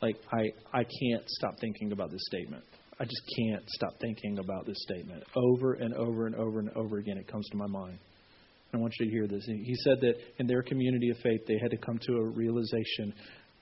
like 0.00 0.14
I 0.32 0.50
I 0.72 0.84
can't 0.84 1.28
stop 1.28 1.54
thinking 1.60 1.90
about 1.90 2.12
this 2.12 2.22
statement. 2.26 2.62
I 3.00 3.04
just 3.04 3.22
can't 3.36 3.68
stop 3.70 3.94
thinking 4.00 4.38
about 4.38 4.64
this 4.64 4.80
statement 4.82 5.24
over 5.34 5.72
and 5.74 5.92
over 5.94 6.26
and 6.26 6.36
over 6.36 6.60
and 6.60 6.70
over 6.76 6.98
again. 6.98 7.18
It 7.18 7.26
comes 7.26 7.48
to 7.48 7.56
my 7.56 7.66
mind. 7.66 7.98
I 8.72 8.76
want 8.76 8.94
you 9.00 9.06
to 9.06 9.12
hear 9.12 9.26
this. 9.26 9.44
He 9.46 9.74
said 9.82 9.98
that 10.02 10.14
in 10.38 10.46
their 10.46 10.62
community 10.62 11.10
of 11.10 11.16
faith, 11.18 11.40
they 11.48 11.58
had 11.60 11.72
to 11.72 11.76
come 11.76 11.98
to 12.06 12.12
a 12.18 12.24
realization 12.24 13.12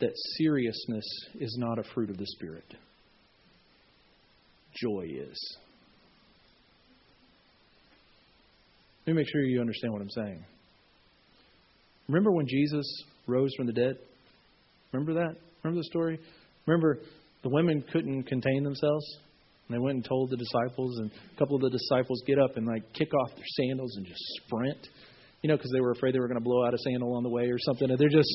that 0.00 0.12
seriousness 0.36 1.04
is 1.40 1.56
not 1.58 1.78
a 1.78 1.84
fruit 1.94 2.10
of 2.10 2.18
the 2.18 2.26
Spirit. 2.26 2.64
Joy 4.74 5.06
is. 5.08 5.56
Let 9.06 9.14
me 9.14 9.22
make 9.22 9.28
sure 9.32 9.42
you 9.42 9.60
understand 9.60 9.92
what 9.92 10.02
I'm 10.02 10.10
saying. 10.10 10.44
Remember 12.08 12.30
when 12.32 12.46
Jesus 12.46 12.86
rose 13.26 13.50
from 13.56 13.66
the 13.66 13.72
dead? 13.72 13.96
Remember 14.92 15.14
that? 15.14 15.36
Remember 15.62 15.80
the 15.80 15.84
story? 15.84 16.18
Remember 16.66 16.98
the 17.42 17.48
women 17.48 17.84
couldn't 17.92 18.24
contain 18.24 18.64
themselves? 18.64 19.04
And 19.68 19.76
they 19.76 19.78
went 19.78 19.96
and 19.96 20.04
told 20.04 20.30
the 20.30 20.36
disciples, 20.36 20.98
and 20.98 21.10
a 21.10 21.38
couple 21.38 21.56
of 21.56 21.62
the 21.62 21.70
disciples 21.70 22.22
get 22.26 22.38
up 22.38 22.56
and 22.56 22.66
like 22.66 22.92
kick 22.92 23.14
off 23.14 23.34
their 23.36 23.44
sandals 23.56 23.96
and 23.96 24.06
just 24.06 24.20
sprint, 24.44 24.88
you 25.42 25.48
know, 25.48 25.56
because 25.56 25.70
they 25.72 25.80
were 25.80 25.92
afraid 25.92 26.14
they 26.14 26.20
were 26.20 26.28
going 26.28 26.38
to 26.38 26.44
blow 26.44 26.66
out 26.66 26.74
a 26.74 26.78
sandal 26.78 27.14
on 27.16 27.22
the 27.22 27.30
way 27.30 27.48
or 27.48 27.58
something. 27.58 27.90
And 27.90 27.98
they're 27.98 28.08
just 28.08 28.30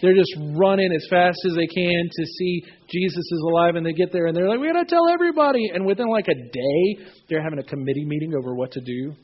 they're 0.00 0.14
just 0.14 0.32
running 0.56 0.90
as 0.92 1.06
fast 1.08 1.38
as 1.46 1.54
they 1.54 1.66
can 1.66 2.02
to 2.10 2.26
see 2.26 2.64
Jesus 2.90 3.24
is 3.32 3.42
alive, 3.48 3.76
and 3.76 3.84
they 3.84 3.92
get 3.92 4.12
there 4.12 4.26
and 4.26 4.36
they're 4.36 4.48
like, 4.48 4.60
we 4.60 4.72
got 4.72 4.80
to 4.80 4.88
tell 4.88 5.08
everybody. 5.08 5.70
And 5.72 5.86
within 5.86 6.08
like 6.08 6.28
a 6.28 6.34
day, 6.34 7.06
they're 7.28 7.42
having 7.42 7.58
a 7.58 7.64
committee 7.64 8.04
meeting 8.04 8.34
over 8.34 8.54
what 8.54 8.72
to 8.72 8.80
do 8.80 9.14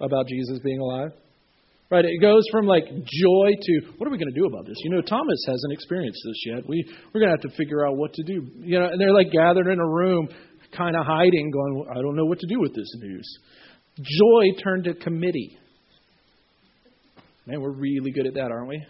about 0.00 0.28
Jesus 0.28 0.58
being 0.64 0.80
alive. 0.80 1.12
Right? 1.90 2.04
It 2.04 2.20
goes 2.20 2.42
from 2.50 2.66
like 2.66 2.84
joy 2.86 3.48
to 3.60 3.80
what 3.96 4.08
are 4.08 4.10
we 4.10 4.18
going 4.18 4.32
to 4.32 4.40
do 4.40 4.46
about 4.46 4.66
this? 4.66 4.76
You 4.82 4.90
know, 4.90 5.00
Thomas 5.00 5.38
hasn't 5.46 5.72
experienced 5.72 6.20
this 6.26 6.42
yet. 6.46 6.68
We 6.68 6.84
we're 7.12 7.20
going 7.20 7.32
to 7.32 7.40
have 7.40 7.50
to 7.50 7.56
figure 7.56 7.86
out 7.86 7.96
what 7.96 8.12
to 8.14 8.22
do. 8.24 8.46
You 8.60 8.80
know, 8.80 8.86
and 8.86 9.00
they're 9.00 9.12
like 9.12 9.30
gathered 9.30 9.68
in 9.68 9.78
a 9.78 9.86
room, 9.86 10.28
kind 10.76 10.96
of 10.96 11.06
hiding, 11.06 11.50
going, 11.50 11.86
I 11.90 12.00
don't 12.02 12.16
know 12.16 12.24
what 12.24 12.40
to 12.40 12.46
do 12.46 12.60
with 12.60 12.74
this 12.74 12.90
news. 13.00 13.38
Joy 13.98 14.62
turned 14.62 14.84
to 14.84 14.94
committee. 14.94 15.58
Man, 17.46 17.60
we're 17.60 17.72
really 17.72 18.10
good 18.10 18.26
at 18.26 18.34
that, 18.34 18.50
aren't 18.50 18.68
we? 18.68 18.84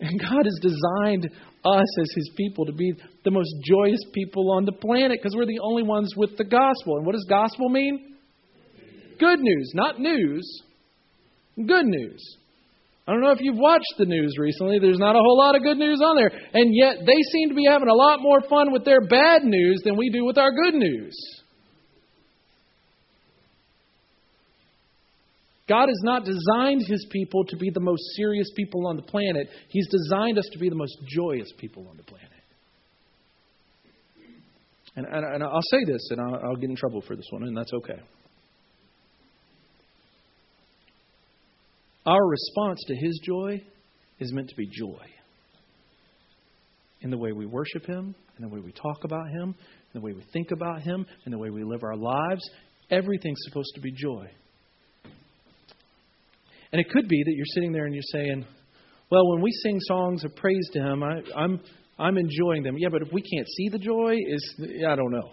And 0.00 0.20
God 0.20 0.44
has 0.44 0.58
designed 0.62 1.28
us 1.64 1.98
as 2.00 2.12
His 2.14 2.30
people 2.36 2.66
to 2.66 2.72
be 2.72 2.92
the 3.24 3.30
most 3.30 3.52
joyous 3.64 4.00
people 4.12 4.52
on 4.52 4.64
the 4.64 4.72
planet 4.72 5.18
because 5.20 5.34
we're 5.36 5.46
the 5.46 5.60
only 5.62 5.82
ones 5.82 6.14
with 6.16 6.36
the 6.36 6.44
gospel. 6.44 6.96
And 6.96 7.06
what 7.06 7.12
does 7.12 7.26
gospel 7.28 7.68
mean? 7.68 8.16
Good 9.18 9.40
news, 9.40 9.72
not 9.74 10.00
news. 10.00 10.62
Good 11.56 11.86
news. 11.86 12.36
I 13.06 13.12
don't 13.12 13.22
know 13.22 13.30
if 13.30 13.40
you've 13.40 13.56
watched 13.56 13.94
the 13.98 14.04
news 14.04 14.34
recently. 14.38 14.78
There's 14.78 14.98
not 14.98 15.16
a 15.16 15.18
whole 15.18 15.38
lot 15.38 15.56
of 15.56 15.62
good 15.62 15.78
news 15.78 16.00
on 16.04 16.16
there. 16.16 16.30
And 16.52 16.74
yet 16.74 16.98
they 17.06 17.20
seem 17.32 17.48
to 17.48 17.54
be 17.54 17.64
having 17.68 17.88
a 17.88 17.94
lot 17.94 18.20
more 18.20 18.40
fun 18.48 18.70
with 18.72 18.84
their 18.84 19.00
bad 19.00 19.44
news 19.44 19.80
than 19.84 19.96
we 19.96 20.10
do 20.10 20.24
with 20.24 20.38
our 20.38 20.52
good 20.52 20.74
news. 20.74 21.16
God 25.68 25.88
has 25.88 26.00
not 26.02 26.24
designed 26.24 26.82
his 26.86 27.06
people 27.10 27.44
to 27.44 27.56
be 27.56 27.70
the 27.70 27.80
most 27.80 28.02
serious 28.16 28.50
people 28.56 28.86
on 28.86 28.96
the 28.96 29.02
planet. 29.02 29.48
He's 29.68 29.88
designed 29.88 30.38
us 30.38 30.48
to 30.52 30.58
be 30.58 30.70
the 30.70 30.76
most 30.76 30.96
joyous 31.06 31.52
people 31.58 31.86
on 31.90 31.96
the 31.96 32.02
planet. 32.04 32.28
And, 34.96 35.06
and, 35.06 35.24
and 35.24 35.44
I'll 35.44 35.60
say 35.70 35.84
this, 35.86 36.08
and 36.10 36.20
I'll, 36.20 36.40
I'll 36.42 36.56
get 36.56 36.70
in 36.70 36.76
trouble 36.76 37.02
for 37.06 37.14
this 37.14 37.26
one, 37.30 37.44
and 37.44 37.56
that's 37.56 37.72
okay. 37.72 38.00
Our 42.06 42.26
response 42.26 42.82
to 42.86 42.96
his 42.96 43.20
joy 43.22 43.62
is 44.18 44.32
meant 44.32 44.48
to 44.48 44.56
be 44.56 44.66
joy. 44.66 45.04
In 47.02 47.10
the 47.10 47.18
way 47.18 47.32
we 47.32 47.44
worship 47.44 47.86
him, 47.86 48.14
in 48.38 48.48
the 48.48 48.48
way 48.48 48.60
we 48.60 48.72
talk 48.72 49.04
about 49.04 49.28
him, 49.28 49.54
in 49.94 50.00
the 50.00 50.04
way 50.04 50.14
we 50.14 50.24
think 50.32 50.50
about 50.50 50.80
him, 50.80 51.06
in 51.26 51.32
the 51.32 51.38
way 51.38 51.50
we 51.50 51.62
live 51.62 51.84
our 51.84 51.96
lives, 51.96 52.42
everything's 52.90 53.38
supposed 53.42 53.72
to 53.74 53.80
be 53.80 53.92
joy. 53.92 54.26
And 56.72 56.80
it 56.80 56.90
could 56.90 57.08
be 57.08 57.22
that 57.24 57.32
you're 57.34 57.46
sitting 57.54 57.72
there 57.72 57.86
and 57.86 57.94
you're 57.94 58.02
saying, 58.12 58.44
well, 59.10 59.26
when 59.32 59.40
we 59.42 59.50
sing 59.62 59.78
songs 59.80 60.24
of 60.24 60.36
praise 60.36 60.68
to 60.72 60.80
Him, 60.80 61.02
I, 61.02 61.22
I'm 61.36 61.60
I'm 61.98 62.16
enjoying 62.16 62.62
them. 62.62 62.76
Yeah, 62.78 62.88
but 62.90 63.02
if 63.02 63.08
we 63.12 63.22
can't 63.22 63.48
see 63.56 63.68
the 63.70 63.78
joy, 63.78 64.14
is 64.14 64.54
I 64.88 64.94
don't 64.94 65.10
know. 65.10 65.30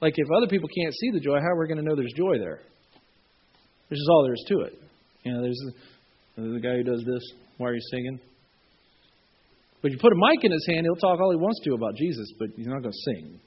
Like 0.00 0.14
if 0.16 0.26
other 0.36 0.46
people 0.46 0.68
can't 0.68 0.94
see 0.94 1.10
the 1.10 1.20
joy, 1.20 1.38
how 1.40 1.48
are 1.48 1.60
we 1.60 1.66
going 1.66 1.78
to 1.78 1.84
know 1.84 1.96
there's 1.96 2.12
joy 2.16 2.38
there? 2.38 2.60
This 3.88 3.98
is 3.98 4.08
all 4.10 4.24
there 4.24 4.34
is 4.34 4.44
to 4.48 4.60
it. 4.60 4.74
You 5.24 5.32
know, 5.32 5.42
there's 5.42 5.60
the, 6.36 6.42
the 6.42 6.60
guy 6.60 6.76
who 6.76 6.82
does 6.82 7.02
this 7.04 7.22
while 7.56 7.72
you're 7.72 7.80
singing. 7.90 8.20
But 9.82 9.92
you 9.92 9.98
put 9.98 10.12
a 10.12 10.16
mic 10.16 10.44
in 10.44 10.52
his 10.52 10.66
hand, 10.68 10.84
he'll 10.84 10.96
talk 10.96 11.20
all 11.20 11.30
he 11.30 11.36
wants 11.36 11.60
to 11.64 11.74
about 11.74 11.96
Jesus, 11.96 12.32
but 12.38 12.48
he's 12.56 12.66
not 12.66 12.82
going 12.82 12.92
to 12.92 13.14
sing. 13.14 13.40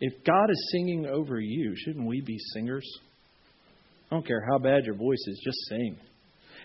If 0.00 0.24
God 0.24 0.50
is 0.50 0.68
singing 0.72 1.06
over 1.06 1.40
you, 1.40 1.74
shouldn't 1.76 2.06
we 2.06 2.20
be 2.20 2.38
singers? 2.54 2.86
I 4.10 4.14
don't 4.14 4.26
care 4.26 4.44
how 4.48 4.58
bad 4.58 4.84
your 4.84 4.94
voice 4.94 5.22
is, 5.26 5.40
just 5.44 5.58
sing. 5.68 5.98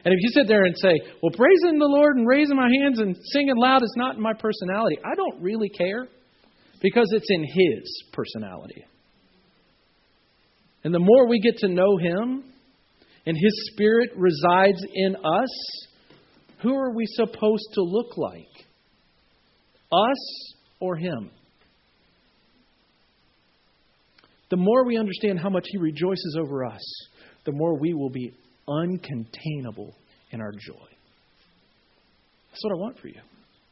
And 0.03 0.13
if 0.13 0.19
you 0.19 0.29
sit 0.29 0.47
there 0.47 0.63
and 0.63 0.75
say, 0.77 0.99
well, 1.21 1.31
praising 1.35 1.77
the 1.77 1.85
Lord 1.85 2.17
and 2.17 2.27
raising 2.27 2.55
my 2.55 2.69
hands 2.81 2.99
and 2.99 3.15
singing 3.33 3.55
loud 3.55 3.83
is 3.83 3.93
not 3.97 4.15
in 4.15 4.21
my 4.21 4.33
personality, 4.33 4.97
I 5.03 5.15
don't 5.15 5.41
really 5.41 5.69
care 5.69 6.07
because 6.81 7.07
it's 7.11 7.29
in 7.29 7.43
His 7.43 8.03
personality. 8.11 8.83
And 10.83 10.93
the 10.93 10.99
more 10.99 11.27
we 11.27 11.39
get 11.39 11.57
to 11.57 11.67
know 11.67 11.97
Him 11.97 12.43
and 13.25 13.37
His 13.37 13.71
Spirit 13.73 14.11
resides 14.15 14.83
in 14.93 15.15
us, 15.15 15.49
who 16.61 16.73
are 16.75 16.93
we 16.93 17.05
supposed 17.05 17.69
to 17.73 17.81
look 17.81 18.17
like? 18.17 18.65
Us 19.91 20.53
or 20.79 20.95
Him? 20.95 21.29
The 24.49 24.57
more 24.57 24.85
we 24.85 24.97
understand 24.97 25.39
how 25.39 25.49
much 25.49 25.65
He 25.67 25.77
rejoices 25.77 26.37
over 26.39 26.65
us, 26.65 26.81
the 27.45 27.51
more 27.51 27.77
we 27.77 27.93
will 27.93 28.09
be 28.09 28.33
uncontainable 28.67 29.93
in 30.31 30.41
our 30.41 30.51
joy. 30.51 30.87
That's 32.51 32.63
what 32.63 32.73
I 32.73 32.79
want 32.79 32.99
for 32.99 33.07
you. 33.07 33.15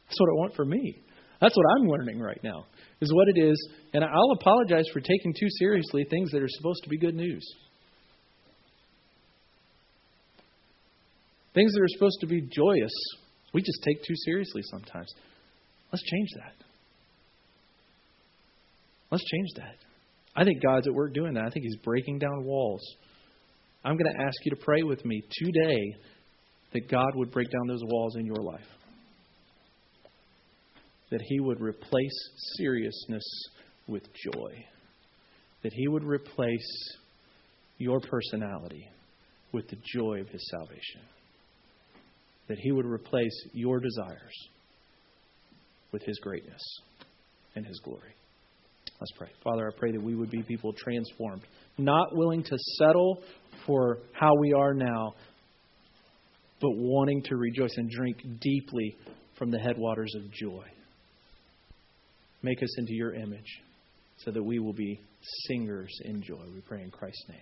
That's 0.08 0.20
what 0.20 0.28
I 0.28 0.34
want 0.34 0.54
for 0.54 0.64
me. 0.64 0.96
That's 1.40 1.56
what 1.56 1.66
I'm 1.76 1.88
learning 1.88 2.20
right 2.20 2.40
now, 2.42 2.66
is 3.00 3.12
what 3.14 3.28
it 3.28 3.40
is. 3.40 3.68
And 3.94 4.04
I'll 4.04 4.32
apologize 4.40 4.84
for 4.92 5.00
taking 5.00 5.32
too 5.32 5.48
seriously 5.58 6.04
things 6.08 6.30
that 6.32 6.42
are 6.42 6.48
supposed 6.48 6.82
to 6.84 6.90
be 6.90 6.98
good 6.98 7.14
news. 7.14 7.46
Things 11.54 11.72
that 11.72 11.80
are 11.80 11.88
supposed 11.88 12.18
to 12.20 12.26
be 12.26 12.42
joyous, 12.42 12.92
we 13.52 13.62
just 13.62 13.82
take 13.84 14.02
too 14.04 14.14
seriously 14.24 14.62
sometimes. 14.70 15.12
Let's 15.92 16.04
change 16.04 16.28
that. 16.36 16.52
Let's 19.10 19.24
change 19.24 19.48
that. 19.56 19.74
I 20.36 20.44
think 20.44 20.62
God's 20.62 20.86
at 20.86 20.94
work 20.94 21.12
doing 21.12 21.34
that. 21.34 21.44
I 21.44 21.50
think 21.50 21.64
He's 21.64 21.76
breaking 21.76 22.20
down 22.20 22.44
walls. 22.44 22.82
I'm 23.84 23.96
going 23.96 24.12
to 24.12 24.22
ask 24.22 24.36
you 24.44 24.50
to 24.50 24.62
pray 24.62 24.82
with 24.82 25.04
me 25.04 25.22
today 25.30 25.96
that 26.72 26.90
God 26.90 27.14
would 27.14 27.30
break 27.30 27.50
down 27.50 27.66
those 27.66 27.82
walls 27.82 28.16
in 28.16 28.26
your 28.26 28.42
life. 28.42 28.66
That 31.10 31.22
He 31.22 31.40
would 31.40 31.60
replace 31.60 32.28
seriousness 32.56 33.24
with 33.88 34.02
joy. 34.32 34.64
That 35.62 35.72
He 35.72 35.88
would 35.88 36.04
replace 36.04 36.98
your 37.78 38.00
personality 38.00 38.86
with 39.52 39.66
the 39.68 39.78
joy 39.94 40.20
of 40.20 40.28
His 40.28 40.46
salvation. 40.50 41.00
That 42.48 42.58
He 42.58 42.72
would 42.72 42.86
replace 42.86 43.46
your 43.54 43.80
desires 43.80 44.48
with 45.90 46.02
His 46.02 46.18
greatness 46.18 46.62
and 47.56 47.66
His 47.66 47.80
glory. 47.82 48.14
Let's 49.00 49.12
pray. 49.16 49.28
Father, 49.42 49.66
I 49.66 49.78
pray 49.78 49.92
that 49.92 50.02
we 50.02 50.14
would 50.14 50.30
be 50.30 50.42
people 50.42 50.74
transformed, 50.74 51.42
not 51.78 52.14
willing 52.14 52.42
to 52.42 52.56
settle 52.78 53.22
for 53.66 53.98
how 54.12 54.34
we 54.38 54.52
are 54.52 54.74
now, 54.74 55.14
but 56.60 56.70
wanting 56.72 57.22
to 57.24 57.36
rejoice 57.36 57.72
and 57.76 57.90
drink 57.90 58.18
deeply 58.40 58.96
from 59.38 59.50
the 59.50 59.58
headwaters 59.58 60.14
of 60.16 60.30
joy. 60.30 60.64
Make 62.42 62.62
us 62.62 62.78
into 62.78 62.92
your 62.92 63.14
image 63.14 63.62
so 64.18 64.30
that 64.30 64.42
we 64.42 64.58
will 64.58 64.74
be 64.74 65.00
singers 65.46 65.90
in 66.04 66.22
joy. 66.22 66.44
We 66.52 66.60
pray 66.60 66.82
in 66.82 66.90
Christ's 66.90 67.24
name. 67.28 67.38